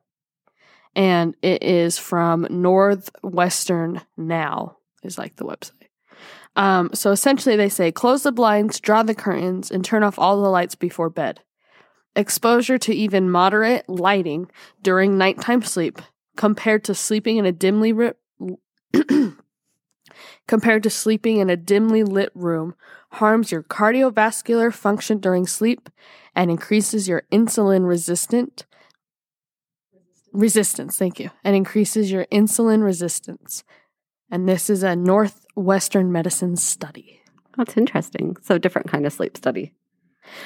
And 0.95 1.35
it 1.43 1.63
is 1.63 1.99
from 1.99 2.47
Northwestern 2.51 4.03
Now, 4.17 4.77
is 5.03 5.17
like 5.17 5.37
the 5.37 5.45
website. 5.45 5.89
Um, 6.55 6.91
so 6.93 7.13
essentially, 7.13 7.57
they 7.57 7.71
say 7.71 7.91
close 7.93 8.25
the 8.25 8.33
blinds, 8.33 8.79
draw 8.79 9.03
the 9.03 9.15
curtains, 9.15 9.71
and 9.71 9.85
turn 9.85 10.03
off 10.03 10.19
all 10.19 10.43
the 10.43 10.51
lights 10.51 10.75
before 10.75 11.09
bed. 11.09 11.41
Exposure 12.15 12.77
to 12.79 12.95
even 12.95 13.31
moderate 13.31 13.89
lighting 13.89 14.51
during 14.83 15.17
nighttime 15.17 15.63
sleep 15.63 16.03
compared 16.37 16.85
to 16.85 16.95
sleeping 16.95 17.39
in 17.39 17.47
a 17.47 17.53
dimly 17.53 17.95
lit 17.95 18.19
compared 20.49 20.83
to 20.83 20.91
sleeping 20.91 21.39
in 21.39 21.51
a 21.51 21.57
dimly 21.57 22.03
lit 22.03 22.31
room 22.35 22.75
harms 23.13 23.53
your 23.53 23.63
cardiovascular 23.63 24.73
function 24.73 25.19
during 25.19 25.47
sleep 25.47 25.89
and 26.35 26.51
increases 26.51 27.09
your 27.09 27.23
insulin 27.33 27.87
resistant 27.87 28.67
resistance 30.33 30.97
thank 30.97 31.21
you 31.21 31.31
and 31.45 31.55
increases 31.55 32.11
your 32.11 32.27
insulin 32.27 32.83
resistance 32.83 33.65
and 34.31 34.49
this 34.49 34.71
is 34.71 34.83
a 34.83 34.97
northwestern 34.97 36.11
medicine 36.11 36.57
study 36.57 37.23
That's 37.57 37.77
interesting. 37.77 38.37
So 38.43 38.59
different 38.59 38.91
kind 38.91 39.07
of 39.07 39.13
sleep 39.13 39.37
study. 39.37 39.75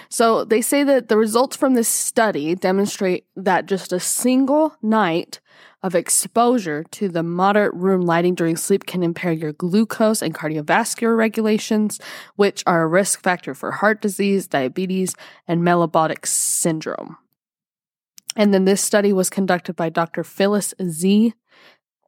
So 0.08 0.44
they 0.44 0.60
say 0.60 0.84
that 0.84 1.08
the 1.08 1.16
results 1.16 1.56
from 1.56 1.74
this 1.74 1.88
study 1.88 2.54
demonstrate 2.54 3.26
that 3.36 3.66
just 3.66 3.92
a 3.92 4.00
single 4.00 4.76
night 4.82 5.40
of 5.82 5.94
exposure 5.94 6.84
to 6.90 7.08
the 7.08 7.22
moderate 7.22 7.74
room 7.74 8.00
lighting 8.00 8.34
during 8.34 8.56
sleep 8.56 8.86
can 8.86 9.02
impair 9.02 9.32
your 9.32 9.52
glucose 9.52 10.22
and 10.22 10.34
cardiovascular 10.34 11.16
regulations, 11.16 12.00
which 12.34 12.64
are 12.66 12.82
a 12.82 12.88
risk 12.88 13.22
factor 13.22 13.54
for 13.54 13.70
heart 13.70 14.00
disease, 14.00 14.48
diabetes, 14.48 15.14
and 15.46 15.62
metabolic 15.62 16.26
syndrome. 16.26 17.16
And 18.34 18.52
then 18.52 18.64
this 18.64 18.82
study 18.82 19.12
was 19.12 19.30
conducted 19.30 19.76
by 19.76 19.88
Dr. 19.88 20.24
Phyllis 20.24 20.74
Zee, 20.82 21.34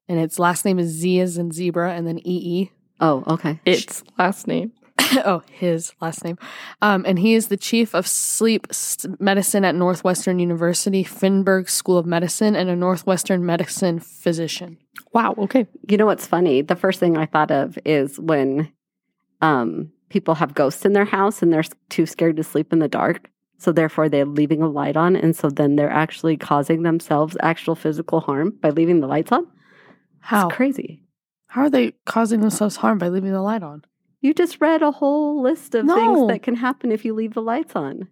and 0.09 0.19
its 0.19 0.39
last 0.39 0.64
name 0.64 0.79
is 0.79 0.89
Z 0.89 1.21
as 1.21 1.39
in 1.39 1.53
zebra, 1.53 1.93
and 1.93 2.07
then 2.07 2.19
EE. 2.25 2.71
Oh, 3.01 3.23
okay. 3.27 3.61
Its 3.64 4.03
last 4.19 4.47
name. 4.47 4.73
oh, 5.25 5.43
his 5.51 5.93
last 6.01 6.25
name. 6.25 6.39
Um, 6.83 7.05
and 7.07 7.19
he 7.19 7.35
is 7.35 7.49
the 7.49 7.57
chief 7.57 7.95
of 7.95 8.07
sleep 8.07 8.67
medicine 9.19 9.65
at 9.65 9.75
Northwestern 9.75 10.39
University, 10.39 11.05
Feinberg 11.05 11.69
School 11.69 11.99
of 11.99 12.07
Medicine, 12.07 12.57
and 12.57 12.69
a 12.69 12.77
Northwestern 12.77 13.47
medicine 13.47 14.01
physician. 14.01 14.79
Wow. 15.13 15.35
Okay. 15.39 15.67
You 15.89 15.97
know 15.97 16.07
what's 16.07 16.27
funny? 16.27 16.63
The 16.63 16.77
first 16.77 17.01
thing 17.01 17.17
I 17.17 17.27
thought 17.27 17.51
of 17.51 17.79
is 17.85 18.19
when 18.19 18.73
um, 19.41 19.93
people 20.09 20.35
have 20.35 20.55
ghosts 20.55 20.85
in 20.85 20.93
their 20.93 21.05
house 21.05 21.43
and 21.43 21.53
they're 21.53 21.65
too 21.89 22.07
scared 22.07 22.37
to 22.37 22.45
sleep 22.45 22.73
in 22.73 22.79
the 22.79 22.89
dark. 22.89 23.31
So 23.61 23.73
therefore, 23.73 24.09
they're 24.09 24.25
leaving 24.25 24.63
a 24.63 24.69
light 24.69 24.97
on, 24.97 25.17
and 25.17 25.35
so 25.35 25.51
then 25.51 25.75
they're 25.75 25.91
actually 25.91 26.37
causing 26.37 26.85
themselves 26.85 27.37
actual 27.41 27.75
physical 27.75 28.21
harm 28.21 28.53
by 28.61 28.71
leaving 28.71 29.01
the 29.01 29.09
lights 29.09 29.33
on. 29.33 29.49
How? 30.21 30.47
It's 30.47 30.57
crazy. 30.57 31.03
How 31.49 31.63
are 31.63 31.71
they 31.71 31.95
causing 32.07 32.41
themselves 32.41 32.77
harm 32.77 32.99
by 32.99 33.09
leaving 33.09 33.33
the 33.33 33.43
light 33.43 33.65
on? 33.65 33.83
You 34.21 34.35
just 34.35 34.61
read 34.61 34.83
a 34.83 34.91
whole 34.91 35.41
list 35.41 35.75
of 35.75 35.85
No. 35.87 35.95
things 35.95 36.29
that 36.29 36.43
can 36.43 36.57
happen 36.57 36.91
if 36.93 37.05
you 37.05 37.14
leave 37.14 37.35
the 37.35 37.43
lights 37.43 37.77
on. 37.77 38.09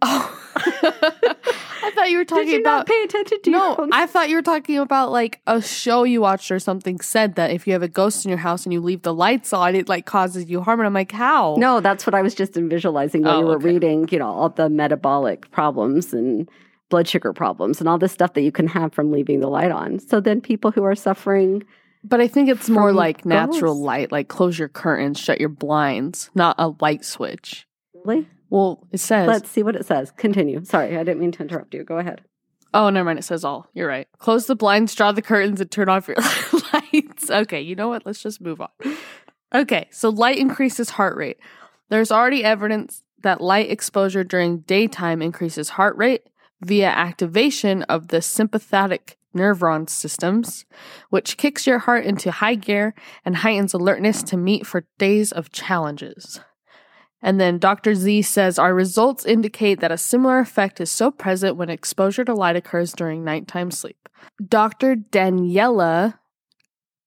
Oh, 0.00 0.38
I 0.56 1.90
thought 1.94 2.10
you 2.10 2.16
were 2.18 2.24
talking 2.24 2.46
Did 2.46 2.52
you 2.54 2.60
about. 2.60 2.76
not 2.78 2.86
pay 2.86 3.02
attention 3.04 3.42
to 3.42 3.50
no, 3.50 3.88
I 3.92 4.06
thought 4.06 4.28
you 4.28 4.36
were 4.36 4.42
talking 4.42 4.78
about 4.78 5.12
like 5.12 5.40
a 5.46 5.60
show 5.62 6.04
you 6.04 6.20
watched 6.20 6.50
or 6.50 6.58
something 6.58 7.00
said 7.00 7.34
that 7.36 7.50
if 7.50 7.66
you 7.66 7.72
have 7.72 7.82
a 7.82 7.88
ghost 7.88 8.24
in 8.24 8.28
your 8.28 8.38
house 8.38 8.64
and 8.64 8.72
you 8.72 8.80
leave 8.80 9.02
the 9.02 9.14
lights 9.14 9.52
on, 9.52 9.74
it 9.76 9.88
like 9.88 10.06
causes 10.06 10.48
you 10.48 10.60
harm. 10.62 10.80
And 10.80 10.86
I'm 10.86 10.94
like, 10.94 11.12
how? 11.12 11.56
No, 11.58 11.80
that's 11.80 12.06
what 12.06 12.14
I 12.14 12.22
was 12.22 12.34
just 12.34 12.54
visualizing 12.54 13.22
when 13.22 13.34
Oh, 13.34 13.38
you 13.40 13.46
were 13.46 13.56
okay. 13.56 13.66
reading, 13.66 14.08
you 14.10 14.18
know, 14.18 14.28
all 14.28 14.48
the 14.48 14.68
metabolic 14.68 15.50
problems 15.50 16.12
and 16.12 16.48
blood 16.88 17.08
sugar 17.08 17.32
problems 17.32 17.80
and 17.80 17.88
all 17.88 17.98
this 17.98 18.12
stuff 18.12 18.34
that 18.34 18.42
you 18.42 18.52
can 18.52 18.66
have 18.68 18.92
from 18.92 19.10
leaving 19.12 19.40
the 19.40 19.48
light 19.48 19.70
on. 19.70 19.98
So 19.98 20.20
then 20.20 20.40
people 20.40 20.70
who 20.72 20.84
are 20.84 20.94
suffering, 20.94 21.62
But 22.04 22.20
I 22.20 22.26
think 22.28 22.48
it's 22.48 22.68
more 22.68 22.92
like 22.92 23.24
natural 23.24 23.74
ghosts? 23.74 23.84
light, 23.86 24.12
like 24.12 24.28
close 24.28 24.58
your 24.58 24.68
curtains, 24.68 25.18
shut 25.20 25.38
your 25.40 25.48
blinds, 25.48 26.30
not 26.34 26.56
a 26.58 26.72
light 26.80 27.04
switch. 27.04 27.66
really? 28.04 28.28
Well, 28.50 28.86
it 28.92 28.98
says. 28.98 29.26
Let's 29.28 29.48
see 29.48 29.62
what 29.62 29.76
it 29.76 29.86
says. 29.86 30.10
Continue. 30.16 30.62
Sorry, 30.64 30.96
I 30.96 31.04
didn't 31.04 31.20
mean 31.20 31.32
to 31.32 31.42
interrupt 31.42 31.72
you. 31.74 31.84
Go 31.84 31.98
ahead. 31.98 32.20
oh, 32.74 32.90
never 32.90 33.06
mind. 33.06 33.18
It 33.18 33.22
says 33.22 33.44
all. 33.44 33.66
You're 33.72 33.88
right. 33.88 34.06
Close 34.18 34.46
the 34.46 34.56
blinds, 34.56 34.94
draw 34.94 35.12
the 35.12 35.22
curtains, 35.22 35.60
and 35.60 35.70
turn 35.70 35.88
off 35.88 36.08
your 36.08 36.16
lights. 36.92 37.30
Okay, 37.30 37.60
you 37.62 37.74
know 37.74 37.88
what? 37.88 38.04
Let's 38.04 38.22
just 38.22 38.40
move 38.40 38.60
on. 38.60 38.68
Okay, 39.54 39.86
so 39.90 40.08
light 40.10 40.38
increases 40.38 40.90
heart 40.90 41.16
rate. 41.16 41.38
There's 41.88 42.10
already 42.12 42.42
evidence 42.44 43.02
that 43.22 43.40
light 43.40 43.70
exposure 43.70 44.24
during 44.24 44.58
daytime 44.60 45.22
increases 45.22 45.70
heart 45.70 45.96
rate 45.96 46.22
via 46.64 46.88
activation 46.88 47.82
of 47.84 48.08
the 48.08 48.22
sympathetic 48.22 49.18
neuron 49.34 49.88
systems, 49.88 50.64
which 51.10 51.36
kicks 51.36 51.66
your 51.66 51.80
heart 51.80 52.04
into 52.04 52.30
high 52.30 52.54
gear 52.54 52.94
and 53.24 53.36
heightens 53.36 53.74
alertness 53.74 54.22
to 54.22 54.36
meet 54.36 54.66
for 54.66 54.86
days 54.98 55.32
of 55.32 55.52
challenges. 55.52 56.40
And 57.22 57.40
then 57.40 57.58
Dr. 57.58 57.94
Zee 57.94 58.22
says 58.22 58.58
our 58.58 58.74
results 58.74 59.24
indicate 59.24 59.80
that 59.80 59.92
a 59.92 59.98
similar 59.98 60.40
effect 60.40 60.80
is 60.80 60.90
so 60.90 61.10
present 61.10 61.56
when 61.56 61.70
exposure 61.70 62.24
to 62.24 62.34
light 62.34 62.56
occurs 62.56 62.92
during 62.92 63.24
nighttime 63.24 63.70
sleep. 63.70 64.08
Dr. 64.48 64.96
Daniela 64.96 66.18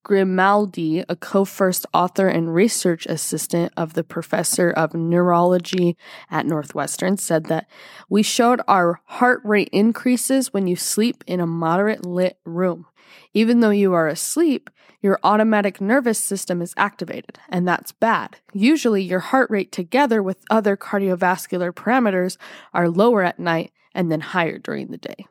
Grimaldi, 0.05 1.03
a 1.09 1.15
co 1.15 1.45
first 1.45 1.87
author 1.91 2.27
and 2.27 2.53
research 2.53 3.07
assistant 3.07 3.73
of 3.75 3.95
the 3.95 4.03
professor 4.03 4.69
of 4.69 4.93
neurology 4.93 5.97
at 6.29 6.45
Northwestern, 6.45 7.17
said 7.17 7.45
that 7.45 7.67
we 8.07 8.21
showed 8.21 8.61
our 8.67 9.01
heart 9.05 9.41
rate 9.43 9.67
increases 9.71 10.53
when 10.53 10.67
you 10.67 10.75
sleep 10.75 11.23
in 11.25 11.39
a 11.39 11.47
moderate 11.47 12.05
lit 12.05 12.37
room. 12.45 12.85
Even 13.33 13.61
though 13.61 13.71
you 13.71 13.93
are 13.93 14.07
asleep, 14.07 14.69
your 15.01 15.19
automatic 15.23 15.81
nervous 15.81 16.19
system 16.19 16.61
is 16.61 16.75
activated, 16.77 17.39
and 17.49 17.67
that's 17.67 17.91
bad. 17.91 18.37
Usually, 18.53 19.01
your 19.01 19.21
heart 19.21 19.49
rate 19.49 19.71
together 19.71 20.21
with 20.21 20.45
other 20.51 20.77
cardiovascular 20.77 21.71
parameters 21.71 22.37
are 22.75 22.89
lower 22.89 23.23
at 23.23 23.39
night 23.39 23.71
and 23.95 24.11
then 24.11 24.21
higher 24.21 24.59
during 24.59 24.91
the 24.91 24.99
day. 24.99 25.25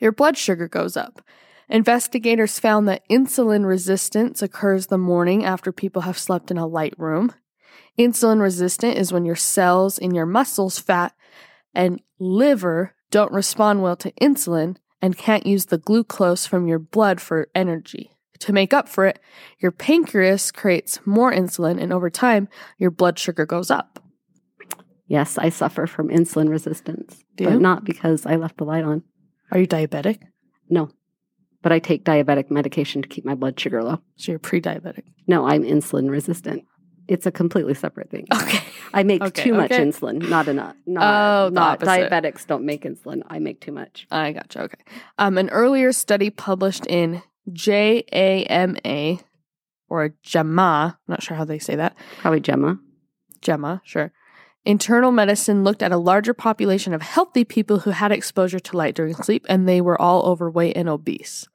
Your 0.00 0.10
blood 0.10 0.36
sugar 0.36 0.66
goes 0.66 0.96
up. 0.96 1.20
Investigators 1.68 2.58
found 2.58 2.86
that 2.88 3.08
insulin 3.08 3.66
resistance 3.66 4.42
occurs 4.42 4.86
the 4.86 4.98
morning 4.98 5.44
after 5.44 5.72
people 5.72 6.02
have 6.02 6.18
slept 6.18 6.50
in 6.50 6.58
a 6.58 6.66
light 6.66 6.94
room. 6.98 7.32
Insulin 7.98 8.40
resistant 8.40 8.96
is 8.98 9.12
when 9.12 9.24
your 9.24 9.36
cells 9.36 9.98
in 9.98 10.14
your 10.14 10.26
muscles, 10.26 10.78
fat, 10.78 11.14
and 11.74 12.00
liver 12.18 12.94
don't 13.10 13.32
respond 13.32 13.82
well 13.82 13.96
to 13.96 14.12
insulin 14.20 14.76
and 15.00 15.16
can't 15.16 15.46
use 15.46 15.66
the 15.66 15.78
glucose 15.78 16.46
from 16.46 16.66
your 16.66 16.78
blood 16.78 17.20
for 17.20 17.48
energy. 17.54 18.10
To 18.40 18.52
make 18.52 18.74
up 18.74 18.88
for 18.88 19.06
it, 19.06 19.18
your 19.58 19.70
pancreas 19.70 20.50
creates 20.50 20.98
more 21.06 21.32
insulin, 21.32 21.80
and 21.80 21.92
over 21.92 22.10
time, 22.10 22.48
your 22.78 22.90
blood 22.90 23.18
sugar 23.18 23.46
goes 23.46 23.70
up. 23.70 24.00
Yes, 25.06 25.38
I 25.38 25.50
suffer 25.50 25.86
from 25.86 26.08
insulin 26.08 26.48
resistance, 26.48 27.24
Do 27.36 27.44
but 27.44 27.54
you? 27.54 27.60
not 27.60 27.84
because 27.84 28.26
I 28.26 28.36
left 28.36 28.56
the 28.56 28.64
light 28.64 28.84
on. 28.84 29.02
Are 29.50 29.58
you 29.58 29.66
diabetic? 29.66 30.18
No, 30.68 30.90
but 31.64 31.72
I 31.72 31.78
take 31.78 32.04
diabetic 32.04 32.50
medication 32.50 33.00
to 33.00 33.08
keep 33.08 33.24
my 33.24 33.34
blood 33.34 33.58
sugar 33.58 33.82
low. 33.82 33.98
So 34.16 34.32
you're 34.32 34.38
pre 34.38 34.60
diabetic. 34.60 35.04
No, 35.26 35.48
I'm 35.48 35.62
insulin 35.62 36.10
resistant. 36.10 36.64
It's 37.08 37.24
a 37.24 37.32
completely 37.32 37.72
separate 37.72 38.10
thing. 38.10 38.26
Okay. 38.32 38.60
I 38.92 39.02
make 39.02 39.22
Okay, 39.22 39.44
too 39.44 39.54
much 39.54 39.70
insulin, 39.70 40.28
not 40.28 40.46
enough. 40.46 40.76
Not, 40.86 41.02
Oh, 41.02 41.48
not 41.48 41.80
diabetics 41.80 42.46
don't 42.46 42.64
make 42.66 42.84
insulin. 42.84 43.22
I 43.28 43.38
make 43.38 43.60
too 43.62 43.72
much. 43.72 44.06
I 44.10 44.32
gotcha. 44.32 44.60
Okay. 44.60 44.78
Um, 45.18 45.38
an 45.38 45.48
earlier 45.50 45.90
study 45.92 46.28
published 46.28 46.86
in 46.86 47.22
JAMA 47.50 49.18
or 49.88 50.14
JAMA, 50.22 50.98
not 51.08 51.22
sure 51.22 51.36
how 51.36 51.44
they 51.46 51.58
say 51.58 51.76
that, 51.76 51.96
Probably 52.18 52.40
Gemma. 52.40 52.78
Gemma, 53.40 53.80
sure. 53.84 54.12
Internal 54.66 55.12
medicine 55.12 55.64
looked 55.64 55.82
at 55.82 55.92
a 55.92 55.98
larger 55.98 56.34
population 56.34 56.92
of 56.94 57.02
healthy 57.02 57.44
people 57.44 57.80
who 57.80 57.90
had 57.90 58.12
exposure 58.12 58.60
to 58.60 58.76
light 58.76 58.94
during 58.94 59.14
sleep, 59.14 59.44
and 59.48 59.66
they 59.66 59.80
were 59.80 60.00
all 60.00 60.22
overweight 60.22 60.76
and 60.76 60.88
obese. 60.88 61.46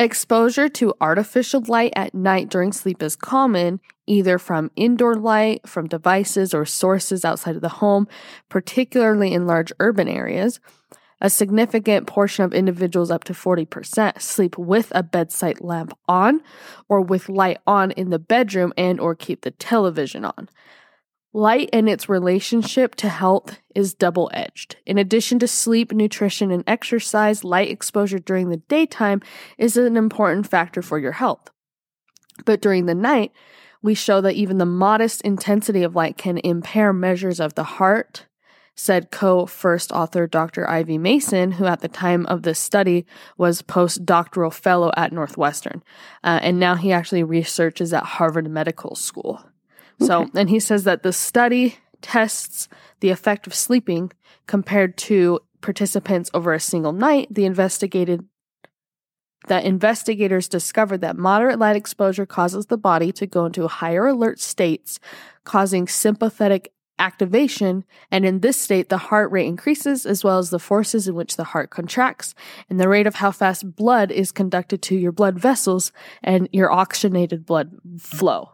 Exposure 0.00 0.68
to 0.68 0.94
artificial 1.00 1.62
light 1.68 1.92
at 1.94 2.14
night 2.14 2.48
during 2.48 2.72
sleep 2.72 3.02
is 3.02 3.14
common, 3.14 3.80
either 4.06 4.38
from 4.38 4.70
indoor 4.74 5.14
light, 5.14 5.68
from 5.68 5.86
devices, 5.86 6.52
or 6.52 6.64
sources 6.64 7.24
outside 7.24 7.54
of 7.54 7.62
the 7.62 7.68
home, 7.68 8.08
particularly 8.48 9.32
in 9.32 9.46
large 9.46 9.72
urban 9.78 10.08
areas. 10.08 10.58
A 11.20 11.30
significant 11.30 12.08
portion 12.08 12.44
of 12.44 12.52
individuals, 12.52 13.12
up 13.12 13.22
to 13.24 13.32
40%, 13.32 14.20
sleep 14.20 14.58
with 14.58 14.90
a 14.92 15.04
bedside 15.04 15.60
lamp 15.60 15.96
on 16.08 16.40
or 16.88 17.00
with 17.00 17.28
light 17.28 17.58
on 17.64 17.92
in 17.92 18.10
the 18.10 18.18
bedroom 18.18 18.72
and 18.76 18.98
or 18.98 19.14
keep 19.14 19.42
the 19.42 19.52
television 19.52 20.24
on. 20.24 20.48
Light 21.34 21.70
and 21.72 21.88
its 21.88 22.10
relationship 22.10 22.94
to 22.96 23.08
health 23.08 23.58
is 23.74 23.94
double 23.94 24.30
edged. 24.34 24.76
In 24.84 24.98
addition 24.98 25.38
to 25.38 25.48
sleep, 25.48 25.90
nutrition, 25.90 26.50
and 26.50 26.62
exercise, 26.66 27.42
light 27.42 27.70
exposure 27.70 28.18
during 28.18 28.50
the 28.50 28.58
daytime 28.58 29.22
is 29.56 29.78
an 29.78 29.96
important 29.96 30.46
factor 30.46 30.82
for 30.82 30.98
your 30.98 31.12
health. 31.12 31.48
But 32.44 32.60
during 32.60 32.84
the 32.84 32.94
night, 32.94 33.32
we 33.80 33.94
show 33.94 34.20
that 34.20 34.34
even 34.34 34.58
the 34.58 34.66
modest 34.66 35.22
intensity 35.22 35.82
of 35.82 35.96
light 35.96 36.18
can 36.18 36.36
impair 36.38 36.92
measures 36.92 37.40
of 37.40 37.54
the 37.54 37.64
heart, 37.64 38.26
said 38.76 39.10
co 39.10 39.46
first 39.46 39.90
author 39.90 40.26
Dr. 40.26 40.68
Ivy 40.68 40.98
Mason, 40.98 41.52
who 41.52 41.64
at 41.64 41.80
the 41.80 41.88
time 41.88 42.26
of 42.26 42.42
this 42.42 42.58
study 42.58 43.06
was 43.38 43.62
postdoctoral 43.62 44.52
fellow 44.52 44.92
at 44.98 45.12
Northwestern. 45.12 45.82
Uh, 46.22 46.40
and 46.42 46.60
now 46.60 46.74
he 46.74 46.92
actually 46.92 47.22
researches 47.22 47.94
at 47.94 48.04
Harvard 48.04 48.50
Medical 48.50 48.94
School. 48.94 49.42
So, 50.06 50.28
and 50.34 50.50
he 50.50 50.60
says 50.60 50.84
that 50.84 51.02
the 51.02 51.12
study 51.12 51.76
tests 52.00 52.68
the 53.00 53.10
effect 53.10 53.46
of 53.46 53.54
sleeping 53.54 54.12
compared 54.46 54.96
to 54.98 55.40
participants 55.60 56.30
over 56.34 56.52
a 56.52 56.60
single 56.60 56.92
night. 56.92 57.28
The 57.30 57.44
investigated 57.44 58.24
that 59.48 59.64
investigators 59.64 60.48
discovered 60.48 61.00
that 61.00 61.16
moderate 61.16 61.58
light 61.58 61.76
exposure 61.76 62.26
causes 62.26 62.66
the 62.66 62.76
body 62.76 63.10
to 63.12 63.26
go 63.26 63.46
into 63.46 63.66
higher 63.66 64.06
alert 64.06 64.40
states, 64.40 65.00
causing 65.44 65.88
sympathetic 65.88 66.72
activation. 66.98 67.84
And 68.10 68.24
in 68.24 68.40
this 68.40 68.56
state, 68.56 68.88
the 68.88 68.98
heart 68.98 69.32
rate 69.32 69.46
increases 69.46 70.06
as 70.06 70.22
well 70.22 70.38
as 70.38 70.50
the 70.50 70.60
forces 70.60 71.08
in 71.08 71.16
which 71.16 71.36
the 71.36 71.44
heart 71.44 71.70
contracts 71.70 72.34
and 72.70 72.78
the 72.78 72.88
rate 72.88 73.08
of 73.08 73.16
how 73.16 73.32
fast 73.32 73.74
blood 73.74 74.12
is 74.12 74.30
conducted 74.30 74.82
to 74.82 74.96
your 74.96 75.12
blood 75.12 75.38
vessels 75.38 75.90
and 76.22 76.48
your 76.52 76.70
oxygenated 76.70 77.44
blood 77.44 77.72
flow. 77.98 78.50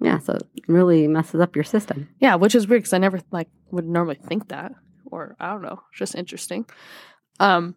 Yeah, 0.00 0.18
so 0.18 0.34
it 0.34 0.64
really 0.68 1.06
messes 1.08 1.40
up 1.40 1.54
your 1.54 1.64
system. 1.64 2.08
Yeah, 2.20 2.36
which 2.36 2.54
is 2.54 2.66
weird 2.66 2.82
because 2.82 2.92
I 2.94 2.98
never 2.98 3.20
like 3.30 3.48
would 3.70 3.86
normally 3.86 4.16
think 4.26 4.48
that, 4.48 4.72
or 5.06 5.36
I 5.38 5.52
don't 5.52 5.62
know, 5.62 5.82
just 5.92 6.14
interesting. 6.14 6.64
Um, 7.38 7.76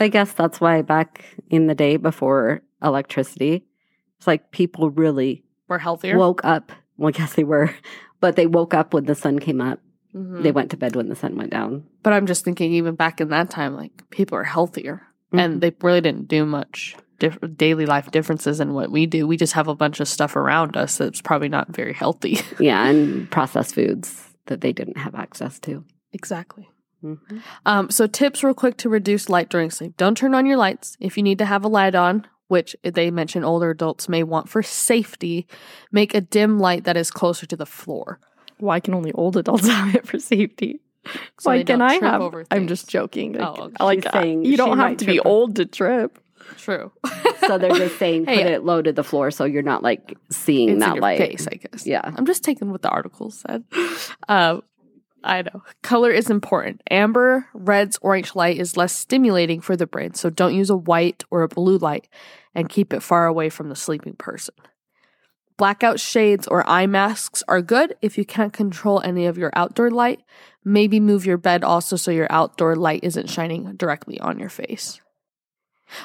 I 0.00 0.08
guess 0.08 0.32
that's 0.32 0.60
why 0.60 0.82
back 0.82 1.24
in 1.50 1.66
the 1.66 1.74
day 1.74 1.96
before 1.96 2.62
electricity, 2.82 3.64
it's 4.18 4.26
like 4.26 4.50
people 4.50 4.90
really 4.90 5.44
were 5.68 5.78
healthier. 5.78 6.18
woke 6.18 6.44
up. 6.44 6.72
Well, 6.96 7.08
I 7.08 7.12
guess 7.12 7.34
they 7.34 7.44
were, 7.44 7.74
but 8.20 8.36
they 8.36 8.46
woke 8.46 8.74
up 8.74 8.92
when 8.94 9.04
the 9.04 9.14
sun 9.14 9.38
came 9.38 9.60
up. 9.60 9.80
Mhm. 10.14 10.42
They 10.42 10.52
went 10.52 10.70
to 10.70 10.76
bed 10.76 10.94
when 10.96 11.08
the 11.08 11.16
sun 11.16 11.36
went 11.36 11.50
down. 11.50 11.84
but 12.02 12.12
I'm 12.12 12.26
just 12.26 12.44
thinking, 12.44 12.72
even 12.74 12.94
back 12.94 13.20
in 13.20 13.28
that 13.30 13.50
time, 13.50 13.74
like 13.74 14.08
people 14.10 14.36
are 14.38 14.44
healthier, 14.44 15.02
Mhm. 15.32 15.40
and 15.40 15.60
they 15.60 15.72
really 15.82 16.00
didn't 16.00 16.28
do 16.28 16.44
much 16.44 16.94
diff- 17.28 17.56
daily 17.56 17.86
life 17.86 18.10
differences 18.10 18.60
in 18.60 18.72
what 18.74 18.90
we 18.90 19.06
do. 19.06 19.26
We 19.26 19.36
just 19.36 19.52
have 19.54 19.68
a 19.68 19.74
bunch 19.74 20.00
of 20.00 20.08
stuff 20.08 20.36
around 20.36 20.76
us 20.76 20.98
that's 20.98 21.20
probably 21.20 21.48
not 21.48 21.68
very 21.74 21.92
healthy. 21.92 22.38
Yeah, 22.60 22.86
and 22.86 23.30
processed 23.30 23.74
foods 23.74 24.22
that 24.46 24.60
they 24.60 24.72
didn't 24.72 24.98
have 24.98 25.14
access 25.14 25.58
to. 25.60 25.84
exactly. 26.12 26.68
Mhm. 27.02 27.42
Um, 27.66 27.90
so 27.90 28.06
tips 28.06 28.42
real 28.42 28.54
quick 28.54 28.76
to 28.78 28.88
reduce 28.88 29.28
light 29.28 29.50
during 29.50 29.70
sleep. 29.70 29.94
Don't 29.98 30.16
turn 30.16 30.34
on 30.34 30.46
your 30.46 30.56
lights. 30.56 30.96
If 31.00 31.16
you 31.18 31.22
need 31.22 31.36
to 31.38 31.44
have 31.44 31.62
a 31.64 31.68
light 31.68 31.94
on, 31.94 32.26
which 32.48 32.74
they 32.82 33.10
mention 33.10 33.44
older 33.44 33.70
adults 33.70 34.08
may 34.08 34.22
want 34.22 34.48
for 34.48 34.62
safety, 34.62 35.46
make 35.92 36.14
a 36.14 36.20
dim 36.22 36.58
light 36.58 36.84
that 36.84 36.96
is 36.96 37.10
closer 37.10 37.44
to 37.46 37.56
the 37.56 37.66
floor. 37.66 38.20
Why 38.58 38.80
can 38.80 38.94
only 38.94 39.12
old 39.12 39.36
adults 39.36 39.68
have 39.78 39.94
it 39.94 40.06
for 40.06 40.18
safety? 40.18 40.80
So 41.38 41.50
Why 41.50 41.62
can 41.62 41.82
I 41.82 41.94
have? 41.94 42.22
Over 42.22 42.46
I'm 42.50 42.66
just 42.68 42.88
joking. 42.88 43.34
Like, 43.34 43.48
Oh, 43.48 43.62
okay. 43.64 43.84
like 43.84 44.06
uh, 44.06 44.12
saying 44.12 44.44
you 44.46 44.56
don't 44.56 44.78
have 44.78 44.96
to 44.98 45.04
be 45.04 45.14
trip 45.16 45.26
old 45.26 45.56
to 45.56 45.66
trip. 45.66 46.18
True. 46.56 46.92
So 47.46 47.58
they're 47.58 47.74
just 47.74 47.98
saying 47.98 48.26
Hey, 48.26 48.42
put 48.42 48.52
it 48.52 48.64
low 48.64 48.82
to 48.82 48.92
the 48.92 49.04
floor 49.04 49.30
so 49.30 49.44
you're 49.44 49.62
not 49.62 49.82
like 49.82 50.16
seeing 50.30 50.70
it's 50.70 50.80
that 50.80 50.98
light. 50.98 51.18
face, 51.18 51.46
I 51.50 51.56
guess. 51.56 51.86
Yeah. 51.86 52.00
I'm 52.04 52.26
just 52.26 52.42
taking 52.44 52.70
what 52.70 52.82
the 52.82 52.88
article 52.90 53.30
said. 53.30 53.64
Um, 54.28 54.62
I 55.22 55.42
know. 55.42 55.62
Color 55.82 56.10
is 56.10 56.28
important. 56.28 56.82
Amber, 56.90 57.46
reds, 57.54 57.98
orange 58.02 58.34
light 58.34 58.58
is 58.58 58.76
less 58.76 58.92
stimulating 58.94 59.60
for 59.62 59.74
the 59.74 59.86
brain, 59.86 60.12
so 60.12 60.28
don't 60.28 60.54
use 60.54 60.68
a 60.68 60.76
white 60.76 61.24
or 61.30 61.42
a 61.42 61.48
blue 61.48 61.78
light 61.78 62.08
and 62.54 62.68
keep 62.68 62.92
it 62.92 63.02
far 63.02 63.26
away 63.26 63.48
from 63.48 63.70
the 63.70 63.74
sleeping 63.76 64.14
person. 64.14 64.54
Blackout 65.56 66.00
shades 66.00 66.46
or 66.48 66.68
eye 66.68 66.86
masks 66.86 67.42
are 67.48 67.62
good 67.62 67.96
if 68.02 68.18
you 68.18 68.24
can't 68.24 68.52
control 68.52 69.00
any 69.00 69.24
of 69.24 69.38
your 69.38 69.50
outdoor 69.54 69.90
light. 69.90 70.20
Maybe 70.64 70.98
move 70.98 71.24
your 71.24 71.36
bed 71.38 71.62
also 71.62 71.96
so 71.96 72.10
your 72.10 72.26
outdoor 72.28 72.74
light 72.74 73.00
isn't 73.04 73.30
shining 73.30 73.76
directly 73.76 74.18
on 74.18 74.38
your 74.38 74.48
face. 74.48 75.00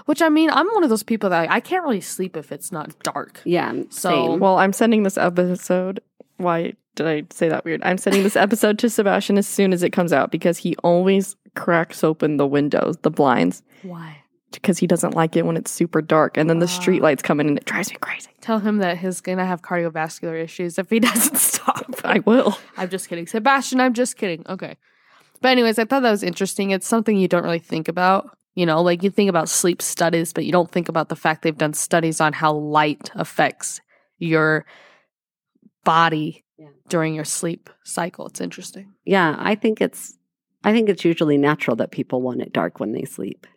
Which 0.05 0.21
I 0.21 0.29
mean, 0.29 0.49
I'm 0.49 0.67
one 0.67 0.83
of 0.83 0.89
those 0.89 1.03
people 1.03 1.29
that 1.29 1.49
I 1.49 1.59
can't 1.59 1.83
really 1.83 2.01
sleep 2.01 2.35
if 2.37 2.51
it's 2.51 2.71
not 2.71 2.97
dark. 3.03 3.41
Yeah. 3.45 3.73
So- 3.89 4.09
same. 4.09 4.39
Well, 4.39 4.57
I'm 4.57 4.73
sending 4.73 5.03
this 5.03 5.17
episode. 5.17 6.01
Why 6.37 6.73
did 6.95 7.07
I 7.07 7.23
say 7.31 7.49
that 7.49 7.65
weird? 7.65 7.81
I'm 7.83 7.97
sending 7.97 8.23
this 8.23 8.35
episode 8.35 8.79
to 8.79 8.89
Sebastian 8.89 9.37
as 9.37 9.47
soon 9.47 9.73
as 9.73 9.83
it 9.83 9.91
comes 9.91 10.13
out 10.13 10.31
because 10.31 10.57
he 10.57 10.75
always 10.83 11.35
cracks 11.55 12.03
open 12.03 12.37
the 12.37 12.47
windows, 12.47 12.95
the 13.01 13.09
blinds, 13.11 13.61
Why? 13.83 14.17
because 14.51 14.77
he 14.77 14.87
doesn't 14.87 15.15
like 15.15 15.35
it 15.35 15.45
when 15.45 15.57
it's 15.57 15.71
super 15.71 16.01
dark. 16.01 16.37
And 16.37 16.49
then 16.49 16.59
the 16.59 16.67
street 16.67 17.01
lights 17.01 17.21
come 17.21 17.39
in 17.39 17.47
and 17.47 17.57
it 17.57 17.65
drives 17.65 17.89
me 17.89 17.97
crazy. 18.01 18.29
Tell 18.41 18.59
him 18.59 18.77
that 18.77 18.97
he's 18.97 19.21
gonna 19.21 19.45
have 19.45 19.61
cardiovascular 19.61 20.41
issues 20.41 20.77
if 20.79 20.89
he 20.89 20.99
doesn't 20.99 21.37
stop. 21.37 21.85
I 22.03 22.19
will. 22.19 22.57
I'm 22.77 22.89
just 22.89 23.09
kidding. 23.09 23.27
Sebastian, 23.27 23.79
I'm 23.81 23.93
just 23.93 24.17
kidding. 24.17 24.45
Okay. 24.47 24.77
But 25.41 25.49
anyways, 25.49 25.79
I 25.79 25.85
thought 25.85 26.01
that 26.01 26.11
was 26.11 26.23
interesting. 26.23 26.71
It's 26.71 26.87
something 26.87 27.15
you 27.17 27.27
don't 27.27 27.43
really 27.43 27.59
think 27.59 27.87
about. 27.87 28.37
You 28.55 28.65
know, 28.65 28.81
like 28.81 29.03
you 29.03 29.09
think 29.09 29.29
about 29.29 29.47
sleep 29.49 29.81
studies, 29.81 30.33
but 30.33 30.43
you 30.45 30.51
don't 30.51 30.69
think 30.71 30.89
about 30.89 31.09
the 31.09 31.15
fact 31.15 31.43
they've 31.43 31.57
done 31.57 31.73
studies 31.73 32.19
on 32.19 32.33
how 32.33 32.53
light 32.53 33.09
affects 33.15 33.79
your 34.17 34.65
body 35.85 36.43
Yeah. 36.57 36.67
during 36.89 37.13
your 37.15 37.25
sleep 37.25 37.69
cycle. 37.83 38.27
It's 38.27 38.41
interesting. 38.41 38.93
yeah, 39.05 39.35
I 39.39 39.55
think 39.55 39.81
it's 39.81 40.17
I 40.63 40.73
think 40.73 40.89
it's 40.89 41.05
usually 41.05 41.37
natural 41.37 41.77
that 41.77 41.91
people 41.91 42.21
want 42.21 42.41
it 42.41 42.51
dark 42.51 42.81
when 42.81 42.91
they 42.91 43.05
sleep. 43.05 43.47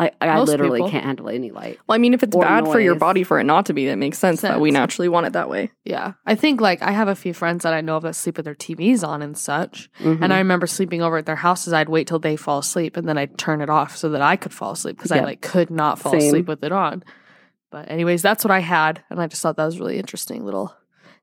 I, 0.00 0.12
I 0.20 0.34
Most 0.36 0.48
literally 0.48 0.78
people. 0.78 0.90
can't 0.90 1.04
handle 1.04 1.28
any 1.28 1.50
light. 1.50 1.78
Well, 1.88 1.96
I 1.96 1.98
mean, 1.98 2.14
if 2.14 2.22
it's 2.22 2.34
Or 2.36 2.42
bad 2.42 2.66
for 2.66 2.78
your 2.78 2.94
body 2.94 3.24
for 3.24 3.40
it 3.40 3.44
not 3.44 3.66
to 3.66 3.72
be, 3.72 3.86
that 3.86 3.96
makes 3.96 4.16
sense, 4.16 4.42
that 4.42 4.60
we 4.60 4.70
naturally 4.70 5.08
want 5.08 5.26
it 5.26 5.32
that 5.32 5.50
way. 5.50 5.72
Yeah. 5.84 6.12
I 6.24 6.36
think 6.36 6.60
like 6.60 6.80
I 6.82 6.92
have 6.92 7.08
a 7.08 7.16
few 7.16 7.34
friends 7.34 7.64
that 7.64 7.74
I 7.74 7.80
know 7.80 7.96
of 7.96 8.04
that 8.04 8.14
sleep 8.14 8.36
with 8.36 8.44
their 8.44 8.54
TVs 8.54 9.02
on 9.06 9.22
and 9.22 9.36
such. 9.36 9.90
Mhm. 9.98 10.22
And 10.22 10.32
I 10.32 10.38
remember 10.38 10.68
sleeping 10.68 11.02
over 11.02 11.16
at 11.16 11.26
their 11.26 11.34
houses. 11.36 11.72
I'd 11.72 11.88
wait 11.88 12.06
till 12.06 12.20
they 12.20 12.36
fall 12.36 12.58
asleep 12.60 12.96
and 12.96 13.08
then 13.08 13.18
I'd 13.18 13.36
turn 13.38 13.60
it 13.60 13.68
off 13.68 13.96
so 13.96 14.08
that 14.10 14.22
I 14.22 14.36
could 14.36 14.54
fall 14.54 14.70
asleep 14.70 14.96
because 14.96 15.10
I 15.10 15.20
like 15.20 15.40
could 15.40 15.68
not 15.70 15.98
fall 15.98 16.12
Same. 16.12 16.20
asleep 16.20 16.46
with 16.46 16.62
it 16.62 16.70
on. 16.72 17.02
But 17.70 17.90
anyways, 17.90 18.22
that's 18.22 18.44
what 18.44 18.50
I 18.52 18.60
had, 18.60 19.02
and 19.10 19.20
I 19.20 19.26
just 19.26 19.42
thought 19.42 19.56
that 19.56 19.66
was 19.66 19.78
really 19.80 19.98
interesting 19.98 20.44
little 20.44 20.74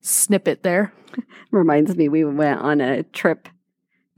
snippet 0.02 0.64
there. 0.64 0.94
reminds 1.52 1.96
me 1.96 2.10
we 2.10 2.24
went 2.26 2.60
on 2.60 2.82
a 2.82 3.04
trip 3.04 3.48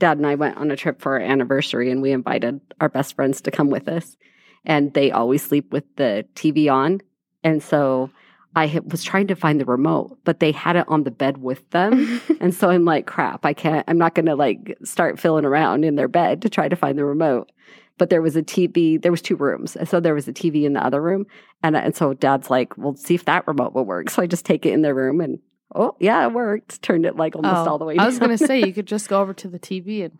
dad 0.00 0.16
and 0.18 0.26
i 0.26 0.34
went 0.34 0.56
on 0.56 0.70
a 0.70 0.76
trip 0.76 1.00
for 1.00 1.12
our 1.12 1.20
anniversary 1.20 1.90
and 1.90 2.02
we 2.02 2.10
invited 2.12 2.60
our 2.80 2.88
best 2.88 3.14
friends 3.14 3.40
to 3.40 3.50
come 3.50 3.68
with 3.70 3.88
us 3.88 4.16
and 4.64 4.92
they 4.94 5.10
always 5.10 5.42
sleep 5.42 5.72
with 5.72 5.84
the 5.96 6.24
tv 6.34 6.70
on 6.72 7.00
and 7.44 7.62
so 7.62 8.10
i 8.56 8.80
was 8.90 9.02
trying 9.04 9.26
to 9.26 9.34
find 9.34 9.60
the 9.60 9.64
remote 9.64 10.18
but 10.24 10.40
they 10.40 10.52
had 10.52 10.76
it 10.76 10.84
on 10.88 11.04
the 11.04 11.10
bed 11.10 11.38
with 11.38 11.68
them 11.70 12.20
and 12.40 12.54
so 12.54 12.70
i'm 12.70 12.84
like 12.84 13.06
crap 13.06 13.44
i 13.44 13.52
can't 13.52 13.84
i'm 13.88 13.98
not 13.98 14.14
gonna 14.14 14.34
like 14.36 14.76
start 14.84 15.18
filling 15.20 15.44
around 15.44 15.84
in 15.84 15.94
their 15.96 16.08
bed 16.08 16.42
to 16.42 16.48
try 16.48 16.68
to 16.68 16.76
find 16.76 16.98
the 16.98 17.04
remote 17.04 17.50
but 17.98 18.10
there 18.10 18.22
was 18.22 18.36
a 18.36 18.42
tv 18.42 19.00
there 19.02 19.10
was 19.12 19.22
two 19.22 19.36
rooms 19.36 19.76
and 19.76 19.88
so 19.88 20.00
there 20.00 20.14
was 20.14 20.28
a 20.28 20.32
tv 20.32 20.64
in 20.64 20.72
the 20.72 20.84
other 20.84 21.00
room 21.02 21.24
and, 21.62 21.76
and 21.76 21.96
so 21.96 22.14
dad's 22.14 22.48
like 22.50 22.76
well 22.78 22.94
see 22.96 23.14
if 23.14 23.24
that 23.24 23.46
remote 23.46 23.74
will 23.74 23.84
work 23.84 24.08
so 24.10 24.22
i 24.22 24.26
just 24.26 24.44
take 24.44 24.64
it 24.66 24.72
in 24.72 24.82
their 24.82 24.94
room 24.94 25.20
and 25.20 25.38
Oh, 25.74 25.94
yeah, 26.00 26.24
it 26.26 26.32
worked. 26.32 26.80
Turned 26.80 27.04
it 27.04 27.16
like 27.16 27.36
almost 27.36 27.68
Oh, 27.68 27.72
all 27.72 27.78
the 27.78 27.84
way 27.84 27.98
I 27.98 28.06
was 28.06 28.18
gonna 28.18 28.38
say 28.38 28.60
you 28.64 28.72
could 28.78 28.86
just 28.86 29.06
go 29.06 29.20
over 29.20 29.34
to 29.34 29.48
the 29.48 29.58
TV 29.58 30.02
and 30.02 30.18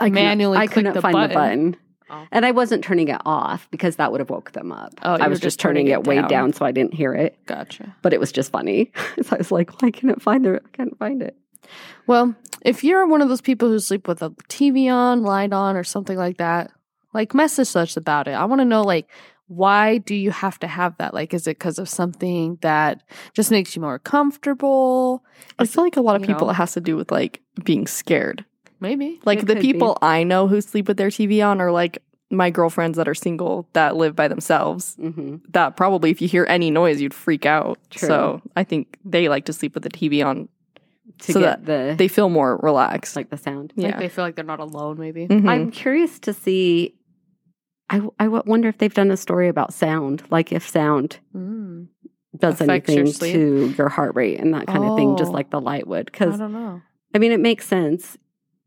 I 0.00 0.04
couldn't- 0.06 0.14
manually 0.14 0.56
I 0.56 0.66
couldn't 0.66 0.94
the 0.94 1.02
find 1.02 1.12
button. 1.12 1.28
the 1.28 1.34
button. 1.34 1.76
Oh. 2.12 2.26
And 2.30 2.44
I 2.44 2.50
wasn't 2.50 2.84
turning 2.84 3.08
it 3.08 3.20
off 3.24 3.66
because 3.70 3.96
that 3.96 4.12
would 4.12 4.20
have 4.20 4.28
woke 4.30 4.52
them 4.52 4.70
up. 4.70 4.92
Oh, 5.02 5.14
I 5.14 5.28
was 5.28 5.38
just 5.38 5.44
just 5.44 5.60
turning, 5.60 5.86
turning 5.86 6.00
it, 6.00 6.06
way 6.06 6.16
down. 6.16 6.28
down 6.28 6.52
so 6.52 6.66
I 6.66 6.70
didn't 6.70 6.94
hear 6.94 7.14
it. 7.14 7.38
gotcha. 7.46 7.96
But 8.02 8.12
it 8.12 8.20
was 8.20 8.30
just 8.30 8.52
funny. 8.52 8.92
so 9.22 9.34
I 9.34 9.38
was 9.38 9.50
like, 9.50 9.80
why 9.80 9.90
can't 9.90 10.12
it 10.12 10.20
find 10.20 10.46
it? 10.46 10.62
I 10.64 10.76
can't 10.76 10.98
find 10.98 11.22
it? 11.22 11.36
Well, 12.06 12.34
if 12.62 12.84
you're 12.84 13.06
one 13.06 13.22
of 13.22 13.28
those 13.28 13.40
people 13.40 13.68
who 13.68 13.78
sleep 13.78 14.06
with 14.06 14.22
a 14.22 14.30
TV 14.48 14.92
on, 14.92 15.22
light 15.22 15.52
on, 15.52 15.76
or 15.76 15.84
something 15.84 16.18
like 16.18 16.36
that, 16.36 16.70
like 17.14 17.34
message 17.34 17.74
us 17.76 17.96
about 17.96 18.28
it. 18.28 18.32
I 18.32 18.44
want 18.44 18.60
to 18.60 18.64
know 18.64 18.82
like 18.82 19.08
why 19.48 19.98
do 19.98 20.14
you 20.14 20.30
have 20.30 20.58
to 20.60 20.66
have 20.66 20.96
that? 20.96 21.12
Like, 21.12 21.34
is 21.34 21.46
it 21.46 21.58
because 21.58 21.78
of 21.78 21.88
something 21.88 22.58
that 22.62 23.02
just 23.34 23.50
makes 23.50 23.76
you 23.76 23.82
more 23.82 23.98
comfortable? 23.98 25.24
I 25.58 25.66
feel 25.66 25.84
like 25.84 25.96
a 25.96 26.00
lot 26.00 26.16
of 26.16 26.22
people 26.22 26.46
know. 26.46 26.52
it 26.52 26.56
has 26.56 26.72
to 26.72 26.80
do 26.80 26.96
with 26.96 27.10
like 27.10 27.42
being 27.62 27.86
scared. 27.86 28.46
Maybe. 28.82 29.20
Like 29.24 29.38
It 29.38 29.46
the 29.46 29.54
could 29.54 29.62
be. 29.62 29.72
people 29.72 29.96
I 30.02 30.24
know 30.24 30.48
who 30.48 30.60
sleep 30.60 30.88
with 30.88 30.96
their 30.98 31.08
TV 31.08 31.42
on 31.46 31.60
are 31.60 31.70
like 31.72 32.02
my 32.30 32.50
girlfriends 32.50 32.96
that 32.96 33.06
are 33.08 33.14
single 33.14 33.68
that 33.74 33.96
live 33.96 34.16
by 34.16 34.26
themselves. 34.28 34.96
hmm 34.96 35.36
That 35.50 35.76
probably 35.76 36.10
if 36.10 36.20
you 36.20 36.28
hear 36.28 36.44
any 36.48 36.70
noise, 36.70 37.00
you'd 37.00 37.14
freak 37.14 37.46
out. 37.46 37.78
True. 37.90 38.08
So 38.08 38.42
I 38.56 38.64
think 38.64 38.98
they 39.04 39.28
like 39.28 39.44
to 39.46 39.52
sleep 39.52 39.74
with 39.74 39.84
the 39.84 39.90
TV 39.90 40.24
on. 40.24 40.48
To 41.20 41.32
So 41.32 41.40
get 41.40 41.64
the 41.66 41.94
They 41.96 42.08
feel 42.08 42.28
more 42.28 42.56
relaxed. 42.62 43.16
like 43.16 43.30
the 43.30 43.36
sound. 43.36 43.72
yeah. 43.76 43.88
Like 43.88 43.98
they 43.98 44.08
feel 44.08 44.24
like 44.24 44.34
they're 44.34 44.44
not 44.44 44.60
alone, 44.60 44.98
maybe. 44.98 45.26
Mhm. 45.28 45.48
I'm 45.48 45.70
curious 45.70 46.18
to 46.20 46.32
see. 46.32 46.94
I, 47.90 48.00
I 48.18 48.24
w- 48.24 48.42
wonder 48.46 48.68
if 48.68 48.78
they've 48.78 48.94
done 48.94 49.10
a 49.10 49.16
story 49.16 49.48
about 49.48 49.74
sound, 49.74 50.22
like 50.30 50.50
if 50.52 50.66
sound 50.66 51.18
Mm. 51.36 51.88
does 52.38 52.60
Affects 52.60 52.88
your 52.90 53.00
anything 53.00 53.12
sleep? 53.12 53.34
to 53.34 53.74
your 53.76 53.90
heart 53.90 54.14
rate 54.16 54.40
and 54.40 54.54
that 54.54 54.66
kind 54.66 54.84
of 54.84 54.96
thing, 54.96 55.16
just 55.18 55.30
Oh. 55.30 55.34
like 55.34 55.50
the 55.50 55.60
light 55.60 55.86
would. 55.86 56.06
because 56.06 56.28
I 56.28 56.30
Because 56.30 56.38
don't 56.40 56.52
know. 56.54 56.80
I 57.14 57.18
mean, 57.18 57.32
it 57.32 57.40
makes 57.40 57.66
sense 57.68 58.16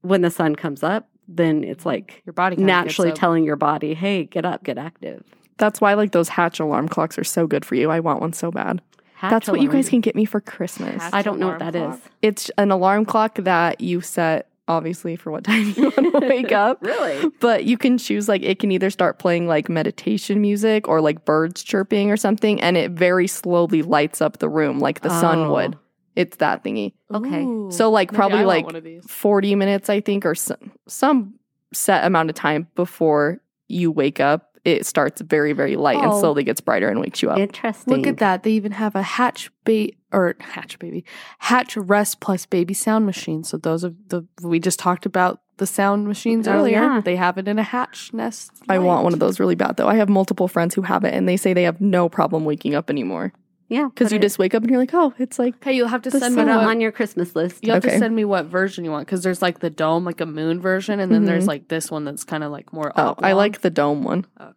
when 0.06 0.22
the 0.22 0.32
sun 0.32 0.56
comes 0.56 0.84
up. 0.84 1.08
Then 1.28 1.64
it's 1.64 1.80
mm-hmm. 1.80 1.89
like 1.89 2.22
Your 2.26 2.34
body 2.34 2.56
naturally 2.58 3.12
telling 3.12 3.43
your 3.43 3.56
body, 3.56 3.93
"Hey, 3.93 4.26
get 4.26 4.45
up, 4.45 4.64
get 4.64 4.78
active." 4.78 5.24
That's 5.58 5.82
why 5.82 5.93
like 5.93 6.12
those 6.12 6.30
Hatch 6.30 6.60
alarm 6.60 6.88
clocks 6.88 7.18
are 7.18 7.24
so 7.24 7.47
good 7.47 7.66
for 7.66 7.76
you. 7.76 7.89
I 7.89 7.99
want 7.99 8.22
one 8.22 8.34
so 8.34 8.51
bad. 8.51 8.82
Hatch 9.16 9.32
That's 9.32 9.47
what 9.47 9.62
you 9.62 9.70
guys 9.70 9.89
can 9.89 10.01
get 10.01 10.16
me 10.16 10.26
for 10.26 10.41
Christmas. 10.41 11.01
Hatch 11.01 11.14
I 11.14 11.22
don't 11.22 11.39
know 11.39 11.47
what 11.47 11.62
alarm 11.62 11.72
that 11.74 11.80
is. 11.80 11.99
clock. 11.99 12.12
It's 12.22 12.51
an 12.58 12.72
alarm 12.72 13.06
clock 13.06 13.36
that 13.36 13.82
you 13.82 14.01
set 14.01 14.49
obviously 14.68 15.16
for 15.16 15.32
what 15.32 15.43
time 15.45 15.74
you 15.76 15.84
want 15.84 15.95
to 15.95 16.20
wake 16.28 16.51
up. 16.51 16.80
Really? 16.82 17.30
But 17.39 17.66
you 17.66 17.78
can 17.78 17.97
choose 17.97 18.28
like 18.28 18.43
it 18.43 18.60
can 18.60 18.72
either 18.72 18.89
start 18.89 19.20
playing 19.20 19.47
like 19.47 19.70
meditation 19.70 20.41
music 20.41 20.88
or 20.88 21.01
like 21.01 21.26
birds 21.26 21.64
chirping 21.64 22.12
or 22.12 22.18
something 22.18 22.62
and 22.62 22.78
it 22.78 22.91
very 22.91 23.28
slowly 23.28 23.82
lights 23.82 24.22
up 24.22 24.39
the 24.39 24.49
room 24.49 24.80
like 24.80 25.01
the 25.01 25.10
sun 25.10 25.39
Oh. 25.39 25.53
would. 25.53 25.78
It's 26.16 26.38
that 26.38 26.63
thingy. 26.63 26.93
Okay. 27.13 27.43
Ooh. 27.43 27.70
So 27.72 27.89
like 27.89 28.11
Maybe 28.11 28.18
probably 28.18 28.45
like 28.45 28.66
one 28.66 28.76
of 28.76 28.84
these. 28.84 29.05
40 29.09 29.55
minutes 29.55 29.89
I 29.89 30.01
think 30.01 30.26
or 30.26 30.36
some, 30.36 30.72
some 30.88 31.36
set 31.74 32.05
amount 32.05 32.30
of 32.30 32.36
time 32.36 32.68
before 32.76 33.41
you 33.68 33.91
wake 33.91 34.20
up 34.20 34.51
it 34.63 34.84
starts 34.86 35.22
very 35.22 35.53
very 35.53 35.76
light 35.76 35.97
and 35.97 36.11
Oh. 36.11 36.20
slowly 36.20 36.43
gets 36.43 36.59
brighter 36.59 36.89
and 36.89 36.99
wakes 36.99 37.22
you 37.22 37.30
up. 37.30 37.38
Interesting. 37.38 37.93
Look 37.97 38.07
at 38.07 38.18
that. 38.18 38.41
They 38.41 38.51
even 38.51 38.72
have 38.72 38.95
a 38.95 39.03
hatch 39.03 39.51
bait 39.63 39.97
or 40.11 40.36
hatch 40.39 40.80
baby. 40.80 41.05
Hatch 41.38 41.78
rest 41.78 42.20
plus 42.20 42.47
baby 42.47 42.74
sound 42.74 43.05
machine. 43.05 43.43
So 43.43 43.57
those 43.57 43.84
of 43.84 43.95
the 44.07 44.26
we 44.41 44.59
just 44.59 44.80
talked 44.80 45.05
about 45.05 45.41
the 45.57 45.68
sound 45.68 46.07
machines 46.07 46.47
Oh, 46.47 46.53
earlier. 46.53 46.82
yeah. 46.82 47.01
They 47.01 47.16
have 47.16 47.38
it 47.38 47.47
in 47.47 47.59
a 47.59 47.63
hatch 47.63 48.11
nest. 48.11 48.51
I 48.68 48.80
want 48.80 49.03
one 49.03 49.13
of 49.13 49.20
those 49.20 49.39
really 49.39 49.53
bad 49.55 49.78
though. 49.78 49.88
I 49.88 49.95
have 49.95 50.09
multiple 50.09 50.47
friends 50.47 50.74
who 50.74 50.82
have 50.82 51.03
it 51.03 51.13
and 51.13 51.30
they 51.30 51.38
say 51.38 51.53
they 51.53 51.63
have 51.63 51.80
no 51.80 52.09
problem 52.09 52.43
waking 52.43 52.74
up 52.74 52.89
anymore 52.89 53.34
Yeah, 53.68 53.86
because 53.93 54.11
you 54.11 54.18
it- 54.20 54.22
just 54.22 54.38
wake 54.38 54.53
up 54.53 54.61
and 54.61 54.70
you're 54.70 54.80
like, 54.80 54.93
oh, 54.93 55.13
it's 55.18 55.39
like 55.39 55.63
Hey, 55.63 55.74
you'll 55.74 55.88
have 55.88 56.03
to 56.03 56.11
send 56.11 56.36
me 56.36 56.43
what, 56.43 56.49
on 56.66 56.80
your 56.82 56.91
Christmas 56.91 57.36
list. 57.36 57.63
you 57.66 57.72
have 57.74 57.84
Okay. 57.84 57.93
to 57.95 57.99
send 57.99 58.16
me 58.16 58.24
what 58.24 58.45
version 58.45 58.86
you 58.86 58.91
want 58.91 59.07
because 59.07 59.24
there's 59.24 59.41
like 59.41 59.59
the 59.59 59.70
dome, 59.72 60.05
like 60.05 60.22
a 60.22 60.26
moon 60.26 60.61
version, 60.61 60.99
and 60.99 61.11
then 61.11 61.26
there's 61.26 61.45
Mhm. 61.45 61.47
like 61.47 61.68
this 61.68 61.89
one 61.89 62.03
that's 62.05 62.24
kind 62.24 62.43
of 62.43 62.51
like 62.51 62.72
more. 62.72 62.91
oh, 62.95 63.16
I 63.20 63.34
like 63.34 63.61
the 63.61 63.70
dome 63.72 64.03
one. 64.03 64.26
Oh. 64.39 64.53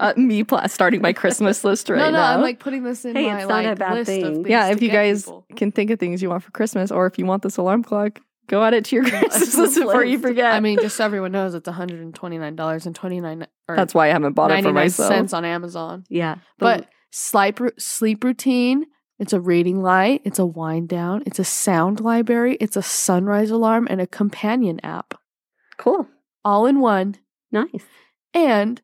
uh, 0.00 0.14
me 0.16 0.44
pla- 0.44 0.66
starting 0.66 1.02
my 1.02 1.12
Christmas 1.12 1.62
list 1.64 1.88
right 1.90 1.98
no, 1.98 2.04
no. 2.06 2.12
now. 2.12 2.34
I'm 2.34 2.40
like 2.40 2.58
putting 2.58 2.84
this 2.84 3.04
in 3.04 3.14
Hey, 3.16 3.26
my 3.26 3.40
it's 3.40 3.48
not 3.48 3.64
a 3.64 3.68
like 3.70 3.78
bad 3.78 3.94
list 3.94 4.06
thing. 4.08 4.24
of 4.24 4.34
things 4.34 4.48
yeah, 4.48 4.68
if 4.68 4.80
you 4.80 4.88
guys 4.90 5.24
people. 5.24 5.44
can 5.56 5.72
think 5.72 5.90
of 5.90 5.98
things 5.98 6.22
you 6.22 6.30
want 6.30 6.42
for 6.42 6.50
Christmas, 6.52 6.90
or 6.90 7.06
if 7.06 7.18
you 7.18 7.26
want 7.26 7.42
this 7.42 7.56
alarm 7.58 7.82
clock, 7.82 8.20
go 8.46 8.62
add 8.64 8.72
it 8.74 8.84
to 8.86 8.96
your 8.96 9.04
Christmas 9.08 9.54
list 9.56 9.74
before 9.78 10.04
you 10.04 10.18
forget. 10.18 10.52
I 10.54 10.60
mean, 10.60 10.78
just 10.80 10.96
so 10.96 11.04
everyone 11.04 11.32
knows, 11.32 11.54
it's 11.54 11.66
129 11.66 12.56
dollars 12.56 12.86
and 12.86 12.94
29 12.94 13.46
that's 13.68 13.92
why 13.94 14.06
I 14.08 14.12
haven't 14.12 14.32
bought 14.34 14.50
it 14.50 14.56
for 14.62 14.72
99 14.72 14.74
myself. 14.74 15.08
cents 15.08 15.32
on 15.32 15.44
Amazon. 15.44 16.04
Yeah, 16.08 16.36
But 16.58 16.88
sleep 17.12 17.60
sleep 17.78 18.24
routine. 18.24 18.86
It's 19.18 19.32
a 19.32 19.40
reading 19.40 19.80
light. 19.82 20.22
It's 20.24 20.40
a 20.40 20.46
wind 20.46 20.88
down. 20.88 21.22
It's 21.26 21.38
a 21.38 21.44
sound 21.44 22.00
library. 22.00 22.56
It's 22.60 22.76
a 22.76 22.82
sunrise 22.82 23.50
alarm 23.50 23.86
and 23.88 24.00
a 24.00 24.06
companion 24.06 24.80
app, 24.82 25.14
cool, 25.76 26.08
all 26.44 26.66
in 26.66 26.80
one. 26.80 27.16
nice. 27.52 27.84
And 28.34 28.80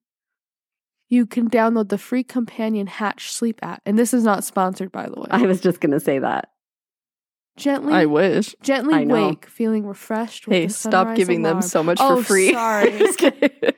you 1.09 1.25
can 1.27 1.49
download 1.49 1.89
the 1.89 1.97
free 1.99 2.23
companion 2.23 2.87
Hatch 2.87 3.33
sleep 3.33 3.59
app. 3.63 3.81
And 3.87 3.99
this 3.99 4.13
is 4.13 4.23
not 4.25 4.45
sponsored, 4.45 4.93
by 4.93 5.09
the 5.09 5.19
way. 5.19 5.27
I 5.31 5.43
was 5.43 5.61
just 5.61 5.81
gonna 5.81 5.99
say 6.01 6.19
that. 6.19 6.51
gently, 7.57 7.95
I 7.95 8.05
wish. 8.05 8.55
gently 8.63 8.95
I 8.95 9.05
wake, 9.07 9.47
feeling 9.47 9.87
refreshed. 9.87 10.47
With 10.47 10.55
Hey, 10.55 10.67
the 10.67 10.73
stop 10.75 10.93
sunrise 11.07 11.17
giving 11.17 11.43
them 11.43 11.63
so 11.63 11.83
much 11.83 11.97
Oh, 11.99 12.17
for 12.19 12.25
free. 12.25 12.53
sorry. 12.53 12.93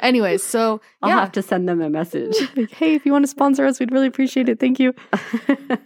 Anyways, 0.00 0.42
so 0.42 0.80
I'll 1.02 1.10
have 1.10 1.32
to 1.32 1.42
send 1.42 1.68
them 1.68 1.80
a 1.80 1.88
message. 1.90 2.36
Like, 2.56 2.70
hey, 2.72 2.94
if 2.94 3.06
you 3.06 3.12
want 3.12 3.24
to 3.24 3.28
sponsor 3.28 3.64
us, 3.64 3.78
we'd 3.80 3.92
really 3.92 4.06
appreciate 4.08 4.48
it. 4.48 4.58
Thank 4.60 4.78
you. 4.80 4.94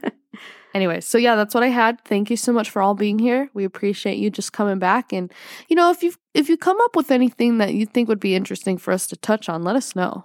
Anyway, 0.74 1.00
so 1.00 1.16
yeah, 1.16 1.36
that's 1.36 1.54
what 1.54 1.62
I 1.62 1.68
had. 1.68 2.04
Thank 2.04 2.28
you 2.28 2.36
so 2.36 2.52
much 2.52 2.68
for 2.68 2.82
all 2.82 2.92
being 2.94 3.18
here. 3.18 3.48
We 3.54 3.64
appreciate 3.64 4.18
you 4.18 4.28
just 4.28 4.52
coming 4.52 4.78
back 4.78 5.10
and 5.10 5.32
you 5.68 5.76
know, 5.76 5.90
if 5.90 6.02
you 6.02 6.12
if 6.34 6.50
you 6.50 6.58
come 6.58 6.76
up 6.82 6.94
with 6.94 7.10
anything 7.10 7.56
that 7.58 7.72
you 7.72 7.86
think 7.86 8.10
would 8.10 8.20
be 8.20 8.34
interesting 8.34 8.76
for 8.76 8.92
us 8.92 9.06
to 9.06 9.16
touch 9.16 9.48
on, 9.48 9.64
let 9.64 9.74
us 9.74 9.96
know. 9.96 10.24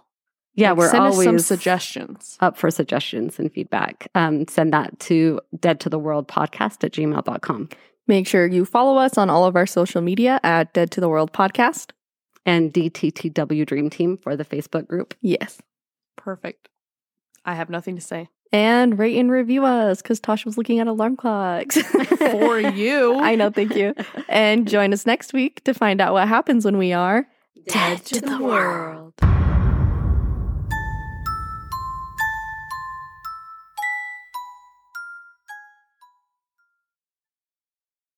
yeah, 0.55 0.71
Like, 0.71 0.77
we're 0.79 0.89
send 0.89 1.03
always 1.03 1.19
us 1.19 1.23
some 1.23 1.39
suggestions. 1.39 2.37
up 2.41 2.57
for 2.57 2.69
suggestions 2.69 3.39
and 3.39 3.49
feedback. 3.49 4.09
Um, 4.13 4.45
send 4.49 4.73
that 4.73 4.99
to 5.01 5.39
dead 5.57 5.79
to 5.81 5.89
the 5.89 5.99
world 5.99 6.27
podcast 6.27 6.83
at 6.83 6.91
gmail.com. 6.91 7.69
Make 8.07 8.27
sure 8.27 8.45
you 8.45 8.65
follow 8.65 8.97
us 8.97 9.17
on 9.17 9.29
all 9.29 9.45
of 9.45 9.55
our 9.55 9.67
social 9.67 10.01
media 10.01 10.41
at 10.43 10.73
Dead 10.73 10.91
to 10.91 10.99
the 10.99 11.07
World 11.07 11.31
Podcast. 11.31 11.91
And 12.45 12.73
DTTW 12.73 13.65
Dream 13.65 13.89
Team 13.89 14.17
for 14.17 14.35
the 14.35 14.45
Facebook 14.45 14.87
group. 14.87 15.13
Yes. 15.21 15.59
Perfect. 16.17 16.69
I 17.45 17.55
have 17.55 17.69
nothing 17.69 17.95
to 17.95 18.01
say. 18.01 18.29
And 18.53 18.99
rate 18.99 19.17
and 19.17 19.31
review 19.31 19.63
us 19.65 20.01
because 20.01 20.19
Tosh 20.19 20.45
was 20.45 20.57
looking 20.57 20.79
at 20.79 20.87
alarm 20.87 21.15
clocks. 21.15 21.77
For 22.17 22.59
you. 22.59 23.15
I 23.19 23.35
know, 23.35 23.49
thank 23.49 23.75
you. 23.75 23.95
And 24.27 24.67
join 24.67 24.91
us 24.91 25.05
next 25.05 25.31
week 25.31 25.63
to 25.63 25.73
find 25.73 26.01
out 26.01 26.11
what 26.11 26.27
happens 26.27 26.65
when 26.65 26.77
we 26.77 26.91
are 26.91 27.27
Dead 27.67 28.03
to 28.05 28.21
the 28.21 28.39
world. 28.39 29.13